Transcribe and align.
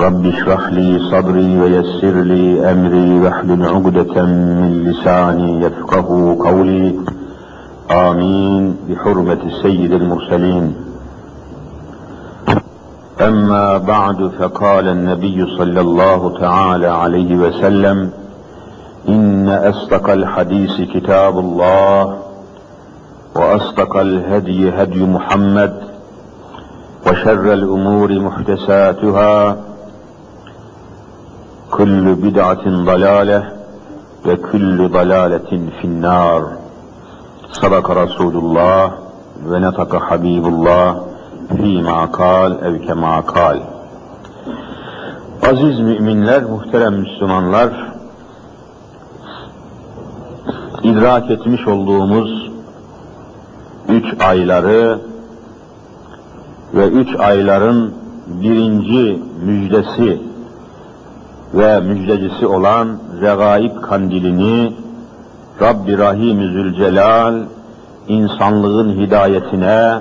رب 0.00 0.26
اشرح 0.26 0.68
لي 0.68 0.98
صدري 1.10 1.58
ويسر 1.60 2.20
لي 2.22 2.70
أمري 2.72 3.20
واحلل 3.20 3.66
عقدة 3.66 4.22
من 4.22 4.84
لساني 4.84 5.60
يفقه 5.60 6.36
قولي. 6.40 6.94
آمين. 7.90 8.76
بحرمة 8.88 9.38
سيد 9.62 9.92
المرسلين. 9.92 10.74
أما 13.20 13.78
بعد 13.78 14.30
فقال 14.38 14.88
النبي 14.88 15.46
صلى 15.58 15.80
الله 15.80 16.38
تعالى 16.38 16.86
عليه 16.86 17.36
وسلم 17.36 18.10
إن 19.08 19.48
أصدق 19.48 20.10
الحديث 20.10 20.80
كتاب 20.94 21.38
الله 21.38 22.18
وأصدق 23.36 23.96
الهدي 23.96 24.70
هدي 24.70 25.04
محمد 25.04 25.74
وشر 27.06 27.52
الأمور 27.52 28.18
محدثاتها 28.20 29.56
Kullu 31.70 32.22
bid'atin 32.22 32.86
dalale 32.86 33.42
ve 34.26 34.42
kullu 34.42 34.92
dalaletin 34.92 35.70
finnar. 35.80 36.42
Sadaka 37.52 37.96
Resulullah 38.02 38.92
ve 39.50 39.62
netaka 39.62 40.10
Habibullah 40.10 40.96
fîmâ 41.56 42.12
kal 42.12 42.52
ev 42.62 42.82
kemâ 42.86 43.26
kal. 43.26 43.58
Aziz 45.50 45.80
müminler, 45.80 46.42
muhterem 46.42 46.94
Müslümanlar, 46.94 47.70
idrak 50.82 51.30
etmiş 51.30 51.66
olduğumuz 51.68 52.50
üç 53.88 54.20
ayları 54.20 54.98
ve 56.74 56.88
üç 56.88 57.16
ayların 57.16 57.94
birinci 58.26 59.22
müjdesi 59.44 60.20
ve 61.54 61.80
müjdecisi 61.80 62.46
olan 62.46 62.98
Regaib 63.20 63.80
kandilini 63.80 64.72
Rabbi 65.60 65.98
Rahim 65.98 66.38
Zülcelal 66.38 67.34
insanlığın 68.08 68.92
hidayetine, 68.92 70.00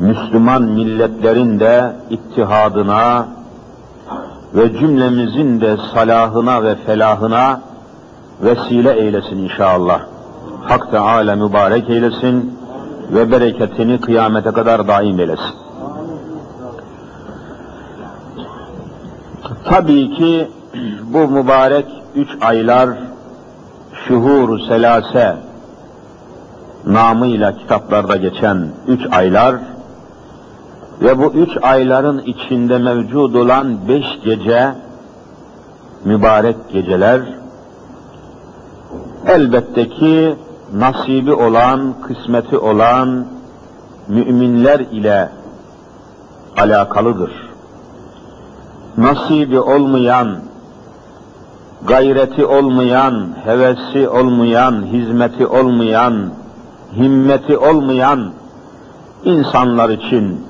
Müslüman 0.00 0.62
milletlerin 0.62 1.60
de 1.60 1.96
ittihadına 2.10 3.26
ve 4.54 4.78
cümlemizin 4.78 5.60
de 5.60 5.76
salahına 5.94 6.62
ve 6.62 6.74
felahına 6.74 7.60
vesile 8.42 8.92
eylesin 8.92 9.36
inşallah. 9.36 10.00
Hak 10.62 10.90
Teala 10.90 11.36
mübarek 11.36 11.90
eylesin 11.90 12.58
ve 13.10 13.32
bereketini 13.32 14.00
kıyamete 14.00 14.50
kadar 14.50 14.88
daim 14.88 15.20
eylesin. 15.20 15.67
Tabii 19.64 20.10
ki 20.10 20.48
bu 21.02 21.18
mübarek 21.18 21.86
üç 22.14 22.28
aylar 22.40 22.90
şuhur 23.92 24.60
selase 24.68 25.36
namıyla 26.86 27.56
kitaplarda 27.56 28.16
geçen 28.16 28.68
üç 28.88 29.00
aylar 29.10 29.56
ve 31.00 31.18
bu 31.18 31.24
üç 31.24 31.50
ayların 31.62 32.18
içinde 32.18 32.78
mevcud 32.78 33.34
olan 33.34 33.88
beş 33.88 34.06
gece 34.24 34.74
mübarek 36.04 36.56
geceler 36.72 37.20
elbette 39.26 39.88
ki 39.88 40.36
nasibi 40.74 41.32
olan, 41.32 41.94
kısmeti 42.02 42.58
olan 42.58 43.26
müminler 44.08 44.80
ile 44.80 45.28
alakalıdır. 46.56 47.47
Nasibi 48.96 49.60
olmayan, 49.60 50.38
gayreti 51.86 52.46
olmayan, 52.46 53.34
hevesi 53.44 54.08
olmayan, 54.08 54.86
hizmeti 54.92 55.46
olmayan, 55.46 56.30
himmeti 56.96 57.58
olmayan 57.58 58.32
insanlar 59.24 59.90
için 59.90 60.46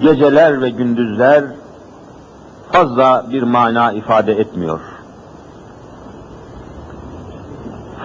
geceler 0.00 0.62
ve 0.62 0.70
gündüzler 0.70 1.44
fazla 2.72 3.26
bir 3.32 3.42
mana 3.42 3.92
ifade 3.92 4.32
etmiyor. 4.32 4.80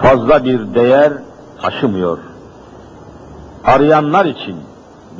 Fazla 0.02 0.44
bir 0.44 0.74
değer 0.74 1.12
taşımıyor. 1.62 2.18
Arayanlar 3.64 4.24
için, 4.24 4.56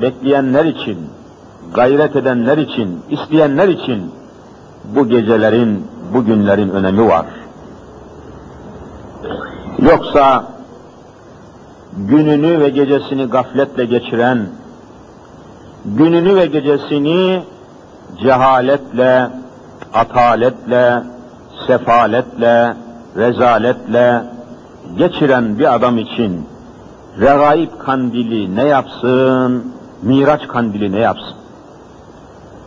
bekleyenler 0.02 0.64
için, 0.64 0.98
gayret 1.74 2.16
edenler 2.16 2.58
için, 2.58 3.02
isteyenler 3.10 3.68
için 3.68 4.10
bu 4.94 5.08
gecelerin, 5.08 5.86
bu 6.14 6.24
günlerin 6.24 6.70
önemi 6.70 7.08
var. 7.08 7.26
Yoksa 9.78 10.44
gününü 11.96 12.60
ve 12.60 12.68
gecesini 12.68 13.24
gafletle 13.24 13.84
geçiren, 13.84 14.46
gününü 15.84 16.36
ve 16.36 16.46
gecesini 16.46 17.42
cehaletle, 18.22 19.30
ataletle, 19.94 21.02
sefaletle, 21.66 22.76
rezaletle 23.16 24.22
geçiren 24.98 25.58
bir 25.58 25.74
adam 25.74 25.98
için 25.98 26.46
regaib 27.20 27.70
kandili 27.78 28.56
ne 28.56 28.64
yapsın, 28.64 29.72
miraç 30.02 30.48
kandili 30.48 30.92
ne 30.92 30.98
yapsın? 30.98 31.36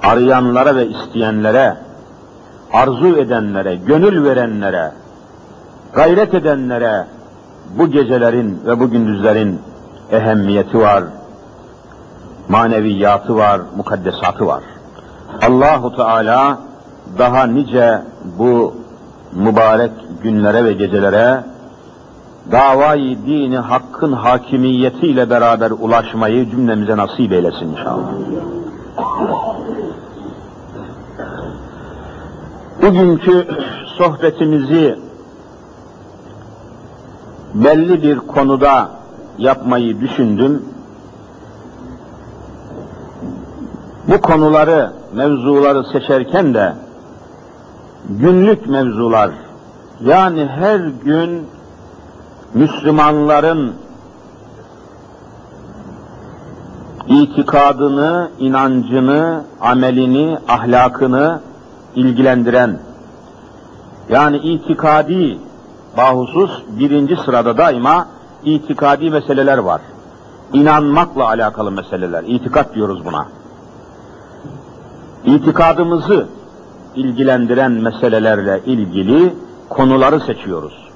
Arayanlara 0.03 0.75
ve 0.75 0.87
isteyenlere, 0.87 1.77
arzu 2.73 3.17
edenlere, 3.17 3.75
gönül 3.75 4.23
verenlere, 4.23 4.91
gayret 5.93 6.33
edenlere 6.33 7.05
bu 7.77 7.87
gecelerin 7.87 8.61
ve 8.65 8.79
bu 8.79 8.89
gündüzlerin 8.89 9.59
ehemmiyeti 10.11 10.79
var, 10.79 11.03
maneviyatı 12.49 13.35
var, 13.35 13.61
mukaddesatı 13.77 14.47
var. 14.47 14.63
Allahu 15.47 15.95
Teala 15.95 16.57
daha 17.17 17.43
nice 17.45 18.01
bu 18.39 18.73
mübarek 19.35 19.91
günlere 20.23 20.65
ve 20.65 20.73
gecelere 20.73 21.43
davayı 22.51 23.25
dini 23.25 23.57
hakkın 23.57 24.13
hakimiyetiyle 24.13 25.29
beraber 25.29 25.71
ulaşmayı 25.71 26.49
cümlemize 26.49 26.97
nasip 26.97 27.31
eylesin 27.31 27.67
inşallah. 27.67 28.11
Bugünkü 32.81 33.47
sohbetimizi 33.97 34.99
belli 37.53 38.03
bir 38.03 38.17
konuda 38.17 38.89
yapmayı 39.37 40.01
düşündüm. 40.01 40.63
Bu 44.07 44.21
konuları, 44.21 44.93
mevzuları 45.13 45.83
seçerken 45.83 46.53
de 46.53 46.73
günlük 48.09 48.67
mevzular, 48.67 49.31
yani 50.01 50.45
her 50.45 50.79
gün 50.79 51.47
Müslümanların 52.53 53.73
itikadını, 57.07 58.29
inancını, 58.39 59.43
amelini, 59.61 60.37
ahlakını 60.47 61.39
ilgilendiren, 61.95 62.79
yani 64.09 64.37
itikadi 64.37 65.39
bahusus 65.97 66.51
birinci 66.79 67.15
sırada 67.15 67.57
daima 67.57 68.07
itikadi 68.43 69.09
meseleler 69.09 69.57
var. 69.57 69.81
İnanmakla 70.53 71.27
alakalı 71.27 71.71
meseleler, 71.71 72.23
itikat 72.27 72.75
diyoruz 72.75 73.05
buna. 73.05 73.27
İtikadımızı 75.25 76.27
ilgilendiren 76.95 77.71
meselelerle 77.71 78.61
ilgili 78.65 79.33
konuları 79.69 80.19
seçiyoruz. 80.19 80.89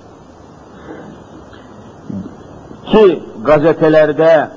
Ki 2.86 3.24
gazetelerde, 3.46 4.50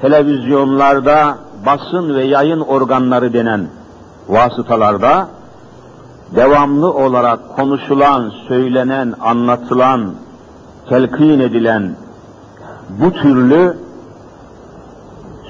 televizyonlarda, 0.00 1.38
basın 1.66 2.14
ve 2.14 2.24
yayın 2.24 2.60
organları 2.60 3.32
denen 3.32 3.66
vasıtalarda 4.28 5.28
devamlı 6.34 6.94
olarak 6.94 7.56
konuşulan, 7.56 8.32
söylenen, 8.48 9.14
anlatılan, 9.20 10.14
telkin 10.88 11.40
edilen 11.40 11.96
bu 12.88 13.12
türlü 13.12 13.76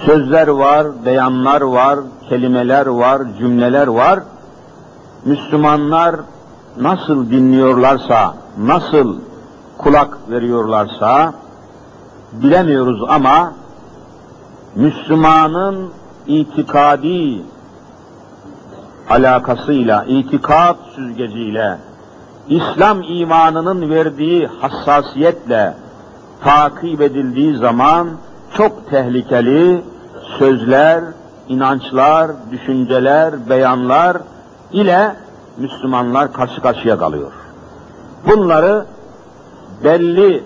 sözler 0.07 0.49
var, 0.49 0.87
beyanlar 1.07 1.61
var, 1.61 1.99
kelimeler 2.29 2.87
var, 2.87 3.23
cümleler 3.39 3.87
var. 3.87 4.21
Müslümanlar 5.25 6.17
nasıl 6.81 7.31
dinliyorlarsa, 7.31 8.35
nasıl 8.59 9.17
kulak 9.79 10.31
veriyorlarsa 10.31 11.33
bilemiyoruz 12.33 13.05
ama 13.09 13.53
Müslümanın 14.75 15.91
itikadi 16.27 17.43
alakasıyla, 19.11 20.05
itikat 20.05 20.77
süzgeciyle, 20.95 21.79
İslam 22.49 23.03
imanının 23.03 23.91
verdiği 23.91 24.47
hassasiyetle 24.47 25.75
takip 26.45 27.01
edildiği 27.01 27.57
zaman 27.57 28.09
çok 28.57 28.91
tehlikeli 28.91 29.83
sözler, 30.39 31.05
inançlar, 31.49 32.31
düşünceler, 32.51 33.49
beyanlar 33.49 34.17
ile 34.73 35.17
Müslümanlar 35.59 36.33
karşı 36.33 36.61
karşıya 36.61 36.99
kalıyor. 36.99 37.33
Bunları 38.27 38.87
belli 39.85 40.45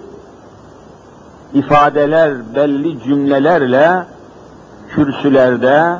ifadeler, 1.54 2.54
belli 2.54 3.02
cümlelerle 3.02 4.04
kürsülerde, 4.88 5.96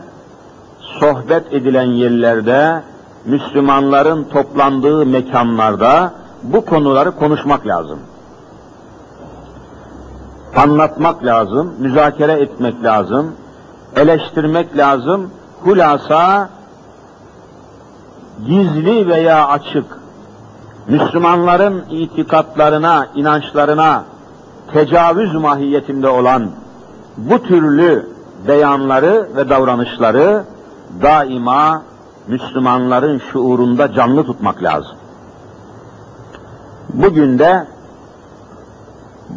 sohbet 0.80 1.52
edilen 1.52 1.86
yerlerde, 1.86 2.82
Müslümanların 3.24 4.24
toplandığı 4.24 5.06
mekanlarda 5.06 6.12
bu 6.42 6.64
konuları 6.64 7.10
konuşmak 7.10 7.66
lazım. 7.66 7.98
Anlatmak 10.56 11.24
lazım, 11.24 11.74
müzakere 11.78 12.32
etmek 12.32 12.84
lazım, 12.84 13.32
eleştirmek 13.96 14.76
lazım. 14.76 15.30
Hulasa 15.64 16.48
gizli 18.46 19.08
veya 19.08 19.48
açık 19.48 19.84
Müslümanların 20.88 21.84
itikatlarına, 21.90 23.06
inançlarına 23.14 24.04
tecavüz 24.72 25.34
mahiyetinde 25.34 26.08
olan 26.08 26.50
bu 27.16 27.42
türlü 27.42 28.06
beyanları 28.48 29.28
ve 29.36 29.48
davranışları 29.48 30.44
daima 31.02 31.82
Müslümanların 32.28 33.20
şuurunda 33.32 33.92
canlı 33.92 34.24
tutmak 34.26 34.62
lazım. 34.62 34.96
Bugün 36.94 37.38
de 37.38 37.66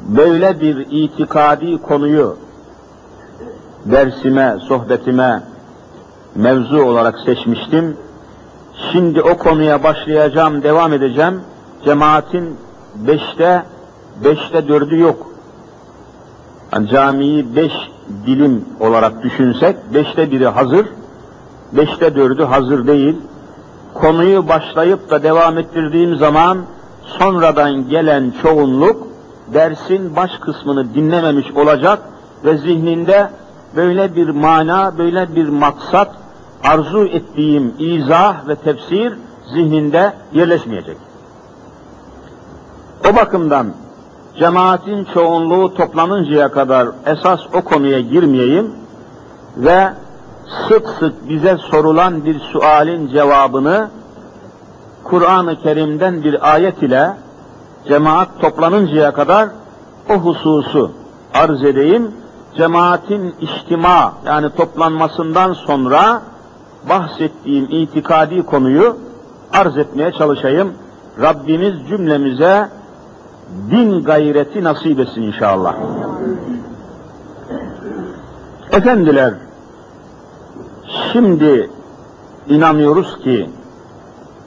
böyle 0.07 0.61
bir 0.61 0.87
itikadi 0.89 1.81
konuyu 1.81 2.37
dersime, 3.85 4.57
sohbetime 4.67 5.43
mevzu 6.35 6.81
olarak 6.83 7.19
seçmiştim. 7.25 7.97
Şimdi 8.91 9.21
o 9.21 9.37
konuya 9.37 9.83
başlayacağım, 9.83 10.63
devam 10.63 10.93
edeceğim. 10.93 11.41
Cemaatin 11.85 12.57
beşte, 12.95 13.63
beşte 14.23 14.67
dördü 14.67 14.99
yok. 14.99 15.31
Yani 16.73 16.89
camiyi 16.89 17.55
beş 17.55 17.73
dilim 18.25 18.65
olarak 18.79 19.23
düşünsek, 19.23 19.93
beşte 19.93 20.31
biri 20.31 20.47
hazır, 20.47 20.87
beşte 21.77 22.15
dördü 22.15 22.43
hazır 22.43 22.87
değil. 22.87 23.15
Konuyu 23.93 24.47
başlayıp 24.47 25.09
da 25.09 25.23
devam 25.23 25.57
ettirdiğim 25.57 26.17
zaman 26.17 26.57
sonradan 27.01 27.89
gelen 27.89 28.33
çoğunluk 28.41 29.07
dersin 29.53 30.15
baş 30.15 30.31
kısmını 30.41 30.93
dinlememiş 30.93 31.51
olacak 31.51 31.99
ve 32.45 32.57
zihninde 32.57 33.29
böyle 33.75 34.15
bir 34.15 34.29
mana, 34.29 34.97
böyle 34.97 35.35
bir 35.35 35.49
maksat, 35.49 36.15
arzu 36.63 37.05
ettiğim 37.05 37.73
izah 37.79 38.47
ve 38.47 38.55
tefsir 38.55 39.13
zihninde 39.53 40.13
yerleşmeyecek. 40.33 40.97
O 43.11 43.15
bakımdan 43.15 43.73
cemaatin 44.39 45.07
çoğunluğu 45.13 45.73
toplanıncaya 45.73 46.51
kadar 46.51 46.87
esas 47.05 47.39
o 47.53 47.61
konuya 47.61 47.99
girmeyeyim 47.99 48.71
ve 49.57 49.93
sık 50.67 50.89
sık 50.99 51.29
bize 51.29 51.57
sorulan 51.57 52.25
bir 52.25 52.39
sualin 52.39 53.07
cevabını 53.07 53.89
Kur'an-ı 55.03 55.59
Kerim'den 55.59 56.23
bir 56.23 56.53
ayet 56.53 56.83
ile 56.83 57.13
cemaat 57.87 58.27
toplanıncaya 58.41 59.13
kadar 59.13 59.49
o 60.09 60.13
hususu 60.13 60.91
arz 61.33 61.63
edeyim. 61.63 62.11
Cemaatin 62.57 63.35
içtima 63.41 64.13
yani 64.25 64.49
toplanmasından 64.49 65.53
sonra 65.53 66.21
bahsettiğim 66.89 67.67
itikadi 67.69 68.45
konuyu 68.45 68.97
arz 69.53 69.77
etmeye 69.77 70.11
çalışayım. 70.11 70.73
Rabbimiz 71.21 71.87
cümlemize 71.89 72.69
din 73.71 74.03
gayreti 74.03 74.63
nasip 74.63 74.99
etsin 74.99 75.21
inşallah. 75.21 75.75
Efendiler, 78.71 79.33
şimdi 81.11 81.69
inanıyoruz 82.47 83.17
ki 83.23 83.49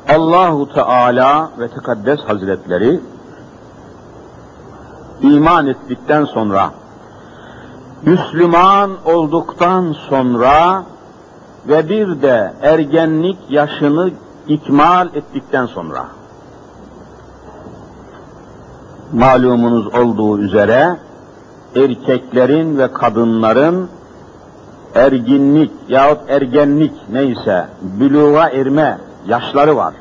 Allahu 0.08 0.72
Teala 0.74 1.50
ve 1.58 1.68
Tekaddes 1.68 2.20
Hazretleri 2.20 3.00
iman 5.22 5.66
ettikten 5.66 6.24
sonra 6.24 6.70
Müslüman 8.02 8.90
olduktan 9.04 9.96
sonra 10.08 10.84
ve 11.68 11.88
bir 11.88 12.22
de 12.22 12.52
ergenlik 12.62 13.38
yaşını 13.48 14.10
ikmal 14.48 15.08
ettikten 15.14 15.66
sonra 15.66 16.06
malumunuz 19.12 19.94
olduğu 19.94 20.38
üzere 20.38 20.96
erkeklerin 21.76 22.78
ve 22.78 22.92
kadınların 22.92 23.88
erginlik 24.96 25.70
yahut 25.88 26.18
ergenlik 26.28 26.92
neyse 27.12 27.66
büluğa 27.82 28.48
erme 28.48 28.98
yaşları 29.26 29.76
var. 29.76 29.94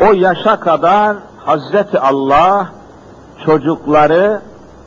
O 0.00 0.12
yaşa 0.12 0.60
kadar 0.60 1.16
Hazreti 1.38 1.98
Allah 1.98 2.68
çocukları 3.44 4.40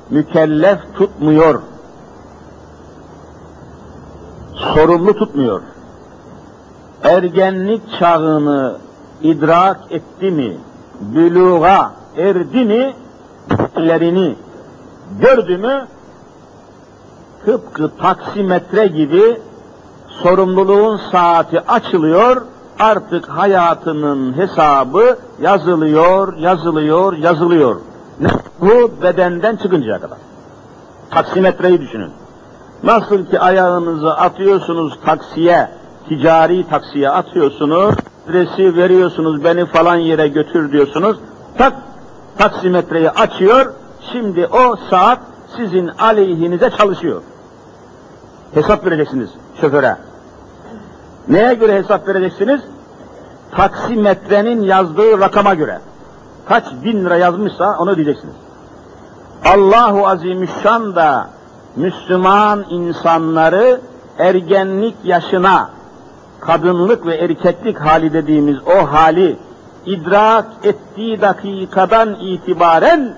mükellef 0.09 0.79
tutmuyor. 0.97 1.61
Sorumlu 4.55 5.13
tutmuyor. 5.13 5.61
Ergenlik 7.03 7.81
çağını 7.99 8.77
idrak 9.21 9.79
etti 9.91 10.31
mi, 10.31 10.57
büluğa 11.01 11.91
erdi 12.17 12.65
mi, 12.65 12.93
lerini 13.77 14.35
gördü 15.21 15.57
mü, 15.57 15.87
tıpkı 17.47 17.91
taksimetre 17.97 18.87
gibi 18.87 19.41
sorumluluğun 20.09 20.99
saati 21.11 21.59
açılıyor, 21.59 22.41
artık 22.79 23.29
hayatının 23.29 24.37
hesabı 24.37 25.17
yazılıyor, 25.41 26.37
yazılıyor, 26.37 27.13
yazılıyor. 27.17 27.81
Bu 28.61 28.91
bedenden 29.03 29.55
çıkıncaya 29.55 29.99
kadar. 29.99 30.17
Taksimetreyi 31.11 31.81
düşünün. 31.81 32.11
Nasıl 32.83 33.25
ki 33.25 33.39
ayağınızı 33.39 34.13
atıyorsunuz 34.13 34.99
taksiye, 35.05 35.69
ticari 36.09 36.67
taksiye 36.69 37.09
atıyorsunuz, 37.09 37.95
adresi 38.29 38.75
veriyorsunuz, 38.75 39.43
beni 39.43 39.65
falan 39.65 39.95
yere 39.95 40.27
götür 40.27 40.71
diyorsunuz, 40.71 41.17
tak 41.57 41.73
taksimetreyi 42.37 43.11
açıyor, 43.11 43.73
şimdi 44.11 44.47
o 44.47 44.75
saat 44.89 45.19
sizin 45.57 45.87
aleyhinize 45.87 46.69
çalışıyor. 46.69 47.21
Hesap 48.53 48.85
vereceksiniz 48.85 49.29
şoföre. 49.61 49.97
Neye 51.27 51.53
göre 51.53 51.75
hesap 51.75 52.07
vereceksiniz? 52.07 52.61
Taksimetrenin 53.51 54.61
yazdığı 54.61 55.19
rakama 55.19 55.53
göre. 55.53 55.79
Kaç 56.45 56.63
bin 56.83 57.05
lira 57.05 57.15
yazmışsa 57.15 57.77
onu 57.79 57.95
diyeceksiniz. 57.95 58.35
Allahu 59.45 60.07
Azimüşşan 60.07 60.95
da 60.95 61.29
Müslüman 61.75 62.65
insanları 62.69 63.81
ergenlik 64.17 64.95
yaşına, 65.03 65.69
kadınlık 66.39 67.05
ve 67.05 67.15
erkeklik 67.15 67.79
hali 67.79 68.13
dediğimiz 68.13 68.57
o 68.67 68.91
hali 68.91 69.37
idrak 69.85 70.45
ettiği 70.63 71.21
dakikadan 71.21 72.15
itibaren 72.15 73.13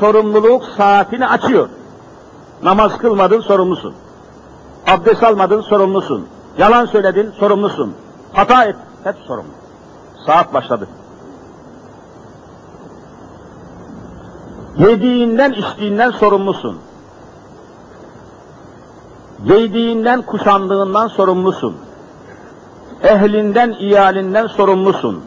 sorumluluk 0.00 0.64
saatini 0.76 1.26
açıyor. 1.26 1.68
Namaz 2.62 2.98
kılmadın 2.98 3.40
sorumlusun. 3.40 3.94
Abdest 4.86 5.22
almadın 5.22 5.60
sorumlusun. 5.60 6.26
Yalan 6.58 6.86
söyledin 6.86 7.30
sorumlusun. 7.30 7.94
Hata 8.32 8.64
et 8.64 8.76
hep 9.04 9.16
sorumlu. 9.26 9.50
Saat 10.26 10.54
başladı. 10.54 10.88
Yediğinden 14.76 15.52
içtiğinden 15.52 16.10
sorumlusun. 16.10 16.78
Giydiğinden 19.46 20.22
kuşandığından 20.22 21.08
sorumlusun. 21.08 21.76
Ehlinden, 23.02 23.70
iyalinden 23.70 24.46
sorumlusun. 24.46 25.24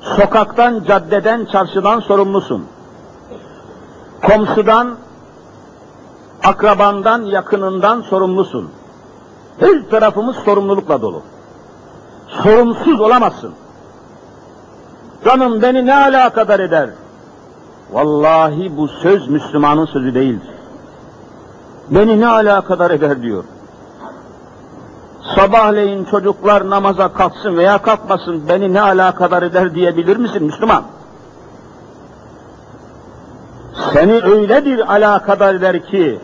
Sokaktan, 0.00 0.84
caddeden, 0.88 1.44
çarşıdan 1.44 2.00
sorumlusun. 2.00 2.66
Komşudan, 4.22 4.96
akrabandan, 6.44 7.22
yakınından 7.22 8.00
sorumlusun. 8.00 8.70
Her 9.60 9.90
tarafımız 9.90 10.36
sorumlulukla 10.36 11.02
dolu. 11.02 11.22
Sorumsuz 12.42 13.00
olamazsın. 13.00 13.54
Canım 15.24 15.62
beni 15.62 15.86
ne 15.86 15.94
alakadar 15.94 16.60
eder? 16.60 16.90
Vallahi 17.92 18.76
bu 18.76 18.88
söz 18.88 19.28
Müslümanın 19.28 19.86
sözü 19.86 20.14
değildir. 20.14 20.50
Beni 21.90 22.20
ne 22.20 22.26
alakadar 22.26 22.90
eder 22.90 23.22
diyor. 23.22 23.44
Sabahleyin 25.36 26.04
çocuklar 26.04 26.70
namaza 26.70 27.12
kalksın 27.12 27.56
veya 27.56 27.78
kalkmasın 27.78 28.48
beni 28.48 28.74
ne 28.74 28.80
alakadar 28.80 29.42
eder 29.42 29.74
diyebilir 29.74 30.16
misin 30.16 30.42
Müslüman? 30.44 30.84
Seni 33.92 34.12
öyle 34.12 34.64
bir 34.64 34.92
alakadar 34.92 35.54
eder 35.54 35.86
ki 35.86 36.20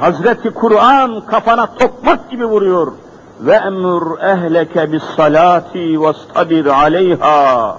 Hazreti 0.00 0.50
Kur'an 0.50 1.20
kafana 1.26 1.66
tokmak 1.66 2.30
gibi 2.30 2.44
vuruyor. 2.44 2.92
Ve 3.40 3.54
emur 3.54 4.18
ehleke 4.20 4.92
bis 4.92 5.02
salati 5.16 6.00
vastabir 6.00 6.66
aleyha. 6.66 7.78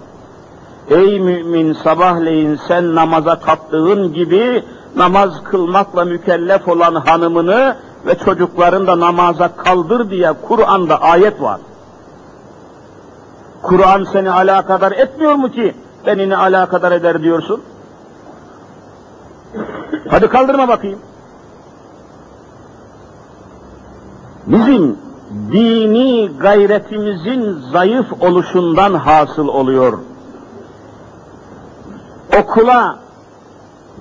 Ey 0.90 1.20
mümin 1.20 1.74
sabahleyin 1.74 2.60
sen 2.68 2.96
namaza 2.96 3.40
kalktığın 3.40 4.14
gibi 4.14 4.64
namaz 4.96 5.44
kılmakla 5.44 6.06
mükellef 6.06 6.68
olan 6.68 6.96
hanımını 6.96 7.76
ve 8.06 8.16
çocukların 8.16 8.88
da 8.88 9.00
namaza 9.00 9.56
kaldır 9.56 10.10
diye 10.10 10.34
Kur'an'da 10.48 11.02
ayet 11.02 11.42
var. 11.42 11.60
Kur'an 13.62 14.04
seni 14.04 14.32
alakadar 14.32 14.92
etmiyor 14.92 15.36
mu 15.36 15.52
ki 15.52 15.76
beni 16.06 16.30
ne 16.30 16.38
alakadar 16.38 16.92
eder 16.92 17.24
diyorsun? 17.24 17.62
Hadi 20.10 20.28
kaldırma 20.28 20.68
bakayım. 20.68 21.00
Bizim 24.52 24.98
dini 25.52 26.32
gayretimizin 26.40 27.60
zayıf 27.72 28.14
oluşundan 28.22 28.94
hasıl 28.94 29.48
oluyor. 29.48 30.00
Okula 32.40 33.00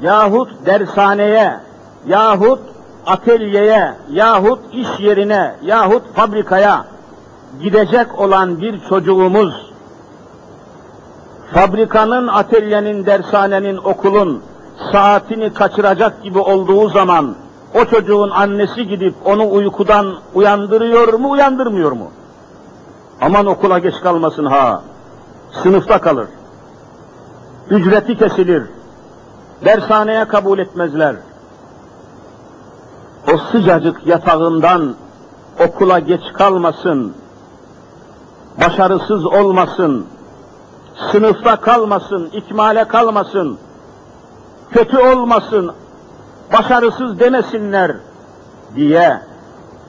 yahut 0.03 0.67
dershaneye 0.67 1.61
yahut 2.07 2.61
atölyeye 3.07 3.95
yahut 4.11 4.59
iş 4.73 4.89
yerine 5.01 5.55
yahut 5.63 6.03
fabrikaya 6.15 6.85
gidecek 7.63 8.19
olan 8.19 8.61
bir 8.61 8.81
çocuğumuz 8.89 9.71
fabrikanın, 11.55 12.29
atölyenin, 12.29 13.07
dershanenin, 13.07 13.77
okulun 13.77 14.43
saatini 14.93 15.55
kaçıracak 15.55 16.23
gibi 16.23 16.39
olduğu 16.39 16.89
zaman 16.89 17.35
o 17.75 17.85
çocuğun 17.85 18.31
annesi 18.31 18.89
gidip 18.89 19.15
onu 19.25 19.53
uykudan 19.53 20.15
uyandırıyor 20.35 21.13
mu, 21.13 21.31
uyandırmıyor 21.31 21.93
mu? 21.93 22.11
Aman 23.21 23.47
okula 23.47 23.79
geç 23.79 23.95
kalmasın 24.03 24.45
ha. 24.45 24.83
Sınıfta 25.63 26.01
kalır. 26.01 26.29
Ücreti 27.71 28.19
kesilir. 28.19 28.63
Dershaneye 29.65 30.25
kabul 30.25 30.59
etmezler. 30.59 31.17
O 33.35 33.39
sıcacık 33.53 34.07
yatağından 34.07 34.95
okula 35.69 35.99
geç 35.99 36.21
kalmasın, 36.33 37.15
başarısız 38.61 39.27
olmasın, 39.27 40.07
sınıfta 41.13 41.57
kalmasın, 41.57 42.31
ikmale 42.33 42.85
kalmasın, 42.85 43.59
kötü 44.71 44.99
olmasın, 44.99 45.73
başarısız 46.53 47.21
demesinler 47.21 47.93
diye 48.75 49.21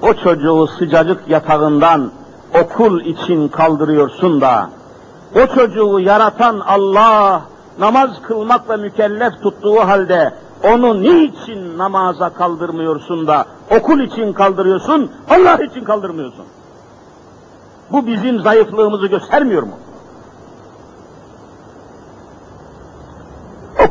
o 0.02 0.14
çocuğu 0.14 0.68
sıcacık 0.68 1.28
yatağından 1.28 2.12
okul 2.62 3.02
için 3.02 3.48
kaldırıyorsun 3.48 4.42
da 4.42 4.70
o 5.36 5.56
çocuğu 5.56 6.00
yaratan 6.00 6.60
Allah 6.60 7.42
namaz 7.80 8.10
kılmakla 8.22 8.78
mükellef 8.78 9.34
tuttuğu 9.44 9.80
halde 9.80 10.34
onu 10.64 11.02
niçin 11.02 11.78
namaza 11.78 12.30
kaldırmıyorsun 12.30 13.28
da 13.28 13.46
okul 13.78 14.00
için 14.00 14.34
kaldırıyorsun, 14.34 15.12
Allah 15.30 15.64
için 15.64 15.84
kaldırmıyorsun? 15.84 16.46
Bu 17.92 18.08
bizim 18.08 18.40
zayıflığımızı 18.40 19.08
göstermiyor 19.08 19.64
mu? 19.64 19.74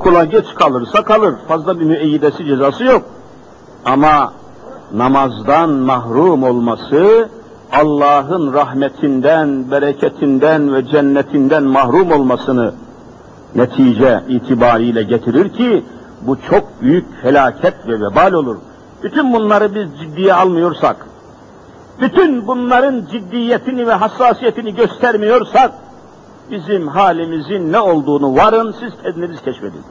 Okula 0.00 0.24
geç 0.24 0.54
kalırsa 0.54 1.04
kalır. 1.04 1.34
Fazla 1.48 1.80
bir 1.80 1.84
müeyyidesi 1.84 2.44
cezası 2.46 2.84
yok. 2.84 3.02
Ama 3.84 4.32
namazdan 4.94 5.70
mahrum 5.70 6.42
olması, 6.42 7.28
Allah'ın 7.72 8.52
rahmetinden, 8.52 9.70
bereketinden 9.70 10.74
ve 10.74 10.86
cennetinden 10.86 11.62
mahrum 11.62 12.12
olmasını 12.12 12.74
netice 13.54 14.20
itibariyle 14.28 15.02
getirir 15.02 15.52
ki 15.52 15.84
bu 16.26 16.36
çok 16.50 16.82
büyük 16.82 17.22
felaket 17.22 17.74
ve 17.88 18.00
vebal 18.00 18.32
olur. 18.32 18.56
Bütün 19.02 19.32
bunları 19.32 19.74
biz 19.74 20.00
ciddiye 20.00 20.34
almıyorsak, 20.34 21.06
bütün 22.00 22.46
bunların 22.46 23.04
ciddiyetini 23.12 23.86
ve 23.86 23.92
hassasiyetini 23.92 24.74
göstermiyorsak, 24.74 25.72
bizim 26.50 26.88
halimizin 26.88 27.72
ne 27.72 27.80
olduğunu 27.80 28.36
varın 28.36 28.74
siz 28.80 28.92
kendiniz 29.02 29.42
keşfedin. 29.42 29.82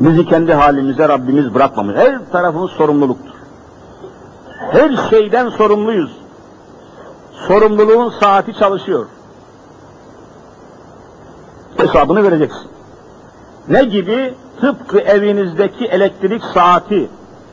Bizi 0.00 0.26
kendi 0.26 0.54
halimize 0.54 1.08
Rabbimiz 1.08 1.54
bırakmamış. 1.54 1.96
Her 1.96 2.30
tarafımız 2.32 2.70
sorumluluktur. 2.70 3.34
Her 4.70 4.96
şeyden 5.10 5.48
sorumluyuz. 5.48 6.16
Sorumluluğun 7.32 8.10
saati 8.10 8.54
çalışıyor. 8.54 9.06
Hesabını 11.76 12.24
vereceksin. 12.24 12.70
Ne 13.68 13.84
gibi? 13.84 14.34
Tıpkı 14.60 14.98
evinizdeki 14.98 15.84
elektrik 15.84 16.44
saati 16.44 17.08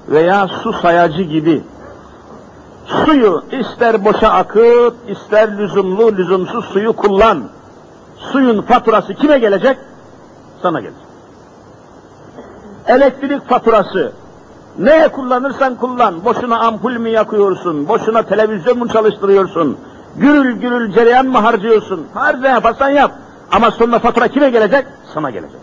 veya 0.09 0.47
su 0.47 0.73
sayacı 0.73 1.21
gibi 1.21 1.63
Suyu 2.87 3.43
ister 3.51 4.05
boşa 4.05 4.29
akıt, 4.29 4.93
ister 5.07 5.57
lüzumlu, 5.57 6.17
lüzumsuz 6.17 6.65
suyu 6.65 6.93
kullan. 6.93 7.43
Suyun 8.17 8.61
faturası 8.61 9.13
kime 9.13 9.39
gelecek? 9.39 9.77
Sana 10.61 10.79
gelecek. 10.79 11.07
Elektrik 12.87 13.49
faturası. 13.49 14.11
Neye 14.79 15.07
kullanırsan 15.07 15.75
kullan. 15.75 16.25
Boşuna 16.25 16.59
ampul 16.59 16.91
mü 16.97 17.09
yakıyorsun? 17.09 17.87
Boşuna 17.87 18.23
televizyon 18.23 18.77
mu 18.77 18.87
çalıştırıyorsun? 18.87 19.77
Gürül 20.15 20.51
gürül 20.51 20.93
cereyan 20.93 21.25
mı 21.25 21.37
harcıyorsun? 21.37 22.07
Her 22.13 22.41
ne 22.41 22.47
yaparsan 22.47 22.89
yap. 22.89 23.11
Ama 23.51 23.71
sonunda 23.71 23.99
fatura 23.99 24.27
kime 24.27 24.49
gelecek? 24.49 24.85
Sana 25.13 25.29
gelecek. 25.29 25.59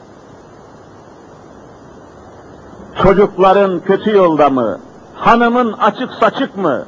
Çocukların 3.02 3.80
kötü 3.80 4.10
yolda 4.16 4.50
mı? 4.50 4.78
Hanımın 5.14 5.72
açık 5.72 6.10
saçık 6.12 6.56
mı? 6.56 6.84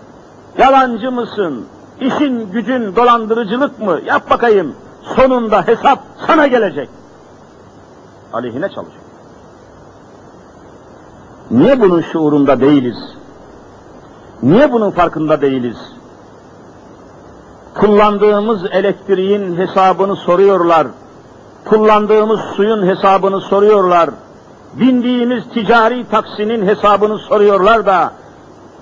Yalancı 0.58 1.12
mısın? 1.12 1.66
İşin 2.00 2.50
gücün 2.52 2.96
dolandırıcılık 2.96 3.80
mı? 3.80 4.00
Yap 4.04 4.30
bakayım. 4.30 4.74
Sonunda 5.16 5.66
hesap 5.66 5.98
sana 6.26 6.46
gelecek. 6.46 6.88
Aleyhine 8.32 8.68
çalışıyor. 8.68 9.04
Niye 11.50 11.80
bunun 11.80 12.00
şuurunda 12.00 12.60
değiliz? 12.60 12.96
Niye 14.42 14.72
bunun 14.72 14.90
farkında 14.90 15.40
değiliz? 15.40 15.76
Kullandığımız 17.74 18.64
elektriğin 18.70 19.56
hesabını 19.56 20.16
soruyorlar. 20.16 20.86
Kullandığımız 21.64 22.40
suyun 22.40 22.86
hesabını 22.86 23.40
soruyorlar. 23.40 24.10
Bindiğimiz 24.74 25.44
ticari 25.54 26.08
taksinin 26.10 26.66
hesabını 26.66 27.18
soruyorlar 27.18 27.86
da 27.86 28.12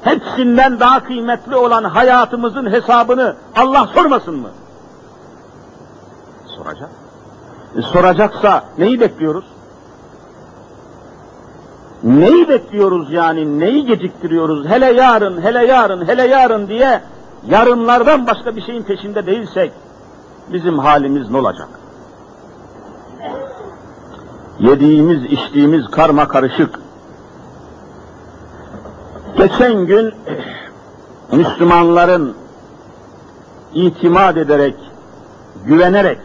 hepsinden 0.04 0.80
daha 0.80 1.04
kıymetli 1.04 1.56
olan 1.56 1.84
hayatımızın 1.84 2.72
hesabını 2.72 3.36
Allah 3.56 3.86
sormasın 3.94 4.34
mı? 4.34 4.48
Soracak. 6.46 6.90
E, 7.76 7.82
soracaksa 7.82 8.64
neyi 8.78 9.00
bekliyoruz? 9.00 9.44
Neyi 12.02 12.48
bekliyoruz 12.48 13.12
yani, 13.12 13.60
neyi 13.60 13.86
geciktiriyoruz? 13.86 14.68
Hele 14.68 14.92
yarın, 14.92 15.42
hele 15.42 15.66
yarın, 15.66 16.08
hele 16.08 16.26
yarın 16.26 16.68
diye 16.68 17.00
yarınlardan 17.48 18.26
başka 18.26 18.56
bir 18.56 18.62
şeyin 18.62 18.82
peşinde 18.82 19.26
değilsek, 19.26 19.72
bizim 20.52 20.78
halimiz 20.78 21.30
ne 21.30 21.36
olacak? 21.36 21.68
Yediğimiz, 24.58 25.24
içtiğimiz 25.24 25.86
karma 25.86 26.28
karışık. 26.28 26.80
Geçen 29.36 29.86
gün 29.86 30.14
Müslümanların 31.32 32.34
itimat 33.74 34.36
ederek, 34.36 34.74
güvenerek, 35.66 36.18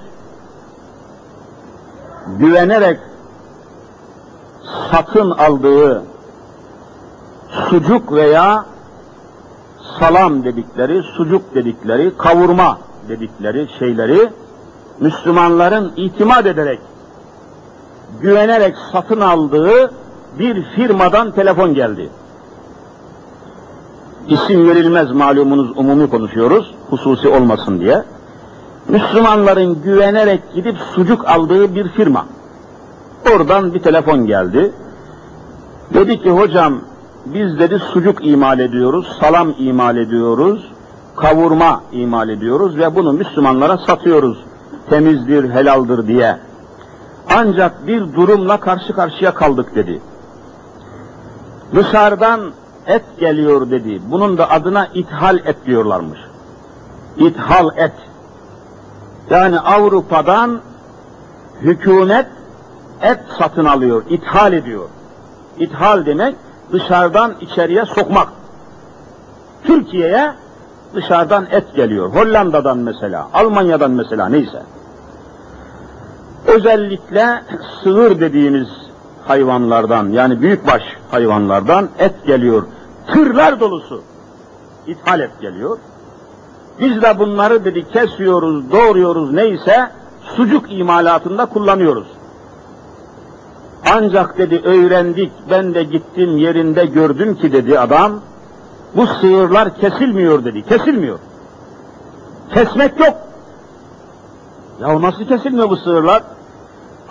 güvenerek 2.39 2.99
satın 4.91 5.31
aldığı 5.31 6.03
sucuk 7.69 8.13
veya 8.13 8.65
salam 9.99 10.43
dedikleri, 10.43 11.03
sucuk 11.03 11.55
dedikleri, 11.55 12.17
kavurma 12.17 12.77
dedikleri 13.09 13.67
şeyleri 13.79 14.29
Müslümanların 14.99 15.93
itimat 15.95 16.45
ederek, 16.45 16.79
güvenerek 18.21 18.75
satın 18.91 19.21
aldığı 19.21 19.91
bir 20.39 20.63
firmadan 20.75 21.31
telefon 21.31 21.73
geldi. 21.73 22.09
İsim 24.29 24.67
verilmez 24.67 25.11
malumunuz 25.11 25.77
umumi 25.77 26.09
konuşuyoruz, 26.09 26.75
hususi 26.89 27.27
olmasın 27.27 27.79
diye. 27.79 28.03
Müslümanların 28.87 29.81
güvenerek 29.81 30.41
gidip 30.55 30.77
sucuk 30.95 31.29
aldığı 31.29 31.75
bir 31.75 31.89
firma. 31.89 32.25
Oradan 33.35 33.73
bir 33.73 33.79
telefon 33.79 34.25
geldi. 34.25 34.71
Dedi 35.93 36.21
ki 36.21 36.29
hocam 36.29 36.73
biz 37.25 37.59
dedi 37.59 37.79
sucuk 37.79 38.25
imal 38.25 38.59
ediyoruz, 38.59 39.17
salam 39.19 39.53
imal 39.57 39.97
ediyoruz, 39.97 40.71
kavurma 41.15 41.81
imal 41.91 42.29
ediyoruz 42.29 42.77
ve 42.77 42.95
bunu 42.95 43.13
Müslümanlara 43.13 43.77
satıyoruz. 43.77 44.37
Temizdir, 44.89 45.49
helaldir 45.49 46.07
diye. 46.07 46.37
Ancak 47.37 47.87
bir 47.87 48.13
durumla 48.13 48.59
karşı 48.59 48.93
karşıya 48.93 49.33
kaldık 49.33 49.75
dedi. 49.75 50.01
Dışarıdan 51.75 52.39
et 52.87 53.03
geliyor 53.19 53.71
dedi. 53.71 54.01
Bunun 54.11 54.37
da 54.37 54.51
adına 54.51 54.87
ithal 54.93 55.37
et 55.37 55.65
diyorlarmış. 55.65 56.19
İthal 57.17 57.77
et. 57.77 57.93
Yani 59.29 59.59
Avrupa'dan 59.59 60.61
hükümet 61.61 62.27
et 63.01 63.19
satın 63.39 63.65
alıyor, 63.65 64.03
ithal 64.09 64.53
ediyor. 64.53 64.89
İthal 65.59 66.05
demek 66.05 66.35
dışarıdan 66.71 67.35
içeriye 67.41 67.85
sokmak. 67.85 68.27
Türkiye'ye 69.63 70.33
dışarıdan 70.95 71.47
et 71.51 71.75
geliyor. 71.75 72.13
Hollanda'dan 72.15 72.77
mesela, 72.77 73.29
Almanya'dan 73.33 73.91
mesela 73.91 74.29
neyse. 74.29 74.63
Özellikle 76.47 77.43
sığır 77.83 78.19
dediğimiz 78.19 78.67
hayvanlardan 79.29 80.09
yani 80.09 80.41
büyükbaş 80.41 80.81
hayvanlardan 81.11 81.89
et 81.99 82.25
geliyor. 82.27 82.63
Tırlar 83.07 83.59
dolusu 83.59 84.01
ithal 84.87 85.19
et 85.19 85.41
geliyor. 85.41 85.77
Biz 86.79 87.01
de 87.01 87.19
bunları 87.19 87.65
dedi 87.65 87.87
kesiyoruz, 87.87 88.71
doğruyoruz 88.71 89.33
neyse 89.33 89.91
sucuk 90.35 90.71
imalatında 90.71 91.45
kullanıyoruz. 91.45 92.07
Ancak 93.95 94.37
dedi 94.37 94.61
öğrendik, 94.63 95.31
ben 95.49 95.73
de 95.73 95.83
gittim 95.83 96.37
yerinde 96.37 96.85
gördüm 96.85 97.35
ki 97.35 97.51
dedi 97.53 97.79
adam, 97.79 98.11
bu 98.95 99.07
sığırlar 99.07 99.75
kesilmiyor 99.75 100.45
dedi, 100.45 100.63
kesilmiyor. 100.63 101.19
Kesmek 102.53 102.99
yok. 102.99 103.17
Ya 104.81 105.01
nasıl 105.01 105.25
kesilmiyor 105.25 105.69
bu 105.69 105.77
sığırlar? 105.77 106.23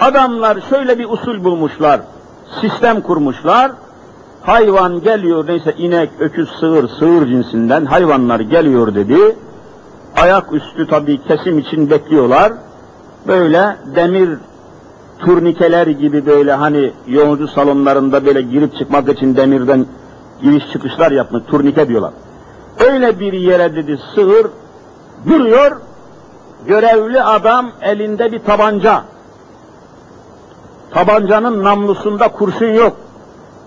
Adamlar 0.00 0.58
şöyle 0.70 0.98
bir 0.98 1.10
usul 1.10 1.44
bulmuşlar, 1.44 2.00
sistem 2.60 3.00
kurmuşlar, 3.00 3.72
hayvan 4.42 5.00
geliyor 5.00 5.46
neyse 5.46 5.74
inek, 5.78 6.10
öküz, 6.20 6.48
sığır, 6.60 6.88
sığır 6.88 7.26
cinsinden 7.26 7.84
hayvanlar 7.84 8.40
geliyor 8.40 8.94
dedi, 8.94 9.36
ayak 10.16 10.52
üstü 10.52 10.86
tabii 10.86 11.22
kesim 11.22 11.58
için 11.58 11.90
bekliyorlar, 11.90 12.52
böyle 13.26 13.76
demir 13.96 14.30
turnikeler 15.18 15.86
gibi 15.86 16.26
böyle 16.26 16.52
hani 16.52 16.92
yolcu 17.06 17.48
salonlarında 17.48 18.26
böyle 18.26 18.42
girip 18.42 18.76
çıkmak 18.78 19.08
için 19.08 19.36
demirden 19.36 19.86
giriş 20.42 20.72
çıkışlar 20.72 21.10
yapmış, 21.10 21.42
turnike 21.44 21.88
diyorlar. 21.88 22.12
Öyle 22.86 23.20
bir 23.20 23.32
yere 23.32 23.76
dedi 23.76 23.98
sığır 24.14 24.46
duruyor, 25.28 25.76
görevli 26.66 27.22
adam 27.22 27.70
elinde 27.82 28.32
bir 28.32 28.38
tabanca. 28.38 29.04
Tabancanın 30.90 31.64
namlusunda 31.64 32.28
kurşun 32.28 32.72
yok. 32.72 32.96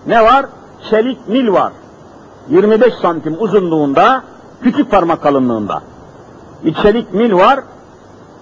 Ne 0.06 0.24
var? 0.24 0.46
Çelik 0.90 1.28
mil 1.28 1.52
var. 1.52 1.72
25 2.48 2.94
santim 2.94 3.36
uzunluğunda, 3.38 4.22
küçük 4.62 4.90
parmak 4.90 5.22
kalınlığında. 5.22 5.82
Bir 6.64 6.74
çelik 6.74 7.14
mil 7.14 7.32
var, 7.32 7.60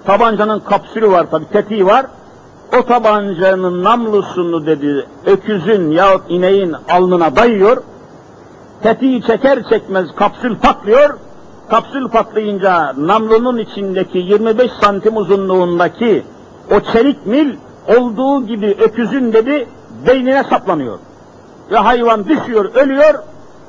tabancanın 0.07 0.61
kapsülü 0.61 1.11
var 1.11 1.31
tabi, 1.31 1.45
tetiği 1.49 1.87
var, 1.87 2.07
o 2.79 2.83
tabancanın 2.83 3.85
namlusunu 3.85 4.66
dedi 4.66 5.07
öküzün 5.27 5.90
yahut 5.90 6.23
ineğin 6.29 6.75
alnına 6.88 7.37
dayıyor. 7.37 7.83
Tetiği 8.83 9.23
çeker 9.23 9.69
çekmez 9.69 10.14
kapsül 10.16 10.59
patlıyor. 10.59 11.19
Kapsül 11.71 12.09
patlayınca 12.09 12.95
namlunun 12.97 13.59
içindeki 13.59 14.19
25 14.19 14.71
santim 14.81 15.16
uzunluğundaki 15.16 16.25
o 16.71 16.81
çelik 16.93 17.27
mil 17.27 17.57
olduğu 17.98 18.46
gibi 18.46 18.76
öküzün 18.81 19.33
dedi 19.33 19.68
beynine 20.07 20.44
saplanıyor. 20.44 20.98
Ve 21.70 21.76
hayvan 21.76 22.29
düşüyor, 22.29 22.74
ölüyor. 22.74 23.14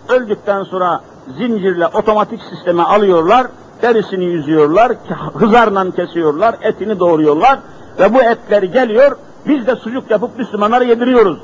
Öldükten 0.10 0.64
sonra 0.64 1.02
zincirle 1.38 1.88
otomatik 1.88 2.42
sisteme 2.42 2.84
alıyorlar, 2.84 3.48
derisini 3.82 4.26
yüzüyorlar, 4.26 4.92
hızarla 5.34 5.92
kesiyorlar, 5.92 6.56
etini 6.62 7.00
doğruyorlar 7.00 7.60
ve 8.00 8.14
bu 8.14 8.22
etler 8.22 8.64
geliyor, 8.64 9.18
biz 9.48 9.68
de 9.68 9.76
sucuk 9.76 10.12
yapıp 10.12 10.38
Müslümanlara 10.38 10.84
yediriyoruz. 10.84 11.38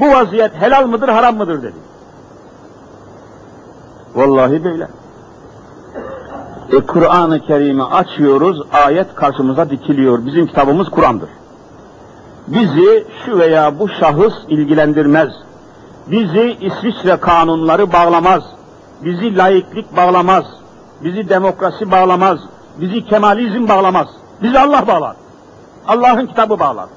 Bu 0.00 0.08
vaziyet 0.08 0.54
helal 0.54 0.86
mıdır, 0.86 1.08
haram 1.08 1.36
mıdır 1.36 1.62
dedi. 1.62 1.76
Vallahi 4.14 4.64
böyle. 4.64 4.88
E, 6.72 6.80
Kur'an-ı 6.80 7.40
Kerim'i 7.40 7.84
açıyoruz, 7.84 8.62
ayet 8.72 9.14
karşımıza 9.14 9.70
dikiliyor. 9.70 10.26
Bizim 10.26 10.46
kitabımız 10.46 10.88
Kur'an'dır. 10.88 11.28
Bizi 12.48 13.06
şu 13.24 13.38
veya 13.38 13.78
bu 13.78 13.88
şahıs 13.88 14.34
ilgilendirmez. 14.48 15.28
Bizi 16.06 16.56
İsviçre 16.60 17.16
kanunları 17.16 17.92
bağlamaz. 17.92 18.42
Bizi 19.04 19.36
laiklik 19.36 19.96
bağlamaz. 19.96 20.44
Bizi 21.04 21.28
demokrasi 21.28 21.90
bağlamaz. 21.90 22.38
Bizi 22.80 23.04
kemalizm 23.04 23.68
bağlamaz. 23.68 24.08
Bizi 24.42 24.58
Allah 24.58 24.86
bağlar. 24.86 25.16
Allah'ın 25.86 26.26
kitabı 26.26 26.58
bağlar. 26.58 26.88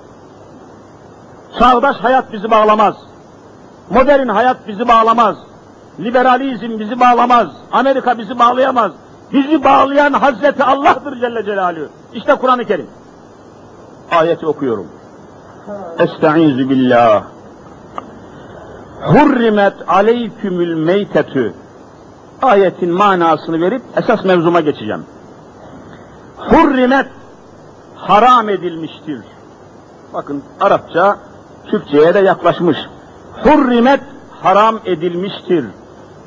Çağdaş 1.60 1.96
hayat 1.96 2.34
bizi 2.34 2.52
bağlamaz. 2.52 2.96
Modern 3.90 4.28
hayat 4.28 4.68
bizi 4.68 4.88
bağlamaz. 4.88 5.36
Liberalizm 6.00 6.80
bizi 6.80 7.00
bağlamaz. 7.00 7.48
Amerika 7.72 8.18
bizi 8.18 8.40
bağlayamaz. 8.40 8.92
Bizi 9.34 9.64
bağlayan 9.64 10.14
Hazreti 10.14 10.64
Allah'tır 10.64 11.20
Celle 11.20 11.46
Celaluhu. 11.46 11.88
İşte 12.14 12.36
Kur'an-ı 12.36 12.66
Kerim. 12.66 12.88
Ayeti 14.12 14.48
okuyorum. 14.48 15.01
Estaizu 16.00 16.70
billah. 16.70 17.24
Hurrimet 19.02 19.74
aleykümül 19.88 20.76
meytetü. 20.76 21.54
Ayetin 22.42 22.90
manasını 22.90 23.62
verip 23.62 23.82
esas 23.98 24.26
mevzuma 24.26 24.60
geçeceğim. 24.60 25.06
Hurrimet 26.38 27.08
haram 27.96 28.50
edilmiştir. 28.50 29.22
Bakın 30.14 30.44
Arapça 30.62 31.18
Türkçe'ye 31.66 32.14
de 32.14 32.20
yaklaşmış. 32.20 32.78
Hurrimet 33.44 34.02
haram 34.42 34.80
edilmiştir. 34.86 35.66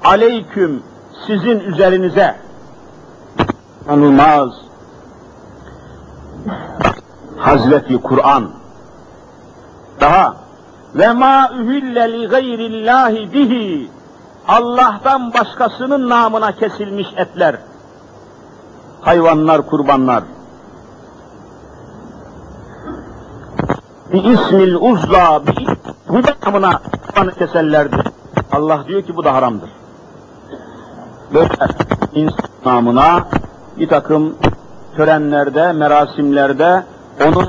Aleyküm 0.05 0.83
sizin 1.27 1.61
üzerinize. 1.61 2.35
Anılmaz. 3.88 4.51
Hazreti 7.38 7.97
Kur'an. 7.97 8.63
Daha 10.04 10.34
ve 10.94 11.12
ma 11.12 11.50
ühille 11.58 12.12
li 12.12 12.28
gayrillahi 12.28 13.32
bihi 13.32 13.90
Allah'tan 14.48 15.34
başkasının 15.34 16.08
namına 16.08 16.52
kesilmiş 16.52 17.06
etler. 17.16 17.56
Hayvanlar, 19.00 19.66
kurbanlar. 19.66 20.24
bi 24.12 24.18
ismil 24.18 24.74
uzla 24.74 25.46
bi 25.46 25.66
bu 26.08 26.20
namına 26.46 26.80
kanı 27.14 27.32
keserlerdi. 27.32 27.96
Allah 28.52 28.84
diyor 28.88 29.02
ki 29.02 29.16
bu 29.16 29.24
da 29.24 29.34
haramdır. 29.34 29.70
böyle 31.34 31.48
insan 32.14 32.48
namına 32.64 33.28
bir 33.78 33.88
takım 33.88 34.36
törenlerde, 34.96 35.72
merasimlerde 35.72 36.82
onun 37.24 37.46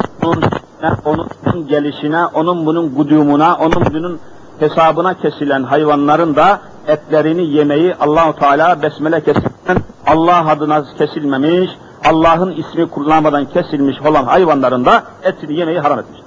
onun 1.05 1.67
gelişine, 1.67 2.25
onun 2.25 2.65
bunun 2.65 2.95
gudumuna, 2.95 3.57
onun 3.57 3.85
bunun 3.93 4.19
hesabına 4.59 5.13
kesilen 5.13 5.63
hayvanların 5.63 6.35
da 6.35 6.59
etlerini 6.87 7.45
yemeyi 7.51 7.95
Allahu 7.95 8.39
Teala 8.39 8.81
besmele 8.81 9.23
kesilen 9.23 9.77
Allah 10.07 10.49
adına 10.49 10.83
kesilmemiş, 10.97 11.69
Allah'ın 12.05 12.51
ismi 12.51 12.89
kullanmadan 12.89 13.45
kesilmiş 13.45 14.01
olan 14.01 14.23
hayvanların 14.23 14.85
da 14.85 15.03
etini 15.23 15.59
yemeyi 15.59 15.79
haram 15.79 15.99
etmiş. 15.99 16.19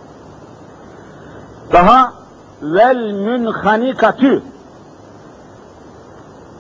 Daha 1.73 2.13
vel 2.63 3.13
münhanikatü 3.13 4.43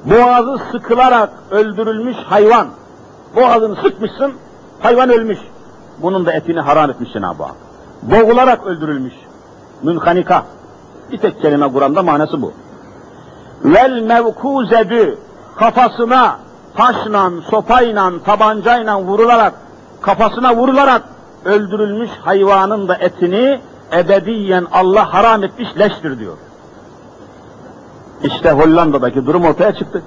boğazı 0.04 0.58
sıkılarak 0.72 1.30
öldürülmüş 1.50 2.16
hayvan. 2.16 2.66
Boğazını 3.36 3.76
sıkmışsın, 3.76 4.32
hayvan 4.80 5.10
ölmüş. 5.10 5.38
Bunun 6.02 6.26
da 6.26 6.32
etini 6.32 6.60
haram 6.60 6.90
etmiş 6.90 7.12
Cenab-ı 7.12 7.42
Hak. 7.42 7.67
Boğularak 8.02 8.66
öldürülmüş. 8.66 9.14
Münhanika. 9.82 10.42
Bir 11.12 11.18
tek 11.18 11.42
kelime 11.42 11.72
Kur'an'da 11.72 12.02
manası 12.02 12.42
bu. 12.42 12.52
Vel 13.64 14.02
mevkuzedü 14.02 15.18
kafasına 15.56 16.36
taşla, 16.76 17.30
sopayla, 17.50 18.12
tabancayla 18.24 19.02
vurularak, 19.02 19.54
kafasına 20.00 20.56
vurularak 20.56 21.02
öldürülmüş 21.44 22.10
hayvanın 22.24 22.88
da 22.88 22.94
etini 22.94 23.60
ebediyen 23.92 24.66
Allah 24.72 25.14
haram 25.14 25.44
etmiş 25.44 25.68
leştir 25.78 26.18
diyor. 26.18 26.36
İşte 28.22 28.50
Hollanda'daki 28.50 29.26
durum 29.26 29.44
ortaya 29.44 29.74
çıktı. 29.74 30.02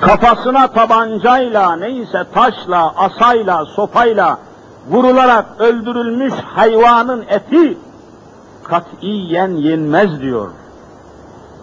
Kafasına 0.00 0.66
tabancayla, 0.66 1.76
neyse 1.76 2.24
taşla, 2.34 2.92
asayla, 2.96 3.64
sopayla 3.64 4.38
vurularak 4.90 5.46
öldürülmüş 5.58 6.32
hayvanın 6.32 7.24
eti 7.28 7.78
katiyen 8.64 9.48
yenmez 9.48 10.20
diyor. 10.20 10.50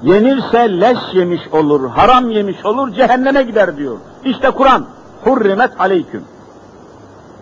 Yenirse 0.02 0.82
leş 0.82 0.98
yemiş 1.14 1.42
olur, 1.52 1.90
haram 1.90 2.30
yemiş 2.30 2.66
olur, 2.66 2.92
cehenneme 2.92 3.44
gider 3.44 3.78
diyor. 3.78 3.98
İşte 4.26 4.52
Kur'an, 4.52 4.86
hurrimet 5.24 5.82
aleyküm. 5.82 6.24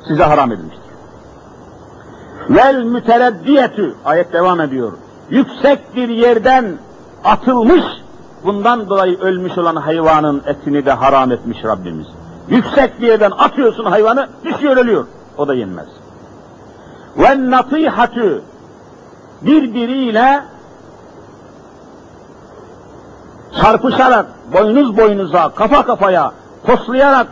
Size 0.07 0.23
haram 0.23 0.51
edilmiştir. 0.51 0.81
Vel 2.49 2.83
mütereddiyetü, 2.83 3.95
ayet 4.05 4.33
devam 4.33 4.61
ediyor. 4.61 4.91
Yüksek 5.29 5.95
bir 5.95 6.09
yerden 6.09 6.77
atılmış, 7.23 7.83
bundan 8.45 8.89
dolayı 8.89 9.19
ölmüş 9.19 9.57
olan 9.57 9.75
hayvanın 9.75 10.41
etini 10.45 10.85
de 10.85 10.91
haram 10.91 11.31
etmiş 11.31 11.63
Rabbimiz. 11.63 12.07
Yüksek 12.49 13.01
bir 13.01 13.07
yerden 13.07 13.31
atıyorsun 13.31 13.85
hayvanı, 13.85 14.27
düşüyor 14.43 14.77
ölüyor. 14.77 15.05
O 15.41 15.47
da 15.47 15.53
yenmez. 15.53 15.87
Ve 17.17 17.51
natihatü, 17.51 18.41
birbiriyle 19.41 20.43
çarpışarak, 23.61 24.25
boynuz 24.53 24.97
boynuza, 24.97 25.49
kafa 25.49 25.85
kafaya, 25.85 26.31
toslayarak 26.65 27.27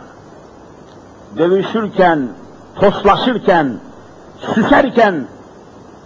dövüşürken, 1.38 2.28
toslaşırken, 2.80 3.76
süserken 4.54 5.26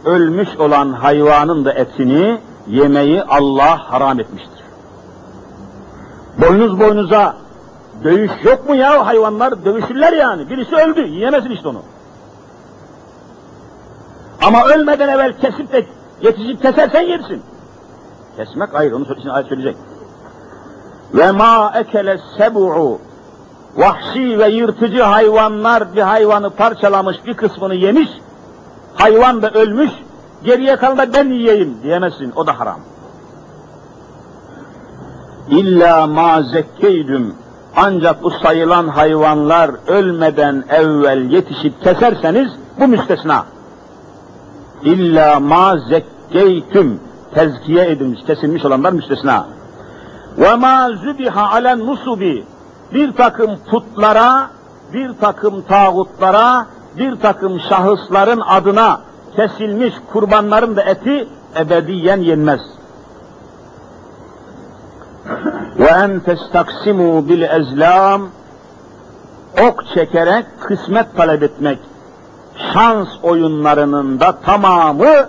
ölmüş 0.05 0.57
olan 0.59 0.93
hayvanın 0.93 1.65
da 1.65 1.73
etini 1.73 2.41
yemeyi 2.67 3.23
Allah 3.23 3.93
haram 3.93 4.21
etmiştir. 4.21 4.65
Boynuz 6.39 6.81
boynuza 6.81 7.37
dövüş 8.05 8.31
yok 8.45 8.69
mu 8.69 8.75
ya 8.75 9.07
hayvanlar 9.07 9.65
dövüşürler 9.65 10.13
yani. 10.13 10.51
Birisi 10.51 10.77
öldü 10.77 11.07
yiyemezsin 11.07 11.51
işte 11.51 11.69
onu. 11.69 11.83
Ama 14.43 14.65
ölmeden 14.65 15.09
evvel 15.09 15.33
kesip 15.33 15.73
de 15.73 15.87
yetişip 16.23 16.63
kesersen 16.63 17.03
yersin. 17.03 17.43
Kesmek 18.37 18.75
ayrı 18.75 18.97
onu 18.97 19.03
için 19.03 19.29
ayet 19.29 19.49
söyleyecek. 19.49 19.77
Ve 21.15 21.33
ma 21.33 21.73
ekele 21.75 22.19
sebu'u 22.39 23.01
vahşi 23.77 24.39
ve 24.39 24.49
yırtıcı 24.49 25.03
hayvanlar 25.03 25.95
bir 25.97 26.03
hayvanı 26.03 26.51
parçalamış 26.51 27.17
bir 27.27 27.35
kısmını 27.35 27.75
yemiş, 27.75 28.09
hayvan 28.95 29.43
da 29.43 29.51
ölmüş, 29.51 29.91
geriye 30.45 30.77
kalan 30.77 30.99
da 30.99 31.13
ben 31.13 31.29
yiyeyim 31.29 31.79
diyemezsin, 31.83 32.33
o 32.37 32.47
da 32.47 32.61
haram. 32.61 32.81
İlla 35.49 36.07
ma 36.07 36.43
zekkeydüm, 36.43 37.35
ancak 37.77 38.23
bu 38.23 38.31
sayılan 38.31 38.89
hayvanlar 38.89 39.71
ölmeden 39.87 40.65
evvel 40.69 41.31
yetişip 41.31 41.83
keserseniz 41.83 42.53
bu 42.81 42.89
müstesna. 42.89 43.45
İlla 44.83 45.41
ma 45.41 45.77
zekkeytüm, 45.79 47.01
tezkiye 47.35 47.91
edilmiş, 47.91 48.21
kesilmiş 48.27 48.65
olanlar 48.65 48.93
müstesna. 48.93 49.47
Ve 50.39 50.55
ma 50.55 50.91
zübiha 51.03 51.51
alen 51.51 51.79
nusubi, 51.79 52.45
bir 52.95 53.13
takım 53.13 53.59
putlara, 53.71 54.51
bir 54.93 55.11
takım 55.21 55.63
tağutlara, 55.63 56.67
bir 56.97 57.17
takım 57.17 57.61
şahısların 57.61 58.41
adına 58.41 59.01
kesilmiş 59.37 59.95
kurbanların 60.13 60.77
da 60.77 60.83
eti 60.83 61.29
ebediyen 61.57 62.21
yenmez. 62.21 62.61
Ve 65.79 65.87
en 65.87 66.21
testaksimu 66.21 67.29
bil 67.29 67.43
ezlam 67.43 68.29
ok 69.69 69.85
çekerek 69.95 70.47
kısmet 70.61 71.17
talep 71.17 71.43
etmek 71.43 71.79
şans 72.73 73.09
oyunlarının 73.23 74.21
da 74.21 74.33
tamamı 74.33 75.29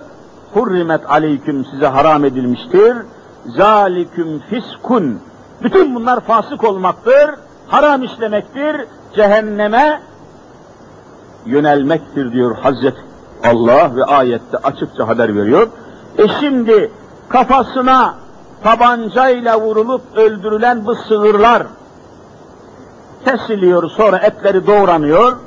hurrimet 0.53 1.09
aleyküm 1.09 1.65
size 1.65 1.87
haram 1.87 2.25
edilmiştir. 2.25 2.97
Zaliküm 3.45 4.39
fiskun. 4.39 5.19
Bütün 5.63 5.95
bunlar 5.95 6.19
fasık 6.19 6.63
olmaktır, 6.63 7.29
haram 7.67 8.03
işlemektir, 8.03 8.85
cehenneme 9.15 10.01
yönelmektir 11.45 12.31
diyor 12.31 12.57
Hazreti 12.57 13.01
Allah 13.43 13.95
ve 13.95 14.03
ayette 14.03 14.57
açıkça 14.57 15.07
haber 15.07 15.35
veriyor. 15.35 15.67
E 16.17 16.27
şimdi 16.27 16.91
kafasına 17.29 18.15
tabancayla 18.63 19.61
vurulup 19.61 20.01
öldürülen 20.15 20.85
bu 20.85 20.95
sığırlar 20.95 21.63
kesiliyor 23.25 23.89
sonra 23.89 24.17
etleri 24.17 24.67
doğranıyor. 24.67 25.37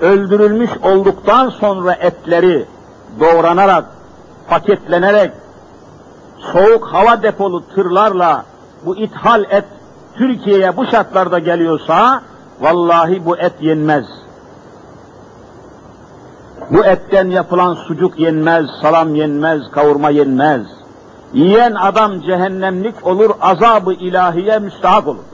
Öldürülmüş 0.00 0.70
olduktan 0.82 1.50
sonra 1.50 1.92
etleri 1.92 2.66
doğranarak, 3.20 3.84
paketlenerek 4.48 5.32
soğuk 6.52 6.86
hava 6.86 7.22
depolu 7.22 7.68
tırlarla 7.74 8.44
bu 8.86 8.96
ithal 8.96 9.44
et 9.50 9.64
Türkiye'ye 10.14 10.76
bu 10.76 10.86
şartlarda 10.86 11.38
geliyorsa 11.38 12.22
vallahi 12.60 13.26
bu 13.26 13.38
et 13.38 13.52
yenmez. 13.60 14.04
Bu 16.70 16.84
etten 16.84 17.30
yapılan 17.30 17.74
sucuk 17.74 18.20
yenmez, 18.20 18.66
salam 18.82 19.14
yenmez, 19.14 19.70
kavurma 19.70 20.10
yenmez. 20.10 20.66
Yiyen 21.32 21.74
adam 21.74 22.20
cehennemlik 22.20 23.06
olur, 23.06 23.30
azabı 23.40 23.92
ilahiye 23.92 24.58
müstahak 24.58 25.06
olur. 25.06 25.24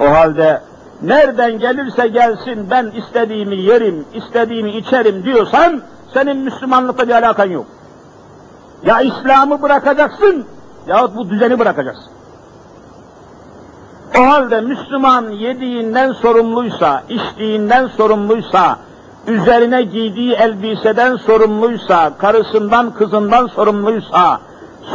O 0.00 0.04
halde 0.04 0.60
nereden 1.02 1.58
gelirse 1.58 2.08
gelsin 2.08 2.70
ben 2.70 2.92
istediğimi 2.96 3.56
yerim, 3.56 4.04
istediğimi 4.14 4.70
içerim 4.70 5.24
diyorsan 5.24 5.82
senin 6.14 6.36
Müslümanlıkla 6.36 7.08
bir 7.08 7.12
alakan 7.12 7.50
yok. 7.50 7.66
Ya 8.86 9.00
İslam'ı 9.00 9.62
bırakacaksın 9.62 10.46
yahut 10.86 11.16
bu 11.16 11.30
düzeni 11.30 11.58
bırakacaksın. 11.58 12.12
O 14.18 14.20
halde 14.26 14.60
Müslüman 14.60 15.30
yediğinden 15.30 16.12
sorumluysa, 16.12 17.02
içtiğinden 17.08 17.86
sorumluysa, 17.86 18.78
üzerine 19.26 19.82
giydiği 19.82 20.32
elbiseden 20.32 21.16
sorumluysa, 21.16 22.12
karısından 22.18 22.94
kızından 22.94 23.46
sorumluysa, 23.46 24.40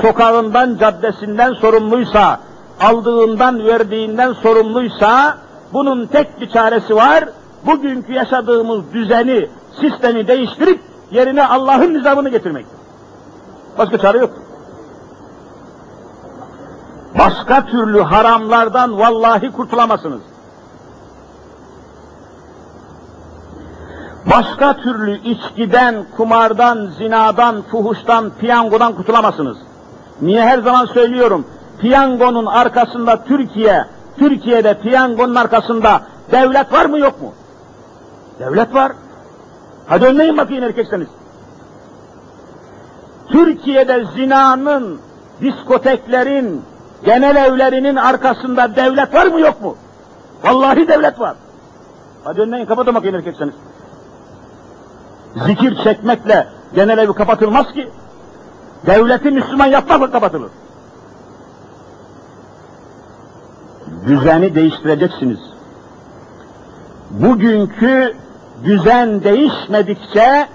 sokağından 0.02 0.78
caddesinden 0.78 1.54
sorumluysa, 1.54 2.40
aldığından 2.82 3.66
verdiğinden 3.66 4.34
sorumluysa, 4.34 5.38
bunun 5.74 6.06
tek 6.06 6.42
bir 6.42 6.50
çaresi 6.50 6.96
var, 6.96 7.30
bugünkü 7.66 8.14
yaşadığımız 8.14 8.94
düzeni, 8.94 9.50
sistemi 9.82 10.28
değiştirip 10.28 10.82
yerine 11.12 11.48
Allah'ın 11.48 11.94
nizamını 11.94 12.30
getirmektir. 12.30 12.78
Başka 13.78 13.98
çare 13.98 14.18
yok. 14.18 14.32
Başka 17.20 17.66
türlü 17.66 18.02
haramlardan 18.02 19.00
vallahi 19.00 19.52
kurtulamazsınız. 19.52 20.22
Başka 24.26 24.78
türlü 24.78 25.20
içkiden, 25.22 26.06
kumardan, 26.18 26.90
zinadan, 26.98 27.62
fuhuştan, 27.62 28.32
piyangodan 28.40 28.94
kurtulamazsınız. 28.96 29.58
Niye 30.22 30.42
her 30.42 30.60
zaman 30.60 30.86
söylüyorum? 30.86 31.46
piyangonun 31.84 32.46
arkasında 32.46 33.24
Türkiye, 33.24 33.86
Türkiye'de 34.18 34.80
piyangonun 34.80 35.36
arkasında 35.36 36.02
devlet 36.32 36.74
var 36.74 36.86
mı 36.86 37.00
yok 37.00 37.22
mu? 37.22 37.34
Devlet 38.40 38.74
var. 38.74 38.92
Hadi 39.88 40.06
önleyin 40.06 40.38
bakayım 40.38 40.64
erkekseniz. 40.64 41.08
Türkiye'de 43.28 44.06
zinanın, 44.16 45.00
diskoteklerin, 45.42 46.62
genel 47.06 47.36
evlerinin 47.36 47.96
arkasında 47.96 48.76
devlet 48.76 49.14
var 49.14 49.26
mı 49.28 49.40
yok 49.40 49.62
mu? 49.62 49.76
Vallahi 50.44 50.88
devlet 50.88 51.20
var. 51.20 51.36
Hadi 52.24 52.42
önleyin 52.42 52.66
kapatın 52.66 52.96
bakayım 52.96 53.16
erkekseniz. 53.16 53.54
Zikir 55.46 55.84
çekmekle 55.84 56.48
genel 56.76 56.98
evi 56.98 57.14
kapatılmaz 57.14 57.74
ki. 57.74 57.90
Devleti 58.86 59.32
Müslüman 59.32 59.66
yapmakla 59.66 60.12
kapatılır. 60.12 60.52
Düzeni 64.08 64.56
değiştireceksiniz. 64.56 65.40
Bugünkü 67.10 68.14
düzen 68.64 69.24
değişmedikçe 69.24 70.48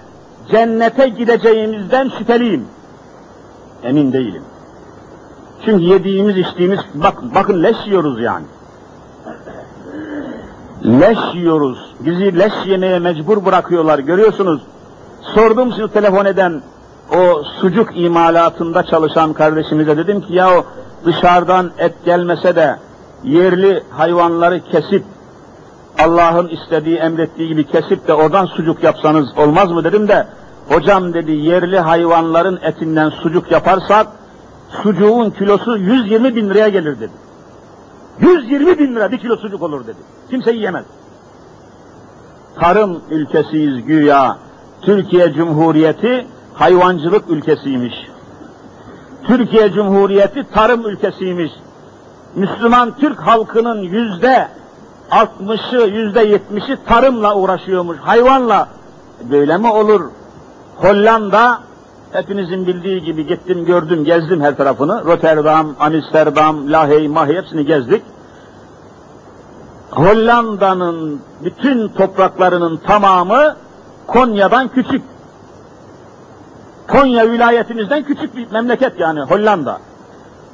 cennete 0.51 1.09
gideceğimizden 1.09 2.11
şüpheliyim. 2.19 2.65
Emin 3.83 4.13
değilim. 4.13 4.43
Çünkü 5.65 5.85
yediğimiz 5.85 6.37
içtiğimiz, 6.37 6.81
bak, 6.95 7.15
bakın 7.35 7.63
leş 7.63 7.77
yiyoruz 7.87 8.21
yani. 8.21 8.47
Leş 10.85 11.19
yiyoruz. 11.35 11.95
Bizi 12.01 12.39
leş 12.39 12.53
yemeye 12.67 12.99
mecbur 12.99 13.45
bırakıyorlar. 13.45 13.99
Görüyorsunuz. 13.99 14.63
Sordum 15.35 15.73
sizi 15.73 15.93
telefon 15.93 16.25
eden 16.25 16.63
o 17.17 17.43
sucuk 17.61 17.91
imalatında 17.95 18.83
çalışan 18.83 19.33
kardeşimize 19.33 19.97
dedim 19.97 20.21
ki 20.21 20.35
ya 20.35 20.59
o 20.59 20.65
dışarıdan 21.05 21.71
et 21.79 21.95
gelmese 22.05 22.57
de 22.57 22.77
yerli 23.25 23.83
hayvanları 23.91 24.61
kesip 24.61 25.05
Allah'ın 25.99 26.49
istediği, 26.49 26.97
emrettiği 26.97 27.49
gibi 27.49 27.67
kesip 27.67 28.09
de 28.09 28.15
oradan 28.15 28.47
sucuk 28.47 28.83
yapsanız 28.83 29.39
olmaz 29.39 29.73
mı 29.73 29.85
dedim 29.85 30.09
de 30.09 30.27
hocam 30.69 31.15
dedi 31.15 31.33
yerli 31.33 31.79
hayvanların 31.79 32.59
etinden 32.63 33.11
sucuk 33.11 33.53
yaparsak 33.53 34.07
sucuğun 34.83 35.31
kilosu 35.31 35.77
120 35.77 36.37
bin 36.37 36.51
liraya 36.51 36.69
gelir 36.69 37.01
dedi. 37.01 37.13
120 38.21 38.79
bin 38.79 38.97
lira 38.97 39.13
bir 39.13 39.19
kilo 39.19 39.37
sucuk 39.37 39.63
olur 39.63 39.87
dedi. 39.87 39.99
Kimse 40.31 40.53
yiyemez. 40.53 40.85
Tarım 42.61 43.01
ülkesiyiz 43.11 43.85
güya. 43.85 44.39
Türkiye 44.83 45.33
Cumhuriyeti 45.33 46.27
hayvancılık 46.55 47.31
ülkesiymiş. 47.31 47.95
Türkiye 49.27 49.73
Cumhuriyeti 49.73 50.47
tarım 50.55 50.87
ülkesiymiş. 50.87 51.53
Müslüman 52.39 52.93
Türk 53.01 53.21
halkının 53.21 53.83
yüzde 53.83 54.49
60'ı, 55.11 55.89
yüzde 55.89 56.23
70'i 56.31 56.79
tarımla 56.87 57.37
uğraşıyormuş, 57.37 57.99
hayvanla. 57.99 58.69
Böyle 59.31 59.59
mi 59.59 59.71
olur? 59.73 60.11
Hollanda, 60.77 61.59
hepinizin 62.13 62.67
bildiği 62.67 63.03
gibi 63.03 63.27
gittim, 63.27 63.65
gördüm, 63.65 64.05
gezdim 64.05 64.41
her 64.41 64.57
tarafını. 64.57 65.05
Rotterdam, 65.05 65.75
Amsterdam, 65.81 66.73
Lahey, 66.73 67.09
Mahi 67.09 67.37
hepsini 67.37 67.67
gezdik. 67.67 68.03
Hollanda'nın 69.91 71.21
bütün 71.45 71.89
topraklarının 71.89 72.77
tamamı 72.77 73.57
Konya'dan 74.07 74.69
küçük. 74.69 75.03
Konya 76.89 77.31
vilayetimizden 77.31 78.03
küçük 78.03 78.37
bir 78.37 78.53
memleket 78.53 79.01
yani 79.01 79.21
Hollanda. 79.21 79.79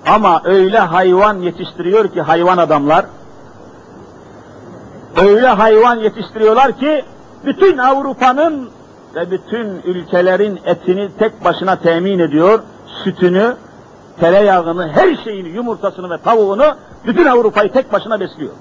Ama 0.06 0.42
öyle 0.44 0.78
hayvan 0.78 1.38
yetiştiriyor 1.38 2.08
ki 2.08 2.22
hayvan 2.22 2.58
adamlar, 2.58 3.06
öyle 5.16 5.46
hayvan 5.46 5.96
yetiştiriyorlar 5.96 6.78
ki 6.78 7.04
bütün 7.46 7.78
Avrupa'nın 7.78 8.70
ve 9.14 9.30
bütün 9.30 9.82
ülkelerin 9.84 10.60
etini 10.64 11.10
tek 11.18 11.44
başına 11.44 11.76
temin 11.76 12.18
ediyor, 12.18 12.60
sütünü, 13.04 13.56
tereyağını, 14.20 14.88
her 14.88 15.16
şeyini, 15.24 15.48
yumurtasını 15.48 16.10
ve 16.10 16.18
tavuğunu 16.18 16.64
bütün 17.06 17.26
Avrupa'yı 17.26 17.72
tek 17.72 17.92
başına 17.92 18.20
besliyor. 18.20 18.52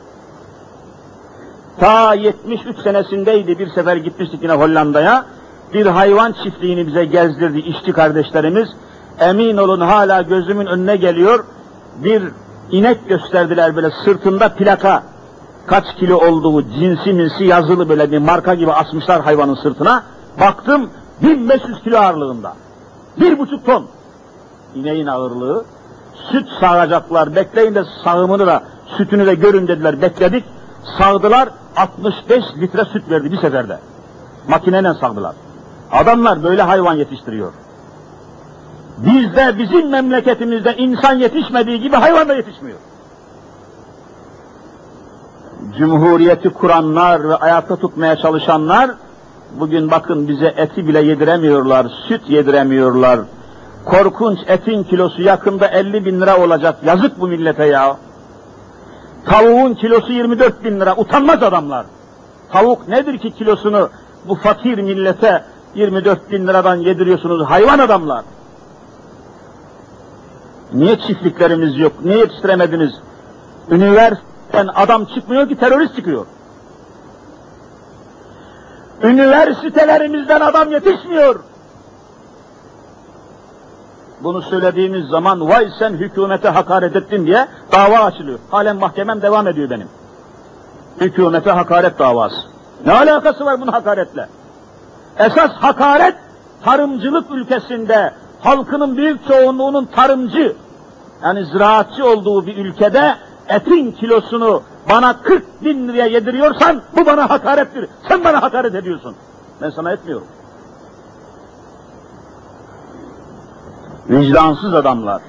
Ta 1.80 2.14
73 2.14 2.80
senesindeydi 2.80 3.60
bir 3.60 3.70
sefer 3.70 3.96
gitmiştik 3.96 4.44
yine 4.44 4.54
Hollanda'ya. 4.54 5.26
Bir 5.74 5.86
hayvan 5.86 6.36
çiftliğini 6.44 6.88
bize 6.88 7.06
gezdirdi 7.06 7.60
işçi 7.60 7.94
kardeşlerimiz. 7.94 8.70
Emin 9.20 9.58
olun 9.58 9.82
hala 9.82 10.22
gözümün 10.22 10.66
önüne 10.66 10.96
geliyor. 10.96 11.46
Bir 12.04 12.24
inek 12.72 13.10
gösterdiler 13.10 13.76
böyle 13.76 13.90
sırtında 14.06 14.50
plaka. 14.50 15.04
Kaç 15.68 15.84
kilo 16.00 16.18
olduğu 16.18 16.62
cinsi 16.62 17.14
minsi 17.14 17.44
yazılı 17.44 17.90
böyle 17.90 18.12
bir 18.12 18.18
marka 18.18 18.54
gibi 18.54 18.72
asmışlar 18.72 19.22
hayvanın 19.22 19.56
sırtına. 19.56 20.04
Baktım 20.40 20.90
1500 21.22 21.82
kilo 21.84 21.98
ağırlığında. 21.98 22.54
Bir 23.20 23.40
buçuk 23.40 23.66
ton. 23.66 23.86
İneğin 24.76 25.08
ağırlığı. 25.08 25.66
Süt 26.32 26.48
sağacaklar. 26.60 27.36
Bekleyin 27.36 27.76
de 27.76 27.84
sağımını 28.04 28.48
da 28.48 28.64
sütünü 28.98 29.26
de 29.26 29.36
görün 29.36 29.68
dediler. 29.68 30.02
Bekledik. 30.02 30.44
Sağdılar. 30.98 31.50
65 31.76 32.44
litre 32.58 32.86
süt 32.86 33.10
verdi 33.10 33.32
bir 33.32 33.42
seferde. 33.42 33.80
Makineyle 34.48 34.94
sağdılar. 34.94 35.36
Adamlar 35.92 36.44
böyle 36.44 36.62
hayvan 36.62 36.94
yetiştiriyor. 36.94 37.52
Bizde, 38.98 39.58
bizim 39.58 39.90
memleketimizde 39.90 40.76
insan 40.78 41.14
yetişmediği 41.14 41.80
gibi 41.80 41.96
hayvan 41.96 42.30
da 42.30 42.34
yetişmiyor. 42.34 42.78
Cumhuriyeti 45.78 46.50
kuranlar 46.50 47.30
ve 47.30 47.36
ayakta 47.36 47.76
tutmaya 47.76 48.16
çalışanlar, 48.16 48.92
bugün 49.60 49.92
bakın 49.92 50.28
bize 50.28 50.54
eti 50.58 50.88
bile 50.88 51.02
yediremiyorlar, 51.02 51.88
süt 52.08 52.30
yediremiyorlar. 52.30 53.20
Korkunç 53.86 54.40
etin 54.48 54.84
kilosu 54.84 55.22
yakında 55.22 55.68
50 55.68 56.06
bin 56.06 56.22
lira 56.22 56.38
olacak, 56.38 56.76
yazık 56.86 57.20
bu 57.20 57.28
millete 57.28 57.66
ya. 57.66 57.98
Tavuğun 59.26 59.74
kilosu 59.74 60.12
24 60.12 60.64
bin 60.64 60.80
lira, 60.80 60.96
utanmaz 60.96 61.44
adamlar. 61.44 61.86
Tavuk 62.52 62.88
nedir 62.88 63.18
ki 63.18 63.32
kilosunu 63.32 63.90
bu 64.28 64.36
fakir 64.36 64.78
millete 64.78 65.44
24 65.76 66.32
bin 66.32 66.48
liradan 66.48 66.76
yediriyorsunuz 66.76 67.46
hayvan 67.46 67.80
adamlar? 67.80 68.24
Niye 70.74 71.00
çiftliklerimiz 71.00 71.78
yok? 71.80 71.94
Niye 72.06 72.18
yetiştiremediniz? 72.18 72.92
Üniversiteden 73.70 74.68
adam 74.76 75.06
çıkmıyor 75.06 75.50
ki 75.50 75.56
terörist 75.56 75.96
çıkıyor. 75.96 76.26
Üniversitelerimizden 79.04 80.42
adam 80.42 80.72
yetişmiyor. 80.72 81.40
Bunu 84.24 84.42
söylediğimiz 84.42 85.06
zaman 85.08 85.50
vay 85.50 85.70
sen 85.80 85.94
hükümete 85.94 86.50
hakaret 86.50 86.96
ettin 86.96 87.26
diye 87.26 87.48
dava 87.72 87.98
açılıyor. 87.98 88.40
Halen 88.52 88.76
mahkemem 88.76 89.22
devam 89.22 89.48
ediyor 89.48 89.70
benim. 89.70 89.88
Hükümete 91.02 91.52
hakaret 91.52 92.00
davası. 92.00 92.36
Ne 92.86 92.92
alakası 92.92 93.46
var 93.46 93.62
bunun 93.62 93.72
hakaretle? 93.72 94.28
Esas 95.20 95.52
hakaret 95.52 96.16
tarımcılık 96.66 97.32
ülkesinde 97.32 98.14
halkının 98.42 98.98
büyük 98.98 99.28
çoğunluğunun 99.28 99.86
tarımcı 99.86 100.56
yani 101.24 101.46
ziraatçı 101.46 102.06
olduğu 102.06 102.46
bir 102.46 102.58
ülkede 102.58 103.16
etin 103.48 103.92
kilosunu 103.92 104.62
bana 104.90 105.22
40 105.22 105.64
bin 105.64 105.88
liraya 105.88 106.06
yediriyorsan 106.06 106.82
bu 106.98 107.06
bana 107.06 107.30
hakarettir. 107.30 107.90
Sen 108.08 108.24
bana 108.24 108.42
hakaret 108.42 108.76
ediyorsun. 108.76 109.16
Ben 109.62 109.70
sana 109.70 109.92
etmiyorum. 109.92 110.28
Vicdansız 114.10 114.74
adamlar. 114.74 115.22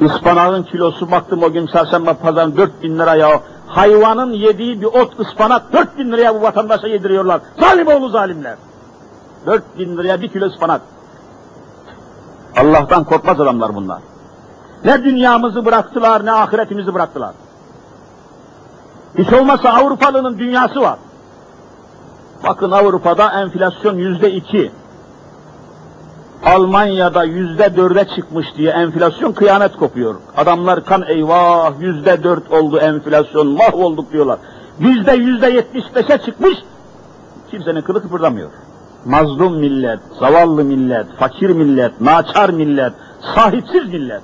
Ispanağın 0.00 0.62
kilosu 0.62 1.10
baktım 1.10 1.42
o 1.42 1.52
gün 1.52 1.66
çarşamba 1.66 2.14
pazarın 2.14 2.56
4 2.56 2.82
bin 2.82 2.98
lira 2.98 3.14
ya. 3.14 3.40
Hayvanın 3.66 4.32
yediği 4.32 4.80
bir 4.80 4.86
ot 4.86 5.20
ıspanak 5.20 5.72
4 5.72 5.98
bin 5.98 6.12
liraya 6.12 6.34
bu 6.34 6.42
vatandaşa 6.42 6.86
yediriyorlar. 6.88 7.40
Zalim 7.60 7.86
oğlu 7.86 8.08
zalimler. 8.08 8.56
4 9.46 9.78
bin 9.78 9.96
liraya 9.96 10.20
bir 10.20 10.28
kilo 10.28 10.46
ıspanak. 10.46 10.80
Allah'tan 12.56 13.04
korkmaz 13.04 13.40
adamlar 13.40 13.74
bunlar. 13.74 14.09
Ne 14.84 15.04
dünyamızı 15.04 15.64
bıraktılar 15.64 16.26
ne 16.26 16.32
ahiretimizi 16.32 16.94
bıraktılar. 16.94 17.32
Hiç 19.18 19.32
olmazsa 19.32 19.70
Avrupalının 19.70 20.38
dünyası 20.38 20.80
var. 20.80 20.98
Bakın 22.44 22.70
Avrupa'da 22.70 23.40
enflasyon 23.40 23.96
yüzde 23.96 24.32
iki. 24.32 24.70
Almanya'da 26.44 27.24
yüzde 27.24 27.76
dörde 27.76 28.04
çıkmış 28.16 28.46
diye 28.56 28.70
enflasyon 28.70 29.32
kıyamet 29.32 29.76
kopuyor. 29.76 30.14
Adamlar 30.36 30.84
kan 30.84 31.02
eyvah 31.08 31.80
yüzde 31.80 32.24
dört 32.24 32.52
oldu 32.52 32.78
enflasyon 32.78 33.46
mahvolduk 33.46 34.12
diyorlar. 34.12 34.38
Bizde 34.80 35.12
yüzde 35.12 35.46
yetmiş 35.46 35.84
beşe 35.94 36.18
çıkmış 36.18 36.54
kimsenin 37.50 37.80
kılı 37.80 38.02
kıpırdamıyor. 38.02 38.50
Mazlum 39.04 39.58
millet, 39.58 40.00
zavallı 40.20 40.64
millet, 40.64 41.06
fakir 41.18 41.50
millet, 41.50 42.00
naçar 42.00 42.50
millet, 42.50 42.92
sahipsiz 43.34 43.92
millet. 43.92 44.22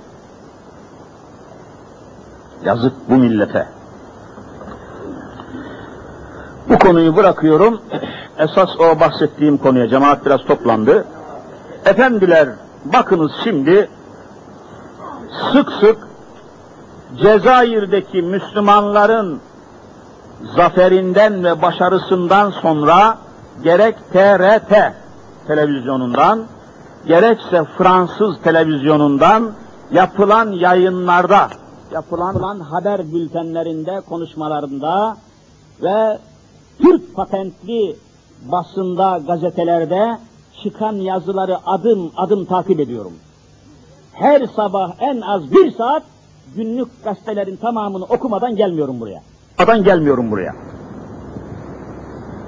Yazık 2.67 3.09
bu 3.09 3.15
millete. 3.15 3.67
Bu 6.69 6.79
konuyu 6.79 7.15
bırakıyorum. 7.15 7.81
Esas 8.37 8.69
o 8.79 8.99
bahsettiğim 8.99 9.57
konuya 9.57 9.89
cemaat 9.89 10.25
biraz 10.25 10.45
toplandı. 10.45 11.05
Efendiler 11.85 12.49
bakınız 12.85 13.31
şimdi 13.43 13.89
sık 15.51 15.71
sık 15.71 15.97
Cezayir'deki 17.15 18.21
Müslümanların 18.21 19.39
zaferinden 20.55 21.43
ve 21.43 21.61
başarısından 21.61 22.51
sonra 22.51 23.17
gerek 23.63 23.95
TRT 24.13 24.93
televizyonundan 25.47 26.43
gerekse 27.05 27.63
Fransız 27.77 28.41
televizyonundan 28.43 29.51
yapılan 29.91 30.51
yayınlarda, 30.51 31.49
yapılan 31.91 32.59
haber 32.59 33.13
bültenlerinde, 33.13 34.01
konuşmalarında 34.09 35.17
ve 35.83 36.17
Türk 36.81 37.15
patentli 37.15 37.95
basında, 38.51 39.21
gazetelerde 39.27 40.17
çıkan 40.63 40.93
yazıları 40.93 41.57
adım 41.65 42.11
adım 42.17 42.45
takip 42.45 42.79
ediyorum. 42.79 43.13
Her 44.13 44.45
sabah 44.55 44.91
en 44.99 45.21
az 45.21 45.51
bir 45.51 45.71
saat 45.71 46.03
günlük 46.55 47.03
gazetelerin 47.03 47.55
tamamını 47.55 48.03
okumadan 48.03 48.55
gelmiyorum 48.55 48.99
buraya. 48.99 49.21
Okumadan 49.53 49.83
gelmiyorum 49.83 50.31
buraya. 50.31 50.55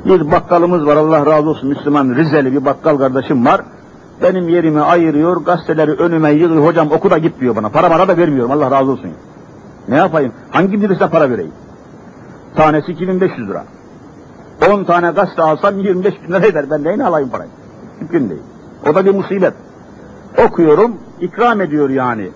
Bir 0.06 0.32
bakkalımız 0.32 0.86
var 0.86 0.97
Allah 0.97 1.25
razı 1.25 1.49
olsun 1.49 1.69
Müslüman 1.69 2.15
Rizeli 2.15 2.54
bir 2.54 2.65
bakkal 2.65 2.97
kardeşim 2.97 3.45
var. 3.45 3.62
Benim 4.21 4.49
yerimi 4.49 4.82
ayırıyor, 4.82 5.38
gazeteleri 5.45 5.91
önüme 5.91 6.32
yığıyor, 6.32 6.65
hocam 6.65 6.91
oku 6.91 7.10
da 7.10 7.17
git 7.17 7.39
diyor 7.39 7.56
bana. 7.56 7.69
Para 7.69 7.89
mara 7.89 8.08
da 8.08 8.17
vermiyorum 8.17 8.52
Allah 8.52 8.71
razı 8.71 8.91
olsun. 8.91 9.12
Ne 9.89 9.95
yapayım? 9.95 10.34
Hangi 10.52 10.82
birisine 10.82 11.10
para 11.10 11.30
vereyim? 11.30 11.52
Tanesi 12.56 12.91
2500 12.91 13.49
lira. 13.49 13.63
10 14.71 14.84
tane 14.84 15.12
gazete 15.12 15.41
alsam 15.41 15.80
25 15.80 16.13
bin 16.23 16.34
lira 16.34 16.45
eder. 16.45 16.65
Ben 16.71 16.84
neyini 16.84 17.06
alayım 17.06 17.30
parayı? 17.30 17.49
Mümkün 17.99 18.30
değil. 18.30 18.41
O 18.89 18.95
da 18.95 19.06
bir 19.06 19.15
musibet. 19.15 19.54
Okuyorum, 20.47 20.97
ikram 21.21 21.62
ediyor 21.62 21.89
yani. 21.89 22.30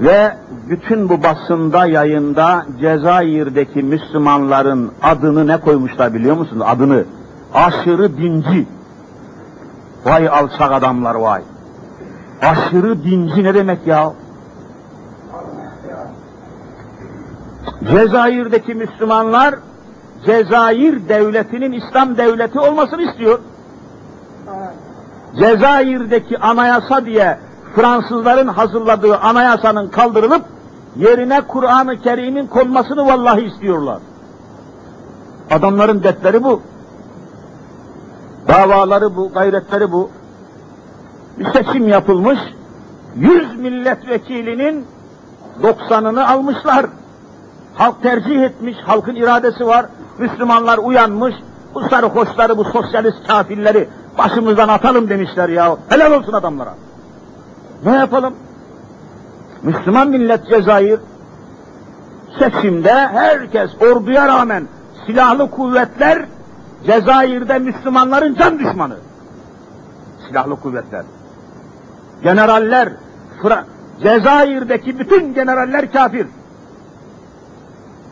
Ve 0.00 0.36
bütün 0.70 1.08
bu 1.08 1.22
basında, 1.22 1.86
yayında 1.86 2.66
Cezayir'deki 2.80 3.82
Müslümanların 3.82 4.92
adını 5.02 5.46
ne 5.46 5.60
koymuşlar 5.60 6.14
biliyor 6.14 6.36
musunuz? 6.36 6.62
Adını. 6.66 7.04
Aşırı 7.54 8.16
dinci. 8.16 8.66
Vay 10.04 10.28
alçak 10.28 10.72
adamlar 10.72 11.14
vay. 11.14 11.42
Aşırı 12.42 13.04
dinci 13.04 13.44
ne 13.44 13.54
demek 13.54 13.86
ya? 13.86 14.12
Cezayir'deki 17.90 18.74
Müslümanlar 18.74 19.54
Cezayir 20.26 21.08
devletinin 21.08 21.72
İslam 21.72 22.16
devleti 22.16 22.60
olmasını 22.60 23.02
istiyor. 23.02 23.38
Cezayir'deki 25.38 26.38
anayasa 26.38 27.06
diye 27.06 27.38
Fransızların 27.76 28.48
hazırladığı 28.48 29.16
anayasanın 29.16 29.88
kaldırılıp 29.88 30.42
yerine 30.96 31.40
Kur'an-ı 31.40 32.00
Kerim'in 32.00 32.46
konmasını 32.46 33.06
vallahi 33.06 33.40
istiyorlar. 33.40 33.98
Adamların 35.50 36.02
dertleri 36.02 36.44
bu. 36.44 36.62
Davaları 38.48 39.16
bu, 39.16 39.32
gayretleri 39.32 39.92
bu. 39.92 40.10
Bir 41.38 41.52
seçim 41.52 41.88
yapılmış, 41.88 42.38
100 43.16 43.58
milletvekilinin 43.58 44.86
90'ını 45.62 46.26
almışlar. 46.26 46.86
Halk 47.74 48.02
tercih 48.02 48.42
etmiş, 48.42 48.76
halkın 48.84 49.14
iradesi 49.14 49.66
var. 49.66 49.86
Müslümanlar 50.18 50.78
uyanmış, 50.78 51.34
bu 51.74 51.80
sarhoşları, 51.80 52.58
bu 52.58 52.64
sosyalist 52.64 53.26
kafirleri 53.26 53.88
başımızdan 54.18 54.68
atalım 54.68 55.08
demişler 55.08 55.48
ya. 55.48 55.76
Helal 55.88 56.12
olsun 56.12 56.32
adamlara. 56.32 56.74
Ne 57.84 57.92
yapalım? 57.96 58.34
Müslüman 59.62 60.08
millet 60.08 60.46
Cezayir 60.50 61.00
seçimde 62.38 62.92
herkes 62.92 63.70
orduya 63.82 64.28
rağmen 64.28 64.64
silahlı 65.06 65.50
kuvvetler 65.50 66.24
Cezayir'de 66.86 67.58
Müslümanların 67.58 68.34
can 68.34 68.58
düşmanı. 68.58 68.96
Silahlı 70.28 70.56
kuvvetler. 70.56 71.04
Generaller, 72.22 72.88
Fra 73.42 73.64
Cezayir'deki 74.02 74.98
bütün 74.98 75.34
generaller 75.34 75.92
kafir. 75.92 76.26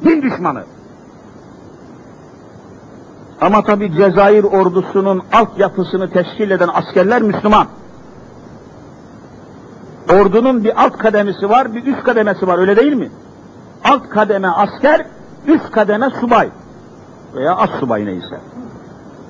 Din 0.04 0.22
düşmanı. 0.22 0.64
Ama 3.40 3.62
tabi 3.62 3.92
Cezayir 3.92 4.44
ordusunun 4.44 5.22
altyapısını 5.32 6.10
teşkil 6.10 6.50
eden 6.50 6.68
askerler 6.74 7.22
Müslüman. 7.22 7.66
Ordunun 10.12 10.64
bir 10.64 10.82
alt 10.84 10.98
kademesi 10.98 11.48
var, 11.48 11.74
bir 11.74 11.86
üst 11.86 12.02
kademesi 12.02 12.46
var, 12.46 12.58
öyle 12.58 12.76
değil 12.76 12.92
mi? 12.92 13.10
Alt 13.84 14.08
kademe 14.08 14.48
asker, 14.48 15.06
üst 15.46 15.70
kademe 15.70 16.10
subay 16.20 16.48
veya 17.34 17.56
as 17.56 17.70
subay 17.80 18.06
neyse. 18.06 18.40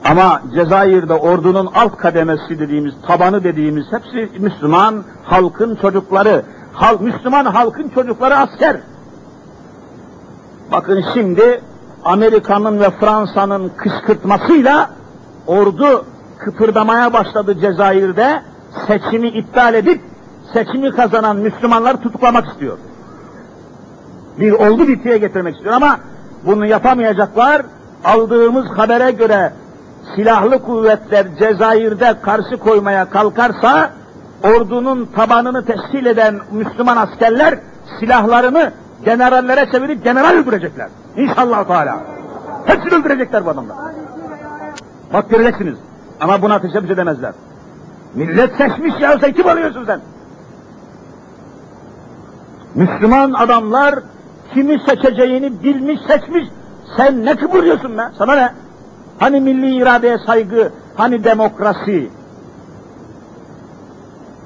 Ama 0.05 0.43
Cezayir'de 0.55 1.15
ordunun 1.15 1.69
alt 1.75 1.97
kademesi 1.97 2.59
dediğimiz, 2.59 2.95
tabanı 3.07 3.45
dediğimiz 3.45 3.85
hepsi 3.91 4.31
Müslüman 4.39 5.05
halkın 5.25 5.75
çocukları. 5.77 6.43
Hal, 6.73 7.01
Müslüman 7.01 7.45
halkın 7.45 7.89
çocukları 7.89 8.37
asker. 8.37 8.81
Bakın 10.73 11.05
şimdi 11.15 11.61
Amerika'nın 12.05 12.81
ve 12.81 12.91
Fransa'nın 12.91 13.73
kışkırtmasıyla 13.77 14.91
ordu 15.47 16.05
kıpırdamaya 16.39 17.13
başladı 17.13 17.61
Cezayir'de. 17.61 18.43
Seçimi 18.87 19.29
iptal 19.29 19.75
edip 19.75 20.01
seçimi 20.53 20.91
kazanan 20.91 21.37
Müslümanları 21.37 21.97
tutuklamak 21.97 22.49
istiyor. 22.49 22.79
Bir 24.41 24.53
oldu 24.53 24.89
bitiye 24.89 25.19
getirmek 25.19 25.55
istiyor 25.57 25.75
ama 25.75 25.99
bunu 26.47 26.67
yapamayacaklar. 26.67 27.63
Aldığımız 28.05 28.67
habere 28.67 29.11
göre 29.11 29.53
silahlı 30.17 30.63
kuvvetler 30.63 31.27
Cezayir'de 31.39 32.15
karşı 32.23 32.57
koymaya 32.57 33.11
kalkarsa 33.11 33.91
ordunun 34.45 35.09
tabanını 35.17 35.65
teşkil 35.65 36.07
eden 36.07 36.41
Müslüman 36.53 36.97
askerler 36.97 37.59
silahlarını 38.01 38.73
generallere 39.05 39.71
çevirip 39.73 40.05
general 40.05 40.35
öldürecekler. 40.35 40.88
İnşallah 41.17 41.65
Teala. 41.65 42.03
Hepsini 42.67 42.95
öldürecekler 42.95 43.47
bu 43.47 43.51
adamlar. 43.51 43.77
Bak 45.12 45.31
göreceksiniz. 45.31 45.79
Ama 46.21 46.43
buna 46.43 46.61
teşebbüs 46.61 46.91
edemezler. 46.91 47.33
Millet 48.15 48.57
seçmiş 48.57 49.01
ya 49.01 49.19
sen 49.21 49.33
kim 49.33 49.47
oluyorsun 49.47 49.85
sen? 49.87 50.01
Müslüman 52.75 53.33
adamlar 53.33 53.95
kimi 54.55 54.81
seçeceğini 54.81 55.62
bilmiş 55.62 56.01
seçmiş. 56.07 56.45
Sen 56.97 57.25
ne 57.25 57.37
kıpırıyorsun 57.37 57.99
be? 57.99 58.03
Sana 58.19 58.35
ne? 58.35 58.53
Hani 59.19 59.41
milli 59.41 59.77
iradeye 59.77 60.19
saygı, 60.19 60.73
hani 60.97 61.25
demokrasi? 61.25 62.11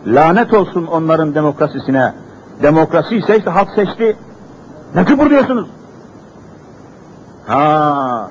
Lanet 0.07 0.55
olsun 0.55 0.87
onların 0.87 1.35
demokrasisine. 1.35 2.13
Demokrasi 2.63 3.17
ise 3.17 3.39
işte 3.39 3.51
halk 3.51 3.69
seçti. 3.75 4.17
Ne 4.95 5.05
kıpırdıyorsunuz? 5.05 5.69
Ha, 7.47 8.31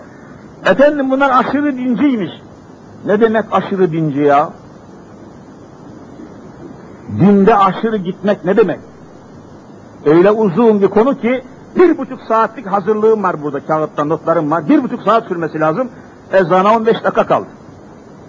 efendim 0.65 1.11
bunlar 1.11 1.29
aşırı 1.29 1.77
dinciymiş. 1.77 2.31
Ne 3.05 3.21
demek 3.21 3.45
aşırı 3.51 3.91
dinci 3.91 4.19
ya? 4.19 4.49
Dinde 7.19 7.55
aşırı 7.55 7.97
gitmek 7.97 8.45
ne 8.45 8.57
demek? 8.57 8.80
Öyle 10.05 10.32
uzun 10.32 10.82
bir 10.82 10.88
konu 10.88 11.17
ki 11.17 11.43
bir 11.75 11.97
buçuk 11.97 12.21
saatlik 12.21 12.67
hazırlığım 12.67 13.23
var 13.23 13.43
burada, 13.43 13.59
kağıtta 13.59 14.03
notlarım 14.03 14.51
var. 14.51 14.69
Bir 14.69 14.84
buçuk 14.84 15.01
saat 15.01 15.27
sürmesi 15.27 15.59
lazım. 15.59 15.89
Ezana 16.34 16.75
15 16.75 17.03
dakika 17.03 17.25
kaldı. 17.25 17.47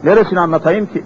Neresini 0.04 0.40
anlatayım 0.40 0.86
ki? 0.86 1.04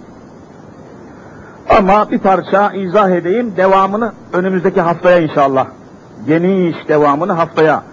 Ama 1.77 2.11
bir 2.11 2.19
parça 2.19 2.71
izah 2.71 3.09
edeyim, 3.09 3.53
devamını 3.57 4.11
önümüzdeki 4.33 4.81
haftaya 4.81 5.19
inşallah. 5.19 5.67
Geniş 6.27 6.87
devamını 6.87 7.31
haftaya 7.31 7.83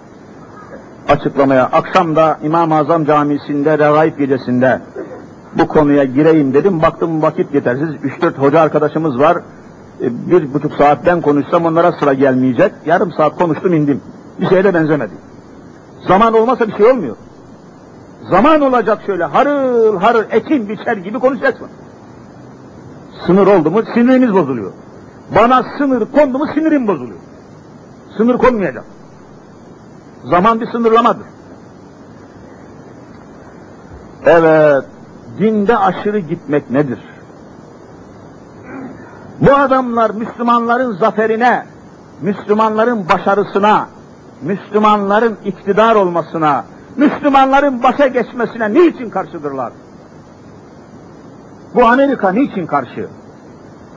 açıklamaya. 1.09 1.65
Akşam 1.65 2.17
da 2.17 2.39
İmam-ı 2.43 2.75
Azam 2.75 3.05
Camisi'nde 3.05 3.79
Regaib 3.79 4.19
gecesinde 4.19 4.81
bu 5.55 5.69
konuya 5.69 6.05
gireyim 6.05 6.55
dedim. 6.55 6.83
Baktım 6.83 7.23
vakit 7.23 7.55
yetersiz. 7.55 7.89
3-4 7.89 8.35
hoca 8.35 8.61
arkadaşımız 8.61 9.19
var. 9.19 9.37
E, 10.01 10.31
bir 10.31 10.55
buçuk 10.55 10.73
saatten 10.75 11.21
konuşsam 11.21 11.67
onlara 11.67 11.93
sıra 11.93 12.13
gelmeyecek. 12.13 12.73
Yarım 12.87 13.13
saat 13.13 13.37
konuştum 13.37 13.75
indim. 13.75 14.01
Bir 14.41 14.49
şeye 14.49 14.65
de 14.65 14.75
benzemedi. 14.75 15.13
Zaman 16.09 16.35
olmasa 16.35 16.69
bir 16.69 16.77
şey 16.77 16.87
olmuyor. 16.87 17.17
Zaman 18.31 18.61
olacak 18.61 18.99
şöyle 19.07 19.25
harıl 19.25 20.01
harıl 20.01 20.25
ekin 20.31 20.69
biçer 20.69 20.97
gibi 20.97 21.19
konuşacaksın. 21.19 21.69
Sınır 23.27 23.47
oldu 23.47 23.71
mu 23.71 23.83
sinirimiz 23.95 24.33
bozuluyor. 24.33 24.73
Bana 25.37 25.65
sınır 25.79 26.07
kondu 26.13 26.39
mu 26.39 26.47
sinirim 26.55 26.87
bozuluyor. 26.87 27.19
Sınır 28.19 28.39
konmayacak. 28.39 28.85
Zaman 30.25 30.61
bir 30.61 30.67
sınırlamadır. 30.67 31.27
Evet, 34.27 34.85
dinde 35.39 35.79
aşırı 35.79 36.19
gitmek 36.19 36.71
nedir? 36.71 36.99
Bu 39.41 39.55
adamlar 39.55 40.11
Müslümanların 40.11 40.99
zaferine, 40.99 41.67
Müslümanların 42.23 43.09
başarısına, 43.09 43.89
Müslümanların 44.43 45.37
iktidar 45.45 45.95
olmasına, 45.95 46.65
Müslümanların 46.97 47.83
başa 47.83 48.07
geçmesine 48.07 48.75
niçin 48.75 49.11
karşıdırlar? 49.11 49.73
Bu 51.75 51.85
Amerika 51.87 52.33
niçin 52.33 52.67
karşı? 52.67 53.09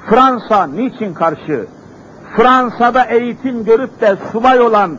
Fransa 0.09 0.67
niçin 0.67 1.13
karşı? 1.13 1.67
Fransa'da 2.35 3.05
eğitim 3.05 3.65
görüp 3.65 4.01
de 4.01 4.15
subay 4.31 4.61
olan 4.61 4.97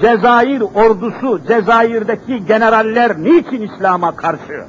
Cezayir 0.00 0.62
ordusu, 0.74 1.40
Cezayir'deki 1.48 2.44
generaller 2.44 3.18
niçin 3.18 3.62
İslam'a 3.62 4.16
karşı? 4.16 4.64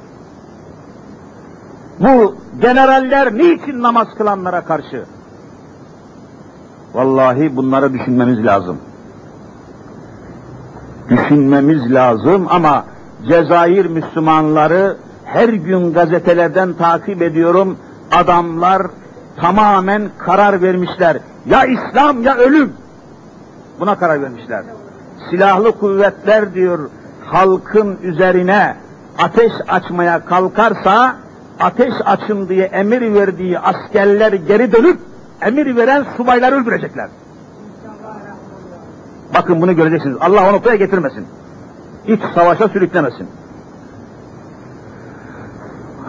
Bu 2.00 2.36
generaller 2.60 3.34
niçin 3.34 3.82
namaz 3.82 4.08
kılanlara 4.18 4.64
karşı? 4.64 5.04
Vallahi 6.94 7.56
bunları 7.56 7.92
düşünmemiz 7.92 8.44
lazım. 8.44 8.78
Düşünmemiz 11.08 11.92
lazım 11.92 12.46
ama 12.50 12.84
Cezayir 13.28 13.86
Müslümanları 13.86 14.96
her 15.24 15.48
gün 15.48 15.92
gazetelerden 15.92 16.72
takip 16.72 17.22
ediyorum. 17.22 17.78
Adamlar 18.12 18.82
tamamen 19.36 20.10
karar 20.18 20.62
vermişler. 20.62 21.18
Ya 21.46 21.64
İslam 21.64 22.22
ya 22.22 22.36
ölüm. 22.36 22.72
Buna 23.80 23.98
karar 23.98 24.22
vermişler. 24.22 24.64
Silahlı 25.30 25.78
kuvvetler 25.78 26.54
diyor 26.54 26.90
halkın 27.24 27.98
üzerine 28.02 28.76
ateş 29.18 29.52
açmaya 29.68 30.24
kalkarsa 30.24 31.16
ateş 31.60 31.94
açın 32.04 32.48
diye 32.48 32.64
emir 32.64 33.14
verdiği 33.14 33.58
askerler 33.58 34.32
geri 34.32 34.72
dönüp 34.72 34.98
emir 35.42 35.76
veren 35.76 36.04
subayları 36.16 36.54
öldürecekler. 36.54 37.08
Bakın 39.34 39.62
bunu 39.62 39.76
göreceksiniz. 39.76 40.16
Allah 40.20 40.50
o 40.50 40.52
noktaya 40.52 40.76
getirmesin. 40.76 41.26
İç 42.06 42.20
savaşa 42.34 42.68
sürüklemesin. 42.68 43.28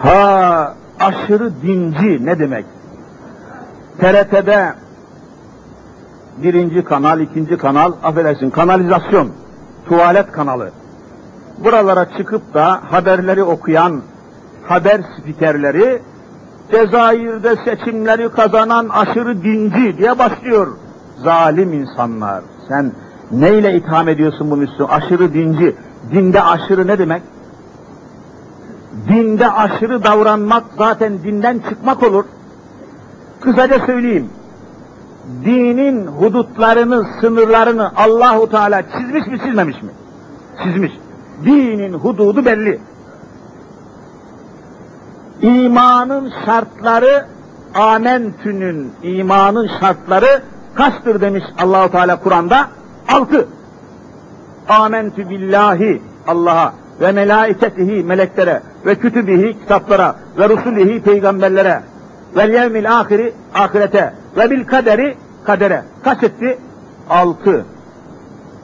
Ha 0.02 0.74
aşırı 1.00 1.62
dinci 1.62 2.26
ne 2.26 2.38
demek? 2.38 2.64
TRT'de 4.00 4.74
birinci 6.42 6.84
kanal, 6.84 7.20
ikinci 7.20 7.58
kanal, 7.58 7.92
affedersin 8.02 8.50
kanalizasyon, 8.50 9.28
tuvalet 9.88 10.32
kanalı. 10.32 10.70
Buralara 11.64 12.06
çıkıp 12.18 12.54
da 12.54 12.80
haberleri 12.90 13.42
okuyan 13.42 14.02
haber 14.68 15.00
spikerleri 15.18 16.02
Cezayir'de 16.70 17.56
seçimleri 17.64 18.28
kazanan 18.28 18.88
aşırı 18.88 19.42
dinci 19.42 19.98
diye 19.98 20.18
başlıyor. 20.18 20.76
Zalim 21.24 21.72
insanlar. 21.72 22.42
Sen 22.68 22.92
neyle 23.30 23.76
itham 23.76 24.08
ediyorsun 24.08 24.50
bu 24.50 24.56
Müslüman? 24.56 24.90
Aşırı 24.90 25.34
dinci. 25.34 25.76
Dinde 26.12 26.42
aşırı 26.42 26.86
ne 26.86 26.98
demek? 26.98 27.22
Dinde 29.08 29.50
aşırı 29.50 30.04
davranmak 30.04 30.64
zaten 30.78 31.22
dinden 31.22 31.60
çıkmak 31.68 32.02
olur. 32.02 32.24
Kısaca 33.40 33.78
söyleyeyim. 33.86 34.30
Dinin 35.44 36.06
hudutlarını, 36.06 37.06
sınırlarını 37.20 37.92
Allahu 37.96 38.50
Teala 38.50 38.82
çizmiş 38.82 39.26
mi, 39.26 39.38
çizmemiş 39.38 39.82
mi? 39.82 39.90
Çizmiş. 40.62 40.92
Dinin 41.44 41.92
hududu 41.92 42.44
belli. 42.44 42.80
İmanın 45.42 46.32
şartları 46.44 47.26
amentünün 47.74 48.92
imanın 49.02 49.70
şartları 49.80 50.42
kaçtır 50.74 51.20
demiş 51.20 51.44
Allahu 51.58 51.90
Teala 51.90 52.20
Kur'an'da? 52.20 52.66
Altı. 53.08 53.48
Amentü 54.68 55.30
billahi 55.30 56.02
Allah'a 56.26 56.72
ve 57.00 57.12
melaiketihi 57.12 58.04
meleklere 58.04 58.62
ve 58.86 58.94
kütübihi 58.94 59.60
kitaplara 59.60 60.16
ve 60.38 60.48
rusulihi 60.48 61.02
peygamberlere 61.02 61.82
ve 62.36 62.42
yevmil 62.42 62.98
ahiri 62.98 63.34
ahirete 63.54 64.14
ve 64.36 64.50
bil 64.50 64.64
kaderi 64.64 65.16
kadere. 65.44 65.82
Kaç 66.04 66.22
etti? 66.22 66.58
Altı. 67.10 67.64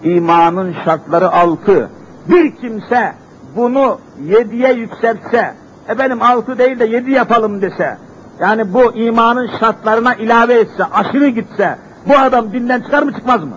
İmanın 0.02 0.74
şartları 0.84 1.32
altı. 1.32 1.90
Bir 2.28 2.56
kimse 2.56 3.12
bunu 3.56 3.98
yediye 4.24 4.72
yükseltse, 4.72 5.54
efendim 5.88 6.22
altı 6.22 6.58
değil 6.58 6.78
de 6.78 6.84
yedi 6.84 7.10
yapalım 7.10 7.62
dese, 7.62 7.96
yani 8.40 8.74
bu 8.74 8.92
imanın 8.92 9.50
şartlarına 9.60 10.14
ilave 10.14 10.54
etse, 10.54 10.84
aşırı 10.84 11.28
gitse, 11.28 11.78
bu 12.08 12.18
adam 12.18 12.52
dinden 12.52 12.80
çıkar 12.80 13.02
mı 13.02 13.12
çıkmaz 13.12 13.44
mı? 13.44 13.56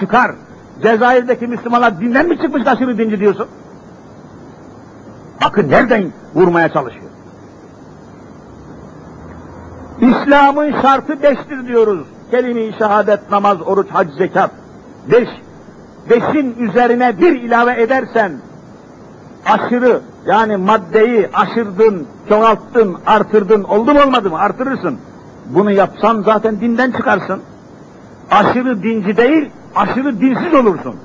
Çıkar. 0.00 0.30
Cezayir'deki 0.82 1.46
Müslümanlar 1.46 2.00
dinden 2.00 2.28
mi 2.28 2.38
çıkmış 2.38 2.66
aşırı 2.66 2.98
dinci 2.98 3.20
diyorsun? 3.20 3.48
Bakın 5.44 5.70
nereden 5.70 6.12
vurmaya 6.34 6.68
çalışıyor. 6.68 7.04
İslam'ın 10.28 10.82
şartı 10.82 11.22
beştir 11.22 11.66
diyoruz. 11.66 12.06
Kelime-i 12.30 12.72
şehadet, 12.78 13.30
namaz, 13.30 13.58
oruç, 13.66 13.86
hac, 13.90 14.08
zekat. 14.18 14.50
Beş. 15.12 15.28
Beşin 16.10 16.56
üzerine 16.58 17.18
bir 17.18 17.42
ilave 17.42 17.82
edersen, 17.82 18.32
aşırı, 19.46 20.00
yani 20.26 20.56
maddeyi 20.56 21.28
aşırdın, 21.34 22.06
çoğalttın, 22.28 22.96
artırdın, 23.06 23.64
oldu 23.64 23.94
mu 23.94 24.00
olmadı 24.02 24.30
mı? 24.30 24.38
Artırırsın. 24.38 24.98
Bunu 25.46 25.70
yapsan 25.70 26.22
zaten 26.22 26.60
dinden 26.60 26.90
çıkarsın. 26.90 27.40
Aşırı 28.30 28.82
dinci 28.82 29.16
değil, 29.16 29.50
aşırı 29.76 30.20
dinsiz 30.20 30.54
olursun. 30.54 30.96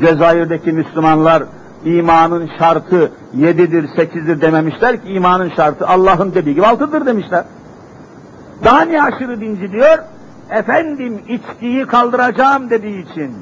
Cezayir'deki 0.00 0.72
Müslümanlar 0.72 1.42
imanın 1.84 2.50
şartı 2.58 3.12
yedidir, 3.34 3.88
sekizdir 3.96 4.40
dememişler 4.40 5.02
ki 5.02 5.12
imanın 5.12 5.50
şartı 5.56 5.88
Allah'ın 5.88 6.34
dediği 6.34 6.54
gibi 6.54 6.66
altıdır 6.66 7.06
demişler. 7.06 7.44
Daha 8.64 8.82
niye 8.82 9.02
aşırı 9.02 9.40
dinci 9.40 9.72
diyor? 9.72 9.98
Efendim 10.50 11.20
içkiyi 11.28 11.86
kaldıracağım 11.86 12.70
dediği 12.70 13.10
için, 13.10 13.34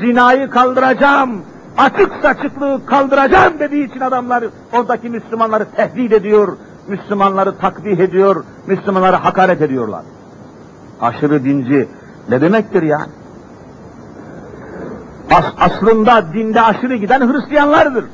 zinayı 0.00 0.50
kaldıracağım, 0.50 1.42
açık 1.78 2.12
saçıklığı 2.22 2.86
kaldıracağım 2.86 3.58
dediği 3.58 3.90
için 3.90 4.00
adamlar 4.00 4.44
oradaki 4.72 5.08
Müslümanları 5.08 5.66
tehdit 5.76 6.12
ediyor, 6.12 6.56
Müslümanları 6.88 7.58
takbih 7.58 7.98
ediyor, 7.98 8.44
Müslümanları 8.66 9.16
hakaret 9.16 9.62
ediyorlar. 9.62 10.02
Aşırı 11.00 11.44
dinci 11.44 11.88
ne 12.28 12.40
demektir 12.40 12.82
yani? 12.82 13.10
As 15.34 15.44
aslında 15.58 16.32
dinde 16.34 16.62
aşırı 16.62 16.96
giden 16.96 17.32
Hristiyanlardır. 17.32 18.04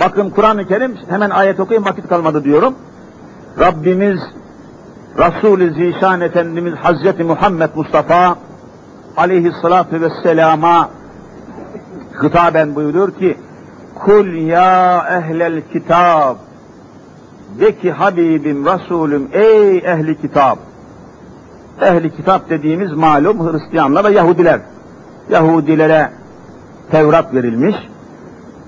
Bakın 0.00 0.30
Kur'an-ı 0.30 0.68
Kerim, 0.68 0.96
hemen 1.08 1.30
ayet 1.30 1.60
okuyayım 1.60 1.88
vakit 1.88 2.08
kalmadı 2.08 2.44
diyorum. 2.44 2.74
Rabbimiz 3.60 4.20
Resul-i 5.18 5.70
Zişan 5.70 6.20
Efendimiz 6.20 6.74
Hazreti 6.74 7.24
Muhammed 7.24 7.70
Mustafa 7.74 8.36
aleyhissalatu 9.16 10.00
vesselama 10.00 10.90
hitaben 12.22 12.74
buyuruyor 12.74 13.14
ki 13.14 13.38
Kul 13.94 14.26
ya 14.26 15.04
ehlel 15.10 15.62
kitab 15.72 16.36
de 17.60 17.78
ki 17.78 17.92
Habibim, 17.92 18.66
Resulüm, 18.66 19.28
ey 19.32 19.78
ehli 19.78 20.20
kitap. 20.20 20.58
Ehli 21.80 22.16
kitap 22.16 22.50
dediğimiz 22.50 22.92
malum 22.92 23.52
Hristiyanlar 23.52 24.04
ve 24.04 24.12
Yahudiler. 24.14 24.60
Yahudilere 25.30 26.10
Tevrat 26.90 27.34
verilmiş, 27.34 27.76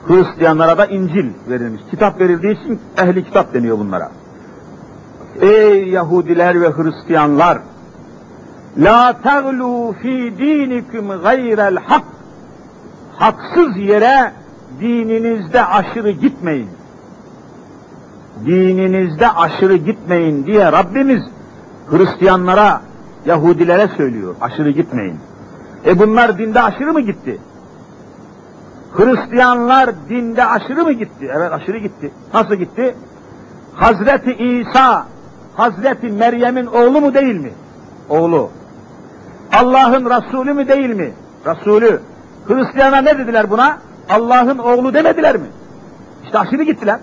Hristiyanlara 0.06 0.78
da 0.78 0.86
İncil 0.86 1.30
verilmiş. 1.48 1.82
Kitap 1.90 2.20
verildiği 2.20 2.60
için 2.60 2.80
ehli 2.98 3.24
kitap 3.24 3.54
deniyor 3.54 3.78
bunlara. 3.78 4.10
Ey 5.40 5.88
Yahudiler 5.88 6.60
ve 6.60 6.70
Hristiyanlar! 6.70 7.58
La 8.78 9.16
taglu 9.22 9.94
fi 10.02 10.34
dinikum 10.38 11.08
gayrel 11.22 11.76
hak. 11.76 12.04
Haksız 13.16 13.76
yere 13.76 14.32
dininizde 14.80 15.64
aşırı 15.64 16.10
gitmeyin. 16.10 16.68
Dininizde 18.46 19.30
aşırı 19.30 19.76
gitmeyin 19.76 20.46
diye 20.46 20.72
Rabbimiz 20.72 21.22
Hristiyanlara, 21.90 22.80
Yahudilere 23.26 23.88
söylüyor. 23.96 24.34
Aşırı 24.40 24.70
gitmeyin. 24.70 25.18
E 25.86 25.98
bunlar 25.98 26.38
dinde 26.38 26.62
aşırı 26.62 26.92
mı 26.92 27.00
gitti? 27.00 27.40
Hristiyanlar 28.92 29.90
dinde 30.08 30.46
aşırı 30.46 30.84
mı 30.84 30.92
gitti? 30.92 31.30
Evet 31.36 31.52
aşırı 31.52 31.78
gitti. 31.78 32.12
Nasıl 32.34 32.54
gitti? 32.54 32.94
Hazreti 33.74 34.32
İsa, 34.32 35.06
Hazreti 35.56 36.06
Meryem'in 36.06 36.66
oğlu 36.66 37.00
mu 37.00 37.14
değil 37.14 37.34
mi? 37.34 37.52
Oğlu. 38.08 38.50
Allah'ın 39.52 40.04
Resulü 40.04 40.52
mü 40.52 40.68
değil 40.68 40.90
mi? 40.90 41.12
Resulü. 41.46 42.00
Hristiyanlar 42.48 43.04
ne 43.04 43.18
dediler 43.18 43.50
buna? 43.50 43.78
Allah'ın 44.08 44.58
oğlu 44.58 44.94
demediler 44.94 45.36
mi? 45.36 45.46
İşte 46.24 46.38
aşırı 46.38 46.62
gittiler. 46.62 46.98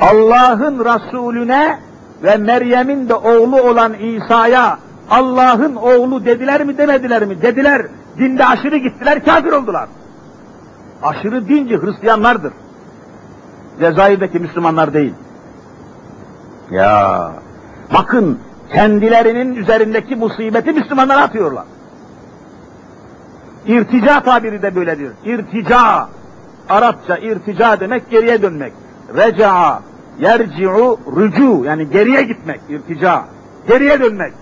Allah'ın 0.00 0.78
Resulüne 0.78 1.78
ve 2.22 2.36
Meryem'in 2.36 3.08
de 3.08 3.14
oğlu 3.14 3.62
olan 3.62 3.94
İsa'ya 3.94 4.78
Allah'ın 5.10 5.76
oğlu 5.76 6.24
dediler 6.24 6.64
mi 6.64 6.78
demediler 6.78 7.24
mi? 7.24 7.42
Dediler. 7.42 7.86
Dinde 8.18 8.46
aşırı 8.46 8.76
gittiler, 8.76 9.24
kafir 9.24 9.52
oldular. 9.52 9.88
Aşırı 11.02 11.48
dinci 11.48 11.78
Hristiyanlardır. 11.82 12.52
Cezayir'deki 13.80 14.38
Müslümanlar 14.38 14.94
değil. 14.94 15.14
Ya 16.70 17.30
bakın 17.94 18.38
kendilerinin 18.72 19.56
üzerindeki 19.56 20.16
musibeti 20.16 20.72
Müslümanlara 20.72 21.20
atıyorlar. 21.22 21.64
İrtica 23.66 24.20
tabiri 24.20 24.62
de 24.62 24.76
böyledir. 24.76 25.12
İrtica. 25.24 26.08
Arapça 26.68 27.16
irtica 27.16 27.80
demek 27.80 28.10
geriye 28.10 28.42
dönmek. 28.42 28.72
Reca'a, 29.16 29.82
yerci'u, 30.20 30.98
rücu 31.16 31.64
yani 31.64 31.90
geriye 31.90 32.22
gitmek, 32.22 32.60
irtica. 32.68 33.24
Geriye 33.68 34.00
dönmek. 34.00 34.32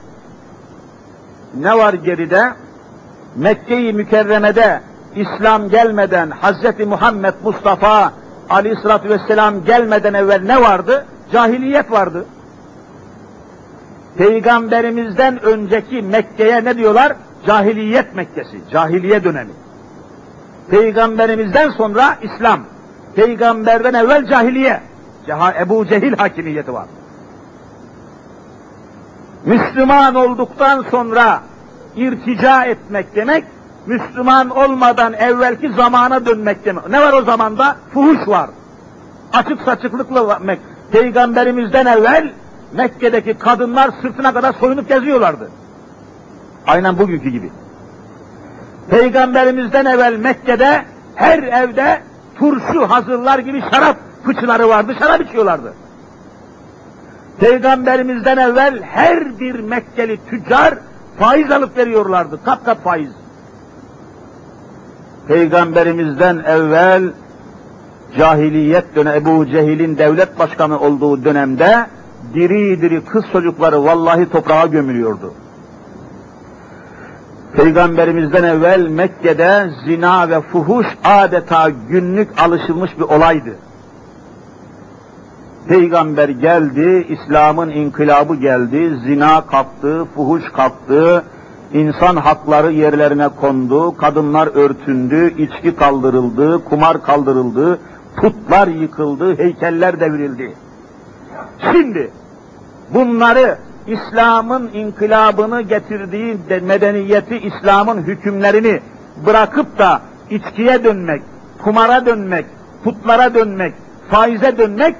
Ne 1.60 1.78
var 1.78 1.92
geride? 1.94 2.52
Mekke-i 3.36 3.92
Mükerreme'de 3.92 4.80
İslam 5.16 5.68
gelmeden, 5.68 6.30
Hz. 6.30 6.86
Muhammed 6.86 7.34
Mustafa 7.44 8.12
Aleyhisselatü 8.50 9.08
Vesselam 9.08 9.64
gelmeden 9.64 10.14
evvel 10.14 10.42
ne 10.42 10.62
vardı? 10.62 11.06
Cahiliyet 11.32 11.90
vardı. 11.90 12.24
Peygamberimizden 14.18 15.42
önceki 15.42 16.02
Mekke'ye 16.02 16.64
ne 16.64 16.76
diyorlar? 16.76 17.12
Cahiliyet 17.46 18.14
Mekkesi, 18.14 18.60
cahiliye 18.70 19.24
dönemi. 19.24 19.52
Peygamberimizden 20.70 21.70
sonra 21.70 22.16
İslam. 22.22 22.60
Peygamberden 23.14 23.94
evvel 23.94 24.28
cahiliye. 24.28 24.80
Ceha 25.26 25.54
Ebu 25.54 25.86
Cehil 25.86 26.16
hakimiyeti 26.16 26.72
var. 26.72 26.86
Müslüman 29.44 30.14
olduktan 30.14 30.84
sonra 30.90 31.40
irtica 31.96 32.64
etmek 32.64 33.14
demek, 33.14 33.44
Müslüman 33.86 34.50
olmadan 34.50 35.12
evvelki 35.12 35.72
zamana 35.72 36.26
dönmek 36.26 36.64
demek. 36.64 36.88
Ne 36.88 37.00
var 37.00 37.12
o 37.12 37.22
zamanda? 37.22 37.76
Fuhuş 37.94 38.28
var. 38.28 38.50
Açık 39.32 39.62
saçıklıkla 39.62 40.38
Peygamberimizden 40.92 41.86
evvel 41.86 42.32
Mekke'deki 42.72 43.38
kadınlar 43.38 43.90
sırtına 44.02 44.34
kadar 44.34 44.52
soyunup 44.52 44.88
geziyorlardı. 44.88 45.50
Aynen 46.66 46.98
bugünkü 46.98 47.30
gibi. 47.30 47.50
Peygamberimizden 48.90 49.84
evvel 49.84 50.16
Mekke'de 50.16 50.84
her 51.14 51.38
evde 51.38 52.02
turşu 52.38 52.90
hazırlar 52.90 53.38
gibi 53.38 53.62
şarap 53.72 53.96
fıçıları 54.24 54.68
vardı, 54.68 54.94
şarap 54.98 55.20
içiyorlardı. 55.20 55.74
Peygamberimizden 57.40 58.36
evvel 58.36 58.82
her 58.82 59.40
bir 59.40 59.60
Mekkeli 59.60 60.18
tüccar 60.30 60.74
faiz 61.18 61.50
alıp 61.50 61.76
veriyorlardı, 61.76 62.44
kat 62.44 62.64
kat 62.64 62.82
faiz. 62.82 63.10
Peygamberimizden 65.28 66.38
evvel 66.38 67.12
cahiliyet 68.18 68.96
dönemi 68.96 69.16
Ebu 69.16 69.46
Cehil'in 69.46 69.98
devlet 69.98 70.38
başkanı 70.38 70.80
olduğu 70.80 71.24
dönemde 71.24 71.86
diri 72.34 72.82
diri 72.82 73.04
kız 73.04 73.24
çocukları 73.32 73.84
vallahi 73.84 74.30
toprağa 74.30 74.66
gömülüyordu. 74.66 75.34
Peygamberimizden 77.56 78.42
evvel 78.42 78.88
Mekke'de 78.88 79.70
zina 79.84 80.28
ve 80.28 80.40
fuhuş 80.40 80.86
adeta 81.04 81.70
günlük 81.70 82.42
alışılmış 82.42 82.98
bir 82.98 83.02
olaydı. 83.02 83.54
Peygamber 85.68 86.28
geldi, 86.28 87.06
İslam'ın 87.08 87.70
inkılabı 87.70 88.34
geldi, 88.34 88.96
zina 89.06 89.46
kalktı, 89.46 90.04
fuhuş 90.14 90.42
kalktı, 90.52 91.24
insan 91.72 92.16
hakları 92.16 92.72
yerlerine 92.72 93.28
kondu, 93.28 93.96
kadınlar 93.96 94.46
örtündü, 94.46 95.34
içki 95.38 95.76
kaldırıldı, 95.76 96.64
kumar 96.64 97.02
kaldırıldı, 97.02 97.78
putlar 98.16 98.68
yıkıldı, 98.68 99.38
heykeller 99.38 100.00
devrildi. 100.00 100.54
Şimdi 101.72 102.10
bunları 102.94 103.58
İslam'ın 103.86 104.70
inkılabını 104.74 105.62
getirdiği 105.62 106.36
medeniyeti, 106.62 107.38
İslam'ın 107.38 108.02
hükümlerini 108.02 108.80
bırakıp 109.26 109.78
da 109.78 110.00
içkiye 110.30 110.84
dönmek, 110.84 111.22
kumara 111.64 112.06
dönmek, 112.06 112.46
putlara 112.84 113.34
dönmek, 113.34 113.74
faize 114.10 114.58
dönmek 114.58 114.96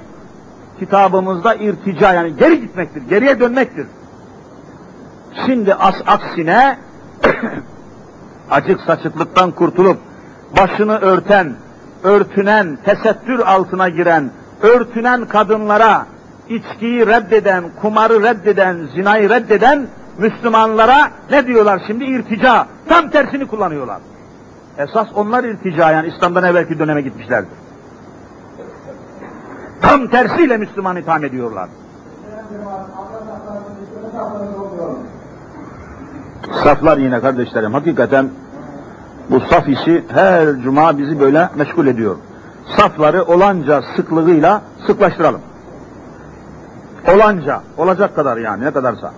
kitabımızda 0.85 1.55
irtica 1.55 2.13
yani 2.13 2.35
geri 2.37 2.61
gitmektir, 2.61 3.01
geriye 3.09 3.39
dönmektir. 3.39 3.87
Şimdi 5.45 5.73
as 5.73 5.95
aksine 6.07 6.77
acık 8.51 8.81
saçıklıktan 8.81 9.51
kurtulup 9.51 9.97
başını 10.57 10.99
örten, 10.99 11.53
örtünen, 12.03 12.77
tesettür 12.85 13.39
altına 13.39 13.89
giren, 13.89 14.31
örtünen 14.61 15.25
kadınlara 15.25 16.05
içkiyi 16.49 17.07
reddeden, 17.07 17.63
kumarı 17.81 18.23
reddeden, 18.23 18.77
zinayı 18.95 19.29
reddeden 19.29 19.87
Müslümanlara 20.17 21.09
ne 21.31 21.47
diyorlar 21.47 21.81
şimdi? 21.87 22.03
İrtica. 22.03 22.67
Tam 22.89 23.09
tersini 23.09 23.47
kullanıyorlar. 23.47 23.99
Esas 24.77 25.07
onlar 25.15 25.43
irtica 25.43 25.91
yani 25.91 26.07
İslam'dan 26.07 26.43
evvelki 26.43 26.79
döneme 26.79 27.01
gitmişlerdir. 27.01 27.62
Tam 29.83 30.07
tersiyle 30.07 30.57
Müslüman 30.57 30.97
itham 30.97 31.25
ediyorlar. 31.25 31.69
Saflar 36.63 36.97
yine 36.97 37.19
kardeşlerim 37.19 37.73
hakikaten 37.73 38.29
bu 39.29 39.39
saf 39.39 39.67
işi 39.67 40.03
her 40.13 40.55
cuma 40.55 40.97
bizi 40.97 41.19
böyle 41.19 41.49
meşgul 41.55 41.87
ediyor. 41.87 42.15
Safları 42.77 43.23
olanca 43.23 43.81
sıklığıyla 43.95 44.61
sıklaştıralım. 44.87 45.41
Olanca, 47.15 47.61
olacak 47.77 48.15
kadar 48.15 48.37
yani 48.37 48.65
ne 48.65 48.71
kadarsa. 48.71 49.11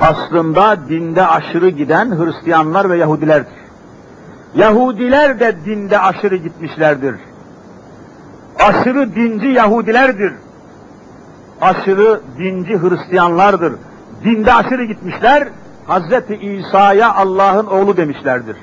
Aslında 0.00 0.76
dinde 0.88 1.26
aşırı 1.26 1.68
giden 1.68 2.18
Hristiyanlar 2.18 2.90
ve 2.90 2.96
Yahudilerdir. 2.96 3.62
Yahudiler 4.54 5.40
de 5.40 5.56
dinde 5.64 5.98
aşırı 5.98 6.36
gitmişlerdir. 6.36 7.14
Aşırı 8.68 9.14
dinci 9.14 9.46
Yahudilerdir. 9.46 10.32
Aşırı 11.60 12.20
dinci 12.38 12.78
Hristiyanlardır. 12.82 13.72
Dinde 14.24 14.54
aşırı 14.54 14.84
gitmişler, 14.84 15.48
Hazreti 15.86 16.34
İsa'ya 16.34 17.14
Allah'ın 17.14 17.66
oğlu 17.66 17.96
demişlerdir. 17.96 18.56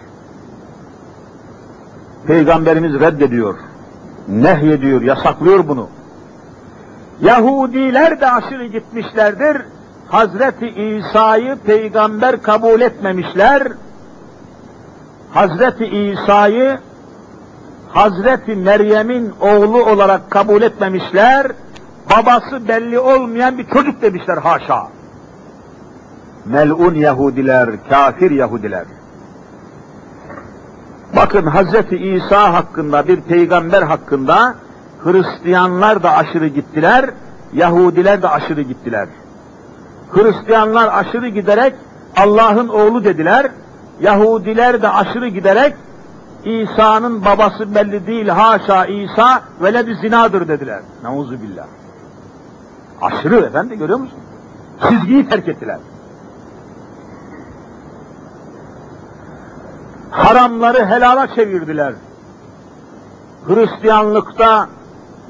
Peygamberimiz 2.27 2.99
reddediyor, 2.99 3.55
nehyediyor, 4.27 5.01
yasaklıyor 5.01 5.67
bunu. 5.67 5.89
Yahudiler 7.21 8.21
de 8.21 8.31
aşırı 8.31 8.65
gitmişlerdir. 8.65 9.61
Hazreti 10.07 10.67
İsa'yı 10.67 11.55
peygamber 11.65 12.41
kabul 12.41 12.81
etmemişler. 12.81 13.67
Hazreti 15.33 15.85
İsa'yı 15.85 16.79
Hazreti 17.93 18.55
Meryem'in 18.55 19.33
oğlu 19.41 19.85
olarak 19.85 20.31
kabul 20.31 20.61
etmemişler. 20.61 21.51
Babası 22.11 22.67
belli 22.67 22.99
olmayan 22.99 23.57
bir 23.57 23.67
çocuk 23.67 24.01
demişler 24.01 24.37
haşa. 24.37 24.87
Melun 26.45 26.95
Yahudiler, 26.95 27.69
kafir 27.89 28.31
Yahudiler. 28.31 28.85
Bakın 31.15 31.45
Hazreti 31.45 31.97
İsa 31.97 32.53
hakkında, 32.53 33.07
bir 33.07 33.21
peygamber 33.21 33.81
hakkında 33.81 34.55
Hristiyanlar 35.03 36.03
da 36.03 36.11
aşırı 36.11 36.47
gittiler, 36.47 37.09
Yahudiler 37.53 38.21
de 38.21 38.27
aşırı 38.27 38.61
gittiler. 38.61 39.07
Hristiyanlar 40.11 40.89
aşırı 40.93 41.27
giderek 41.27 41.73
Allah'ın 42.17 42.67
oğlu 42.67 43.03
dediler, 43.03 43.51
Yahudiler 44.01 44.81
de 44.81 44.89
aşırı 44.89 45.27
giderek 45.27 45.73
İsa'nın 46.45 47.25
babası 47.25 47.75
belli 47.75 48.07
değil, 48.07 48.27
haşa 48.27 48.85
İsa 48.85 49.41
veled 49.61 49.87
zinadır 50.01 50.47
dediler. 50.47 50.79
Nauzu 51.03 51.41
billah. 51.41 51.65
Aşırı 53.01 53.35
efendi 53.35 53.77
görüyor 53.77 53.99
musun? 53.99 54.19
Çizgiyi 54.89 55.29
terk 55.29 55.47
ettiler. 55.47 55.77
Haramları 60.11 60.85
helala 60.85 61.35
çevirdiler. 61.35 61.93
Hristiyanlıkta 63.47 64.67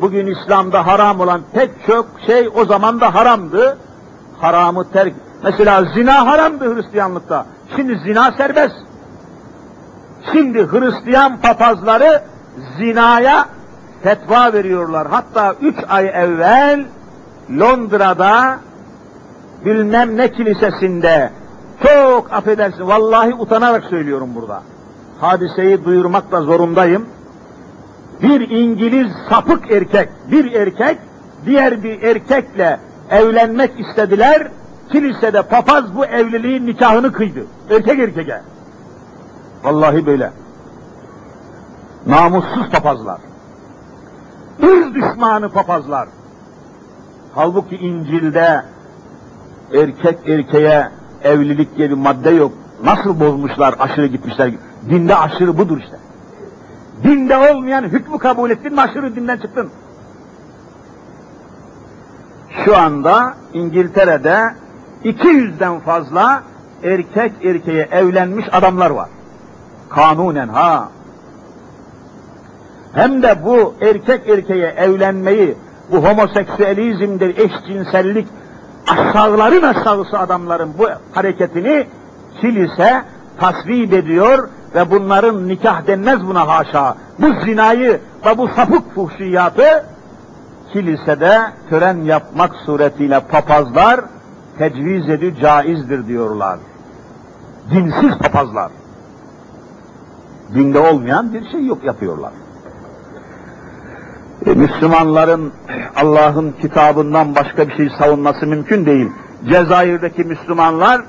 Bugün 0.01 0.27
İslam'da 0.27 0.87
haram 0.87 1.19
olan 1.19 1.41
pek 1.53 1.71
çok 1.87 2.05
şey 2.27 2.49
o 2.55 2.65
zaman 2.65 3.01
da 3.01 3.15
haramdı. 3.15 3.77
haramı 4.41 4.91
terk. 4.91 5.13
Mesela 5.43 5.85
zina 5.93 6.27
haramdı 6.27 6.75
Hristiyanlıkta. 6.75 7.45
Şimdi 7.75 7.99
zina 7.99 8.31
serbest. 8.31 8.75
Şimdi 10.31 10.67
Hristiyan 10.71 11.37
papazları 11.37 12.21
zinaya 12.77 13.45
fetva 14.03 14.53
veriyorlar. 14.53 15.07
Hatta 15.07 15.55
üç 15.61 15.75
ay 15.89 16.07
evvel 16.07 16.85
Londra'da 17.59 18.59
bilmem 19.65 20.17
ne 20.17 20.31
kilisesinde 20.31 21.29
çok 21.83 22.33
affedersin 22.33 22.87
vallahi 22.87 23.33
utanarak 23.33 23.83
söylüyorum 23.83 24.29
burada. 24.35 24.61
Hadiseyi 25.21 25.85
duyurmakla 25.85 26.41
zorundayım. 26.41 27.05
Bir 28.21 28.49
İngiliz 28.49 29.11
sapık 29.29 29.71
erkek, 29.71 30.09
bir 30.31 30.51
erkek 30.53 30.97
diğer 31.45 31.83
bir 31.83 32.01
erkekle 32.01 32.79
evlenmek 33.09 33.79
istediler. 33.79 34.47
Kilisede 34.91 35.41
papaz 35.41 35.95
bu 35.95 36.05
evliliğin 36.05 36.67
nikahını 36.67 37.11
kıydı. 37.11 37.39
Erkek 37.69 37.99
erkeğe. 37.99 38.41
Vallahi 39.63 40.05
böyle. 40.05 40.31
Namussuz 42.07 42.69
papazlar. 42.71 43.21
Irz 44.59 44.93
düşmanı 44.93 45.49
papazlar. 45.49 46.07
Halbuki 47.35 47.75
İncil'de 47.75 48.65
erkek 49.73 50.29
erkeğe 50.29 50.89
evlilik 51.23 51.77
diye 51.77 51.89
bir 51.89 51.95
madde 51.95 52.29
yok. 52.29 52.51
Nasıl 52.83 53.19
bozmuşlar, 53.19 53.75
aşırı 53.79 54.07
gitmişler. 54.07 54.51
Dinde 54.89 55.15
aşırı 55.15 55.57
budur 55.57 55.77
işte. 55.77 55.97
Dinde 57.03 57.37
olmayan 57.37 57.83
hükmü 57.83 58.17
kabul 58.17 58.49
ettin 58.49 58.73
mi 58.73 58.81
aşırı 58.81 59.15
dinden 59.15 59.37
çıktın. 59.37 59.69
Şu 62.65 62.77
anda 62.77 63.33
İngiltere'de 63.53 64.53
200'den 65.03 65.79
fazla 65.79 66.43
erkek 66.83 67.31
erkeğe 67.45 67.87
evlenmiş 67.91 68.45
adamlar 68.51 68.89
var. 68.89 69.09
Kanunen 69.89 70.47
ha. 70.47 70.89
Hem 72.93 73.23
de 73.23 73.45
bu 73.45 73.73
erkek 73.81 74.29
erkeğe 74.29 74.67
evlenmeyi, 74.67 75.57
bu 75.91 75.97
homoseksüelizmdir, 75.97 77.37
eşcinsellik, 77.37 78.27
aşağıların 78.87 79.61
aşağısı 79.63 80.19
adamların 80.19 80.73
bu 80.77 80.87
hareketini 81.13 81.87
kilise 82.41 83.03
tasvip 83.39 83.93
ediyor 83.93 84.49
ve 84.75 84.91
bunların 84.91 85.47
nikah 85.47 85.87
denmez 85.87 86.27
buna 86.27 86.47
haşa. 86.47 86.95
Bu 87.19 87.45
zinayı 87.45 87.99
ve 88.25 88.37
bu 88.37 88.47
sapık 88.47 88.95
fuhşiyatı 88.95 89.85
kilisede 90.73 91.39
tören 91.69 91.97
yapmak 91.97 92.55
suretiyle 92.65 93.19
papazlar 93.19 93.99
tecviz 94.57 95.09
ediyor, 95.09 95.35
caizdir 95.35 96.07
diyorlar. 96.07 96.59
Dinsiz 97.71 98.17
papazlar. 98.17 98.71
Dinde 100.53 100.79
olmayan 100.79 101.33
bir 101.33 101.51
şey 101.51 101.65
yok 101.65 101.83
yapıyorlar. 101.83 102.31
E, 104.45 104.53
Müslümanların 104.53 105.51
Allah'ın 105.95 106.53
kitabından 106.61 107.35
başka 107.35 107.67
bir 107.67 107.77
şey 107.77 107.89
savunması 107.99 108.47
mümkün 108.47 108.85
değil. 108.85 109.11
Cezayir'deki 109.49 110.23
Müslümanlar 110.23 111.01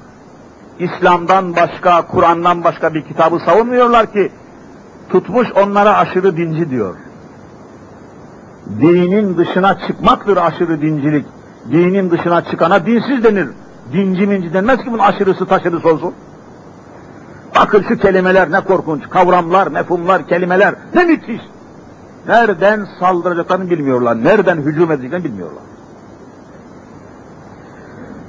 İslam'dan 0.78 1.56
başka, 1.56 2.06
Kur'an'dan 2.06 2.64
başka 2.64 2.94
bir 2.94 3.04
kitabı 3.04 3.38
savunmuyorlar 3.38 4.12
ki 4.12 4.32
tutmuş 5.08 5.48
onlara 5.64 5.96
aşırı 5.96 6.36
dinci 6.36 6.70
diyor. 6.70 6.94
Dinin 8.80 9.36
dışına 9.36 9.78
çıkmaktır 9.86 10.36
aşırı 10.36 10.82
dincilik. 10.82 11.26
Dinin 11.72 12.10
dışına 12.10 12.44
çıkana 12.44 12.86
dinsiz 12.86 13.24
denir. 13.24 13.48
Dinci 13.92 14.26
minci 14.26 14.52
denmez 14.52 14.78
ki 14.78 14.86
bunun 14.86 14.98
aşırısı 14.98 15.46
taşırısı 15.46 15.88
olsun. 15.88 16.14
Bakın 17.56 17.84
şu 17.88 17.98
kelimeler 17.98 18.52
ne 18.52 18.60
korkunç, 18.60 19.02
kavramlar, 19.10 19.66
mefhumlar, 19.66 20.26
kelimeler 20.26 20.74
ne 20.94 21.04
müthiş. 21.04 21.40
Nereden 22.28 22.86
saldıracaklarını 23.00 23.70
bilmiyorlar, 23.70 24.24
nereden 24.24 24.56
hücum 24.56 24.92
edeceklerini 24.92 25.24
bilmiyorlar. 25.24 25.62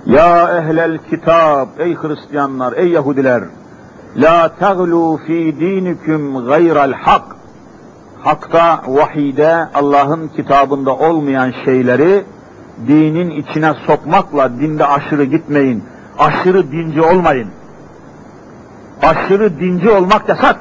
Ya 0.06 0.58
ehlel 0.58 0.98
kitap, 1.10 1.80
ey 1.80 1.96
Hristiyanlar, 1.96 2.74
ey 2.74 2.88
Yahudiler, 2.88 3.44
la 4.18 4.56
taglu 4.60 5.20
fi 5.28 5.56
dinikum 5.60 6.46
gayral 6.46 6.94
hak. 6.94 7.36
Hakta, 8.24 8.82
vahide, 8.88 9.68
Allah'ın 9.74 10.28
kitabında 10.28 10.96
olmayan 10.96 11.54
şeyleri 11.66 12.24
dinin 12.88 13.30
içine 13.30 13.74
sokmakla 13.88 14.50
dinde 14.60 14.86
aşırı 14.86 15.24
gitmeyin. 15.24 15.84
Aşırı 16.20 16.72
dinci 16.72 17.02
olmayın. 17.02 17.48
Aşırı 19.02 19.60
dinci 19.60 19.90
olmak 19.90 20.30
yasak. 20.30 20.60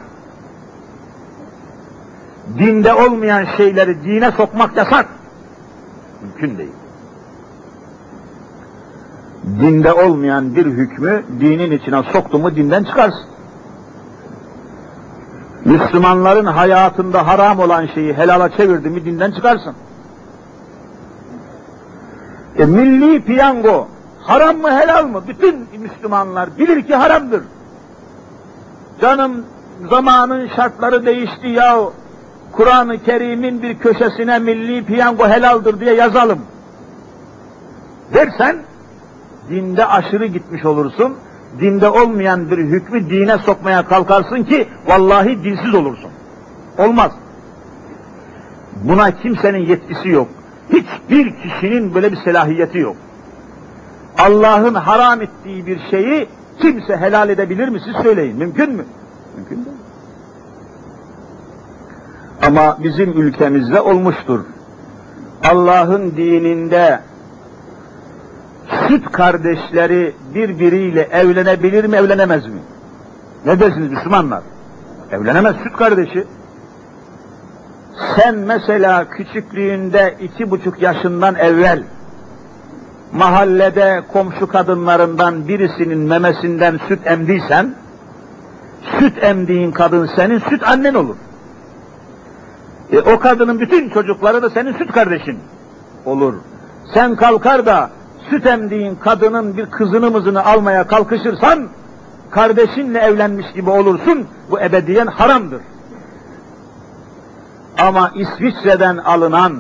Dinde 2.59 2.95
olmayan 2.95 3.47
şeyleri 3.57 4.05
dine 4.05 4.30
sokmak 4.32 4.76
yasak. 4.76 5.07
Mümkün 6.22 6.59
değil. 6.59 6.72
Dinde 9.45 9.93
olmayan 9.93 10.55
bir 10.55 10.66
hükmü 10.66 11.24
dinin 11.41 11.70
içine 11.70 12.03
soktu 12.12 12.38
mu 12.38 12.57
dinden 12.57 12.84
çıkarsın. 12.84 13.26
Müslümanların 15.64 16.47
hayatında 16.47 17.26
haram 17.26 17.59
olan 17.59 17.86
şeyi 17.86 18.14
helala 18.14 18.49
çevirdi 18.57 18.91
mi 18.91 19.05
dinden 19.05 19.30
çıkarsın. 19.30 19.74
E, 22.59 22.64
milli 22.64 23.24
piyango 23.24 23.88
haram 24.22 24.57
mı 24.57 24.80
helal 24.80 25.07
mı? 25.07 25.22
Bütün 25.28 25.66
Müslümanlar 25.78 26.59
bilir 26.59 26.86
ki 26.86 26.95
haramdır. 26.95 27.43
Canım 29.01 29.44
zamanın 29.90 30.48
şartları 30.57 31.07
değişti 31.07 31.48
ya. 31.48 31.78
Kur'an-ı 32.53 33.03
Kerim'in 33.03 33.62
bir 33.62 33.78
köşesine 33.78 34.38
milli 34.38 34.84
piyango 34.84 35.28
helaldir 35.28 35.80
diye 35.80 35.94
yazalım. 35.94 36.38
Dersen 38.14 38.57
dinde 39.51 39.86
aşırı 39.86 40.26
gitmiş 40.26 40.64
olursun. 40.64 41.16
Dinde 41.61 41.88
olmayan 41.88 42.51
bir 42.51 42.59
hükmü 42.59 43.11
dine 43.11 43.38
sokmaya 43.38 43.88
kalkarsın 43.88 44.44
ki 44.44 44.68
vallahi 44.86 45.44
dinsiz 45.44 45.74
olursun. 45.74 46.11
Olmaz. 46.78 47.12
Buna 48.84 49.11
kimsenin 49.11 49.66
yetkisi 49.66 50.09
yok. 50.09 50.28
Hiçbir 50.68 51.34
kişinin 51.42 51.94
böyle 51.94 52.12
bir 52.12 52.16
selahiyeti 52.16 52.78
yok. 52.78 52.96
Allah'ın 54.18 54.74
haram 54.74 55.22
ettiği 55.22 55.66
bir 55.66 55.80
şeyi 55.90 56.28
kimse 56.61 56.96
helal 56.96 57.28
edebilir 57.28 57.68
mi? 57.68 57.80
Siz 57.84 58.02
söyleyin. 58.02 58.36
Mümkün 58.36 58.72
mü? 58.72 58.84
Mümkün 59.36 59.64
değil. 59.64 59.76
Ama 62.46 62.76
bizim 62.84 63.12
ülkemizde 63.12 63.80
olmuştur. 63.80 64.40
Allah'ın 65.44 66.11
dininde 66.11 67.00
süt 68.88 69.12
kardeşleri 69.12 70.14
birbiriyle 70.34 71.02
evlenebilir 71.02 71.84
mi, 71.84 71.96
evlenemez 71.96 72.46
mi? 72.46 72.61
Ne 73.46 73.61
dersiniz 73.61 73.90
Müslümanlar? 73.90 74.42
Evlenemez 75.11 75.56
süt 75.56 75.76
kardeşi. 75.76 76.26
Sen 78.16 78.34
mesela 78.34 79.08
küçüklüğünde 79.08 80.16
iki 80.20 80.50
buçuk 80.50 80.82
yaşından 80.82 81.34
evvel 81.34 81.82
mahallede 83.12 84.02
komşu 84.12 84.46
kadınlarından 84.46 85.48
birisinin 85.48 85.98
memesinden 85.98 86.80
süt 86.88 87.06
emdiysen, 87.06 87.74
süt 88.98 89.24
emdiğin 89.24 89.72
kadın 89.72 90.11
senin 90.16 90.38
süt 90.38 90.68
annen 90.68 90.94
olur. 90.94 91.16
E, 92.92 93.00
o 93.00 93.18
kadının 93.18 93.61
bütün 93.61 93.90
çocukları 93.90 94.42
da 94.42 94.50
senin 94.50 94.72
süt 94.72 94.92
kardeşin 94.92 95.38
olur. 96.04 96.34
Sen 96.94 97.16
kalkar 97.16 97.66
da 97.66 97.90
süt 98.30 98.46
emdiğin 98.46 98.94
kadının 98.94 99.56
bir 99.56 99.66
kızını 99.66 100.11
mızını 100.11 100.44
almaya 100.44 100.86
kalkışırsan, 100.86 101.68
kardeşinle 102.30 102.98
evlenmiş 102.98 103.46
gibi 103.54 103.70
olursun, 103.70 104.26
bu 104.50 104.61
ebediyen 104.61 105.06
haramdır. 105.06 105.61
Ama 107.78 108.11
İsviçre'den 108.14 108.96
alınan, 108.96 109.56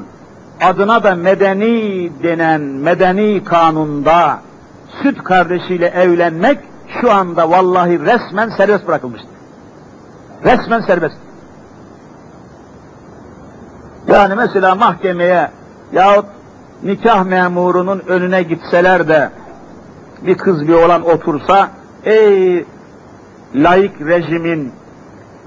adına 0.60 1.04
da 1.04 1.14
medeni 1.14 2.10
denen 2.22 2.60
medeni 2.60 3.44
kanunda 3.44 4.40
süt 5.02 5.24
kardeşiyle 5.24 5.86
evlenmek 5.86 6.58
şu 7.00 7.12
anda 7.12 7.50
vallahi 7.50 8.00
resmen 8.00 8.48
serbest 8.56 8.86
bırakılmıştır. 8.88 9.30
Resmen 10.44 10.80
serbest. 10.80 11.16
Yani 14.08 14.34
mesela 14.34 14.74
mahkemeye 14.74 15.50
yahut 15.92 16.26
nikah 16.82 17.24
memurunun 17.24 18.02
önüne 18.06 18.42
gitseler 18.42 19.08
de 19.08 19.30
bir 20.26 20.34
kız 20.34 20.68
bir 20.68 20.74
olan 20.74 21.02
otursa 21.02 21.70
ey 22.04 22.64
laik 23.54 24.00
rejimin 24.00 24.72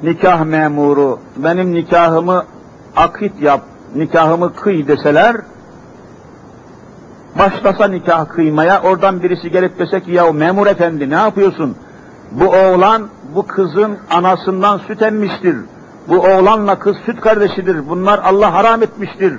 nikah 0.03 0.43
memuru 0.43 1.19
benim 1.37 1.73
nikahımı 1.73 2.45
akit 2.95 3.41
yap, 3.41 3.61
nikahımı 3.95 4.53
kıy 4.53 4.87
deseler 4.87 5.35
başlasa 7.39 7.87
nikah 7.87 8.25
kıymaya, 8.29 8.81
oradan 8.81 9.23
birisi 9.23 9.51
gelip 9.51 9.79
dese 9.79 10.01
ki 10.01 10.11
ya 10.11 10.31
memur 10.31 10.67
efendi 10.67 11.09
ne 11.09 11.15
yapıyorsun? 11.15 11.75
Bu 12.31 12.47
oğlan 12.47 13.07
bu 13.35 13.47
kızın 13.47 13.97
anasından 14.11 14.77
süt 14.77 15.01
emmiştir. 15.01 15.55
Bu 16.07 16.19
oğlanla 16.19 16.79
kız 16.79 16.97
süt 17.05 17.21
kardeşidir. 17.21 17.89
Bunlar 17.89 18.19
Allah 18.23 18.53
haram 18.53 18.83
etmiştir. 18.83 19.33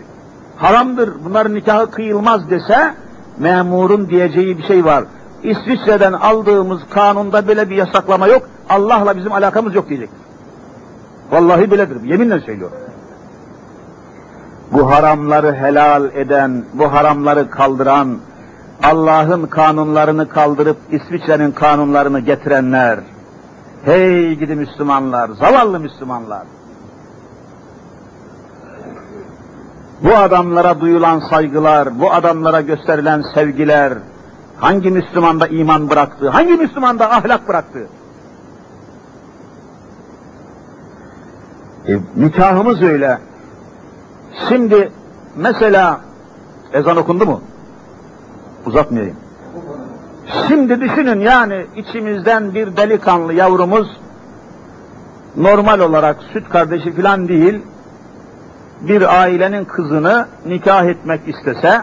Haramdır. 0.57 1.11
Bunların 1.25 1.55
nikahı 1.55 1.91
kıyılmaz 1.91 2.51
dese 2.51 2.95
memurun 3.39 4.09
diyeceği 4.09 4.59
bir 4.59 4.63
şey 4.63 4.85
var. 4.85 5.05
İsviçre'den 5.43 6.13
aldığımız 6.13 6.81
kanunda 6.91 7.49
böyle 7.49 7.71
bir 7.71 7.77
yasaklama 7.77 8.29
yok. 8.29 8.43
Allah'la 8.69 9.17
bizim 9.17 9.33
alakamız 9.33 9.75
yok 9.75 9.89
diyecek. 9.89 10.11
Vallahi 11.31 11.71
böyledir. 11.71 12.03
Yeminle 12.03 12.41
söylüyorum. 12.41 12.77
Bu 14.73 14.91
haramları 14.91 15.55
helal 15.55 16.05
eden, 16.15 16.65
bu 16.75 16.93
haramları 16.93 17.51
kaldıran, 17.51 18.19
Allah'ın 18.83 19.47
kanunlarını 19.47 20.29
kaldırıp 20.29 20.77
İsviçre'nin 20.91 21.51
kanunlarını 21.51 22.21
getirenler, 22.21 22.99
hey 23.85 24.35
gidi 24.35 24.55
Müslümanlar, 24.55 25.31
zavallı 25.31 25.81
Müslümanlar. 25.81 26.43
Bu 30.03 30.17
adamlara 30.17 30.81
duyulan 30.81 31.21
saygılar, 31.31 32.01
bu 32.01 32.13
adamlara 32.13 32.61
gösterilen 32.61 33.25
sevgiler, 33.35 33.93
hangi 34.57 34.91
Müslümanda 34.91 35.47
iman 35.47 35.91
bıraktı, 35.91 36.29
hangi 36.29 36.53
Müslümanda 36.53 37.11
ahlak 37.11 37.49
bıraktı? 37.49 37.87
E, 41.89 41.93
nikahımız 42.17 42.83
öyle. 42.83 43.19
Şimdi 44.49 44.93
mesela 45.37 46.01
ezan 46.73 46.97
okundu 46.97 47.27
mu? 47.27 47.41
Uzatmayayım. 48.67 49.17
Şimdi 50.49 50.81
düşünün 50.81 51.21
yani 51.21 51.67
içimizden 51.77 52.55
bir 52.55 52.77
delikanlı 52.77 53.33
yavrumuz 53.33 54.01
normal 55.37 55.81
olarak 55.81 56.17
süt 56.33 56.49
kardeşi 56.49 56.93
filan 56.93 57.29
değil 57.29 57.63
bir 58.81 59.21
ailenin 59.23 59.65
kızını 59.65 60.27
nikah 60.47 60.85
etmek 60.85 61.21
istese 61.29 61.83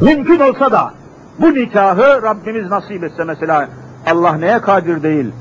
mümkün 0.00 0.40
olsa 0.40 0.72
da 0.72 0.94
bu 1.38 1.54
nikahı 1.54 2.22
Rabbimiz 2.22 2.70
nasip 2.70 3.04
etse 3.04 3.24
mesela 3.24 3.68
Allah 4.06 4.32
neye 4.32 4.60
kadir 4.60 5.02
değil 5.02 5.32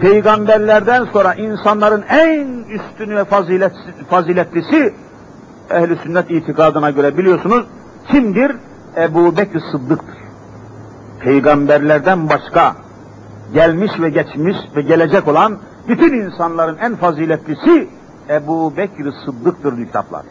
peygamberlerden 0.00 1.04
sonra 1.12 1.34
insanların 1.34 2.04
en 2.08 2.64
üstünü 2.70 3.16
ve 3.16 3.24
fazilet, 3.24 3.72
faziletlisi 4.10 4.94
ehli 5.70 5.96
sünnet 5.96 6.30
itikadına 6.30 6.90
göre 6.90 7.18
biliyorsunuz 7.18 7.66
kimdir? 8.08 8.56
Ebu 8.96 9.36
Bekir 9.36 9.62
Sıddık'tır. 9.72 10.16
Peygamberlerden 11.20 12.28
başka 12.28 12.76
gelmiş 13.54 13.92
ve 14.00 14.10
geçmiş 14.10 14.56
ve 14.76 14.82
gelecek 14.82 15.28
olan 15.28 15.58
bütün 15.88 16.12
insanların 16.12 16.78
en 16.78 16.96
faziletlisi 16.96 17.88
Ebu 18.30 18.76
Bekir 18.76 19.12
Sıddık'tır 19.24 19.76
kitaplar. 19.76 20.22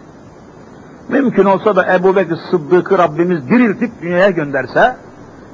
Mümkün 1.10 1.46
olsa 1.46 1.76
da 1.76 1.96
Ebu 1.96 2.16
Bekir 2.16 2.38
Sıddık'ı 2.52 2.98
Rabbimiz 2.98 3.50
diriltip 3.50 4.02
dünyaya 4.02 4.30
gönderse 4.30 4.96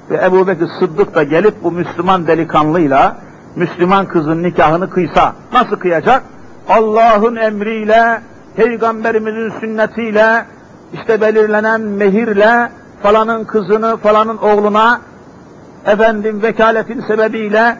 ve 0.09 0.26
Ebu 0.26 0.47
Bekir 0.47 0.68
Sıddık 0.80 1.16
da 1.16 1.24
gelip 1.24 1.64
bu 1.64 1.72
Müslüman 1.72 2.28
delikanlıyla 2.28 3.18
Müslüman 3.55 4.05
kızın 4.05 4.43
nikahını 4.43 4.89
kıysa 4.89 5.33
nasıl 5.53 5.75
kıyacak? 5.75 6.23
Allah'ın 6.69 7.35
emriyle, 7.35 8.21
Peygamberimizin 8.55 9.59
sünnetiyle, 9.59 10.45
işte 10.93 11.21
belirlenen 11.21 11.81
mehirle 11.81 12.69
falanın 13.03 13.43
kızını 13.43 13.97
falanın 13.97 14.37
oğluna 14.37 15.01
efendim 15.85 16.41
vekaletin 16.41 17.01
sebebiyle 17.01 17.77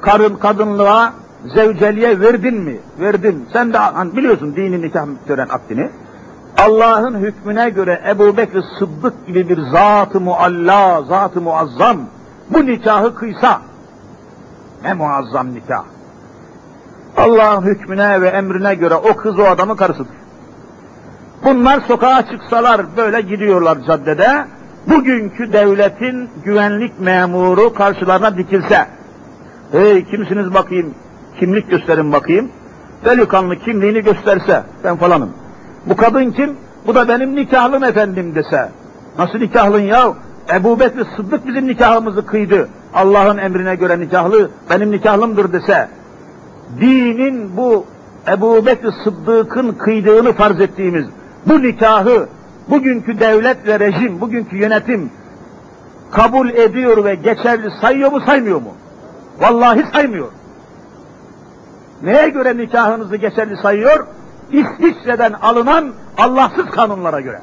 karın 0.00 0.36
kadınlığa 0.36 1.12
zevceliğe 1.54 2.20
verdin 2.20 2.54
mi? 2.54 2.78
Verdin. 3.00 3.48
Sen 3.52 3.72
de 3.72 3.78
hani 3.78 4.16
biliyorsun 4.16 4.56
dini 4.56 4.82
nikah 4.82 5.06
tören 5.26 5.48
akdini. 5.48 5.90
Allah'ın 6.58 7.14
hükmüne 7.14 7.70
göre 7.70 8.02
Ebu 8.08 8.36
Bekir 8.36 8.64
Sıddık 8.78 9.26
gibi 9.26 9.48
bir 9.48 9.58
zat-ı 9.72 10.20
mualla, 10.20 11.02
zat-ı 11.02 11.40
muazzam 11.40 11.96
bu 12.50 12.66
nikahı 12.66 13.14
kıysa 13.14 13.60
ne 14.84 14.94
muazzam 14.94 15.54
nikah. 15.54 15.84
Allah'ın 17.16 17.62
hükmüne 17.62 18.20
ve 18.20 18.28
emrine 18.28 18.74
göre 18.74 18.94
o 18.94 19.16
kız 19.16 19.38
o 19.38 19.44
adamın 19.44 19.76
karısıdır. 19.76 20.16
Bunlar 21.44 21.80
sokağa 21.80 22.26
çıksalar 22.30 22.96
böyle 22.96 23.20
gidiyorlar 23.20 23.78
caddede, 23.86 24.44
bugünkü 24.86 25.52
devletin 25.52 26.30
güvenlik 26.44 27.00
memuru 27.00 27.74
karşılarına 27.74 28.38
dikilse, 28.38 28.86
hey 29.72 30.04
kimsiniz 30.04 30.54
bakayım, 30.54 30.94
kimlik 31.40 31.70
gösterin 31.70 32.12
bakayım, 32.12 32.48
delikanlı 33.04 33.56
kimliğini 33.56 34.00
gösterse, 34.00 34.62
ben 34.84 34.96
falanım. 34.96 35.30
Bu 35.86 35.96
kadın 35.96 36.30
kim? 36.30 36.56
Bu 36.86 36.94
da 36.94 37.08
benim 37.08 37.36
nikahlım 37.36 37.84
efendim 37.84 38.34
dese. 38.34 38.68
Nasıl 39.18 39.38
nikahlın 39.38 39.80
ya? 39.80 40.12
Ebu 40.54 40.80
Bekir 40.80 41.06
Sıddık 41.16 41.46
bizim 41.46 41.68
nikahımızı 41.68 42.26
kıydı. 42.26 42.68
Allah'ın 42.94 43.38
emrine 43.38 43.74
göre 43.74 44.00
nikahlı, 44.00 44.50
benim 44.70 44.90
nikahlımdır 44.90 45.52
dese. 45.52 45.88
Dinin 46.80 47.56
bu 47.56 47.86
Ebu 48.28 48.66
Bekir 48.66 48.92
Sıddık'ın 49.04 49.72
kıydığını 49.72 50.32
farz 50.32 50.60
ettiğimiz 50.60 51.06
bu 51.46 51.62
nikahı 51.62 52.28
bugünkü 52.70 53.20
devlet 53.20 53.66
ve 53.66 53.80
rejim, 53.80 54.20
bugünkü 54.20 54.56
yönetim 54.56 55.10
kabul 56.10 56.48
ediyor 56.50 57.04
ve 57.04 57.14
geçerli 57.14 57.70
sayıyor 57.80 58.12
mu 58.12 58.20
saymıyor 58.26 58.62
mu? 58.62 58.72
Vallahi 59.40 59.84
saymıyor. 59.92 60.28
Neye 62.02 62.28
göre 62.28 62.56
nikahınızı 62.56 63.16
geçerli 63.16 63.56
sayıyor? 63.56 64.06
İsviçre'den 64.52 65.32
alınan 65.32 65.92
Allahsız 66.18 66.66
kanunlara 66.66 67.20
göre. 67.20 67.40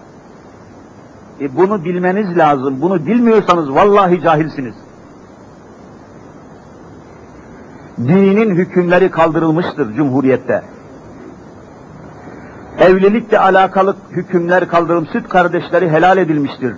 E 1.42 1.56
bunu 1.56 1.86
bilmeniz 1.86 2.38
lazım. 2.38 2.82
Bunu 2.82 3.06
bilmiyorsanız 3.06 3.76
vallahi 3.76 4.22
cahilsiniz. 4.22 4.76
Dinin 7.98 8.56
hükümleri 8.56 9.12
kaldırılmıştır 9.12 9.94
Cumhuriyette. 9.94 10.62
Evlilikle 12.80 13.40
alakalı 13.40 13.96
hükümler 14.12 14.68
kaldırılmış, 14.68 15.10
süt 15.10 15.30
kardeşleri 15.30 15.90
helal 15.90 16.18
edilmiştir. 16.18 16.74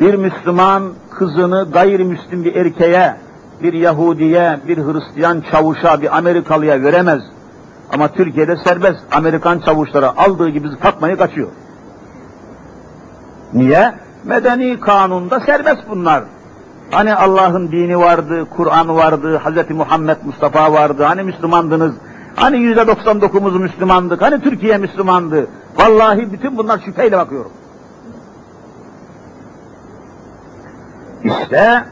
Bir 0.00 0.14
Müslüman 0.14 0.82
kızını 1.10 1.68
gayrimüslim 1.72 2.44
bir 2.44 2.54
erkeğe, 2.54 3.16
bir 3.62 3.72
Yahudiye, 3.72 4.58
bir 4.68 4.78
Hristiyan 4.78 5.42
çavuşa, 5.50 6.02
bir 6.02 6.16
Amerikalıya 6.16 6.82
veremez. 6.82 7.22
Ama 7.92 8.08
Türkiye'de 8.08 8.56
serbest 8.56 9.00
Amerikan 9.12 9.58
çavuşlara 9.58 10.16
aldığı 10.16 10.48
gibi 10.48 10.68
satmayı 10.82 11.16
kaçıyor. 11.16 11.48
Niye? 13.54 13.94
Medeni 14.24 14.80
kanunda 14.80 15.40
serbest 15.40 15.82
bunlar. 15.88 16.24
Hani 16.90 17.14
Allah'ın 17.14 17.72
dini 17.72 17.98
vardı, 17.98 18.46
Kur'an 18.56 18.96
vardı, 18.96 19.40
Hz. 19.44 19.70
Muhammed 19.70 20.16
Mustafa 20.24 20.72
vardı, 20.72 21.04
hani 21.04 21.22
Müslümandınız, 21.22 21.94
hani 22.36 22.58
yüzde 22.58 22.80
99'umuz 22.80 23.58
Müslümandık, 23.58 24.22
hani 24.22 24.40
Türkiye 24.40 24.78
Müslümandı. 24.78 25.46
Vallahi 25.76 26.32
bütün 26.32 26.58
bunlar 26.58 26.78
şüpheyle 26.84 27.18
bakıyorum. 27.18 27.52
İşte 31.24 31.84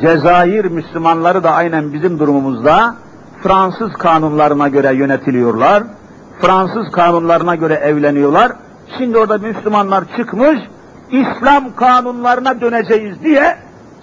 Cezayir 0.00 0.64
Müslümanları 0.64 1.44
da 1.44 1.50
aynen 1.50 1.92
bizim 1.92 2.18
durumumuzda 2.18 2.94
Fransız 3.42 3.92
kanunlarına 3.92 4.68
göre 4.68 4.94
yönetiliyorlar. 4.94 5.82
Fransız 6.40 6.92
kanunlarına 6.92 7.54
göre 7.54 7.74
evleniyorlar. 7.74 8.52
Şimdi 8.98 9.18
orada 9.18 9.38
Müslümanlar 9.38 10.04
çıkmış, 10.16 10.58
İslam 11.10 11.76
kanunlarına 11.76 12.60
döneceğiz 12.60 13.22
diye 13.24 13.56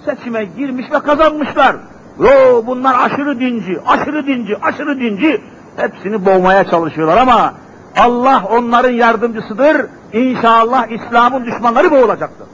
seçime 0.06 0.46
girmiş 0.46 0.92
ve 0.92 1.00
kazanmışlar. 1.00 1.76
Yo 2.20 2.64
bunlar 2.68 2.96
aşırı 3.06 3.40
dinci, 3.40 3.80
aşırı 3.88 4.28
dinci, 4.28 4.58
aşırı 4.62 5.00
dinci. 5.00 5.42
Hepsini 5.78 6.26
boğmaya 6.26 6.64
çalışıyorlar 6.64 7.18
ama 7.18 7.54
Allah 7.98 8.44
onların 8.52 8.92
yardımcısıdır. 8.92 9.86
İnşallah 10.14 10.88
İslam'ın 10.88 11.46
düşmanları 11.46 11.92
boğulacaktır. 11.92 12.48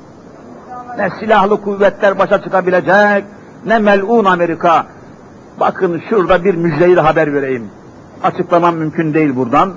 Ne 0.98 1.10
silahlı 1.20 1.62
kuvvetler 1.62 2.20
başa 2.20 2.42
çıkabilecek, 2.42 3.24
ne 3.66 3.80
melun 3.80 4.26
Amerika. 4.26 4.86
Bakın 5.60 6.02
şurada 6.10 6.44
bir 6.44 6.56
müjdeyi 6.56 6.96
haber 6.96 7.34
vereyim. 7.34 7.70
Açıklamam 8.24 8.76
mümkün 8.76 9.14
değil 9.14 9.36
buradan. 9.36 9.74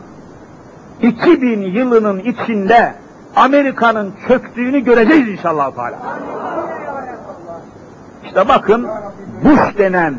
2000 1.02 1.62
yılının 1.62 2.18
içinde 2.18 2.94
Amerika'nın 3.36 4.12
çöktüğünü 4.28 4.80
göreceğiz 4.80 5.28
inşallah 5.28 5.70
Teala. 5.70 5.98
İşte 8.24 8.48
bakın 8.48 8.88
Bush 9.44 9.78
denen 9.78 10.14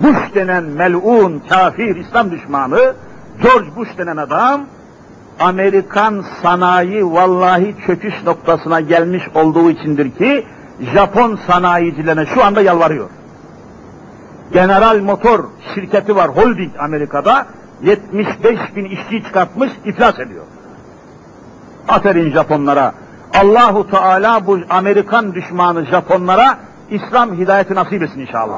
Bush 0.00 0.34
denen 0.34 0.64
melun, 0.64 1.42
kafir, 1.48 1.96
İslam 1.96 2.30
düşmanı 2.30 2.94
George 3.42 3.76
Bush 3.76 3.98
denen 3.98 4.16
adam 4.16 4.60
Amerikan 5.40 6.24
sanayi 6.42 7.12
vallahi 7.12 7.74
çöküş 7.86 8.14
noktasına 8.26 8.80
gelmiş 8.80 9.22
olduğu 9.34 9.70
içindir 9.70 10.10
ki 10.10 10.46
Japon 10.94 11.38
sanayicilerine 11.46 12.26
şu 12.26 12.44
anda 12.44 12.62
yalvarıyor. 12.62 13.08
General 14.52 15.00
Motor 15.00 15.44
şirketi 15.74 16.16
var 16.16 16.28
holding 16.28 16.72
Amerika'da 16.78 17.46
75 17.82 18.76
bin 18.76 18.84
işçi 18.84 19.24
çıkartmış 19.24 19.72
iflas 19.84 20.18
ediyor. 20.18 20.44
Aferin 21.88 22.32
Japonlara. 22.32 22.92
Allahu 23.40 23.90
Teala 23.90 24.46
bu 24.46 24.58
Amerikan 24.70 25.34
düşmanı 25.34 25.86
Japonlara 25.86 26.58
İslam 26.90 27.34
hidayeti 27.34 27.74
nasip 27.74 28.02
etsin 28.02 28.20
inşallah. 28.20 28.56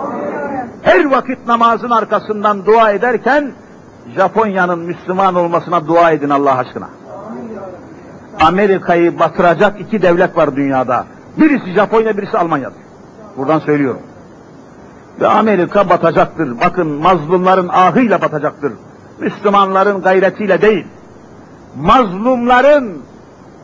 Her 0.82 1.04
vakit 1.04 1.46
namazın 1.46 1.90
arkasından 1.90 2.66
dua 2.66 2.90
ederken 2.90 3.52
Japonya'nın 4.16 4.78
Müslüman 4.78 5.34
olmasına 5.34 5.86
dua 5.86 6.10
edin 6.10 6.30
Allah 6.30 6.58
aşkına. 6.58 6.88
Amerika'yı 8.40 9.18
batıracak 9.18 9.80
iki 9.80 10.02
devlet 10.02 10.36
var 10.36 10.56
dünyada. 10.56 11.04
Birisi 11.36 11.72
Japonya, 11.74 12.16
birisi 12.16 12.38
Almanya'dır. 12.38 12.78
Buradan 13.36 13.58
söylüyorum. 13.58 14.02
Ve 15.20 15.26
Amerika 15.26 15.88
batacaktır. 15.88 16.60
Bakın 16.60 16.86
mazlumların 16.86 17.68
ahıyla 17.68 18.20
batacaktır. 18.20 18.72
Müslümanların 19.18 20.02
gayretiyle 20.02 20.62
değil. 20.62 20.86
Mazlumların 21.76 23.02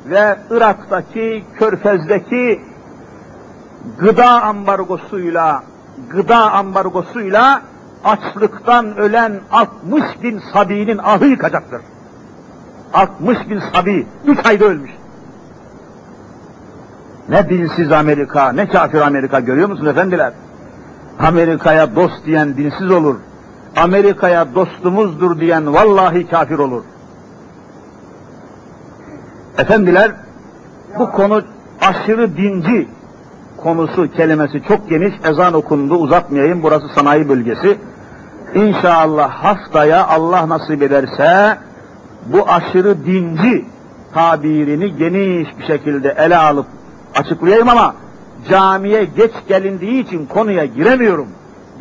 ve 0.07 0.37
Irak'taki, 0.51 1.45
Körfez'deki 1.59 2.61
gıda 3.99 4.43
ambargosuyla, 4.43 5.63
gıda 6.11 6.53
ambargosuyla 6.53 7.63
açlıktan 8.05 8.97
ölen 8.97 9.41
60 9.53 10.03
bin 10.23 10.41
sabinin 10.53 10.99
ahı 10.99 11.27
yıkacaktır. 11.27 11.81
60 12.95 13.39
bin 13.51 13.63
sabi, 13.73 14.07
3 14.27 14.47
ayda 14.47 14.65
ölmüş. 14.65 14.91
Ne 17.29 17.49
dinsiz 17.49 17.93
Amerika, 17.93 18.53
ne 18.53 18.69
kafir 18.69 19.01
Amerika 19.01 19.41
görüyor 19.41 19.69
musunuz 19.69 19.89
efendiler? 19.89 20.33
Amerika'ya 21.19 21.97
dost 21.97 22.27
diyen 22.27 22.57
dinsiz 22.57 22.91
olur. 22.91 23.17
Amerika'ya 23.77 24.55
dostumuzdur 24.55 25.41
diyen 25.41 25.75
vallahi 25.75 26.27
kafir 26.27 26.59
olur. 26.59 26.83
Efendiler, 29.59 30.13
bu 30.99 31.11
konu 31.11 31.43
aşırı 31.81 32.37
dinci 32.37 32.89
konusu, 33.57 34.13
kelimesi 34.13 34.63
çok 34.69 34.89
geniş, 34.91 35.15
ezan 35.25 35.55
okundu, 35.55 35.95
uzatmayayım, 35.95 36.63
burası 36.63 36.89
sanayi 36.95 37.29
bölgesi. 37.29 37.79
İnşallah 38.55 39.31
haftaya 39.31 40.07
Allah 40.07 40.49
nasip 40.49 40.83
ederse, 40.83 41.59
bu 42.27 42.49
aşırı 42.49 43.05
dinci 43.05 43.65
tabirini 44.15 44.97
geniş 44.97 45.59
bir 45.59 45.67
şekilde 45.67 46.15
ele 46.19 46.37
alıp 46.37 46.67
açıklayayım 47.15 47.69
ama 47.69 47.95
camiye 48.49 49.05
geç 49.05 49.33
gelindiği 49.49 50.03
için 50.03 50.27
konuya 50.27 50.65
giremiyorum. 50.65 51.27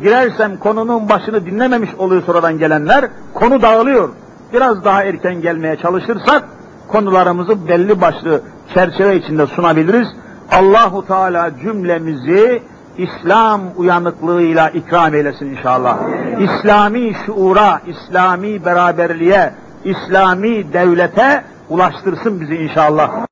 Girersem 0.02 0.56
konunun 0.56 1.08
başını 1.08 1.46
dinlememiş 1.46 1.94
oluyor 1.94 2.22
sonradan 2.22 2.58
gelenler, 2.58 3.08
konu 3.34 3.62
dağılıyor. 3.62 4.08
Biraz 4.52 4.84
daha 4.84 5.04
erken 5.04 5.40
gelmeye 5.40 5.76
çalışırsak 5.76 6.44
konularımızı 6.88 7.68
belli 7.68 8.00
başlı 8.00 8.42
çerçeve 8.74 9.16
içinde 9.16 9.46
sunabiliriz. 9.46 10.08
Allahu 10.52 11.06
Teala 11.06 11.50
cümlemizi 11.62 12.62
İslam 12.98 13.60
uyanıklığıyla 13.76 14.70
ikram 14.70 15.14
eylesin 15.14 15.46
inşallah. 15.46 15.98
İslami 16.40 17.12
şuura, 17.26 17.80
İslami 17.86 18.64
beraberliğe, 18.64 19.52
İslami 19.84 20.72
devlete 20.72 21.44
ulaştırsın 21.68 22.40
bizi 22.40 22.54
inşallah. 22.54 23.26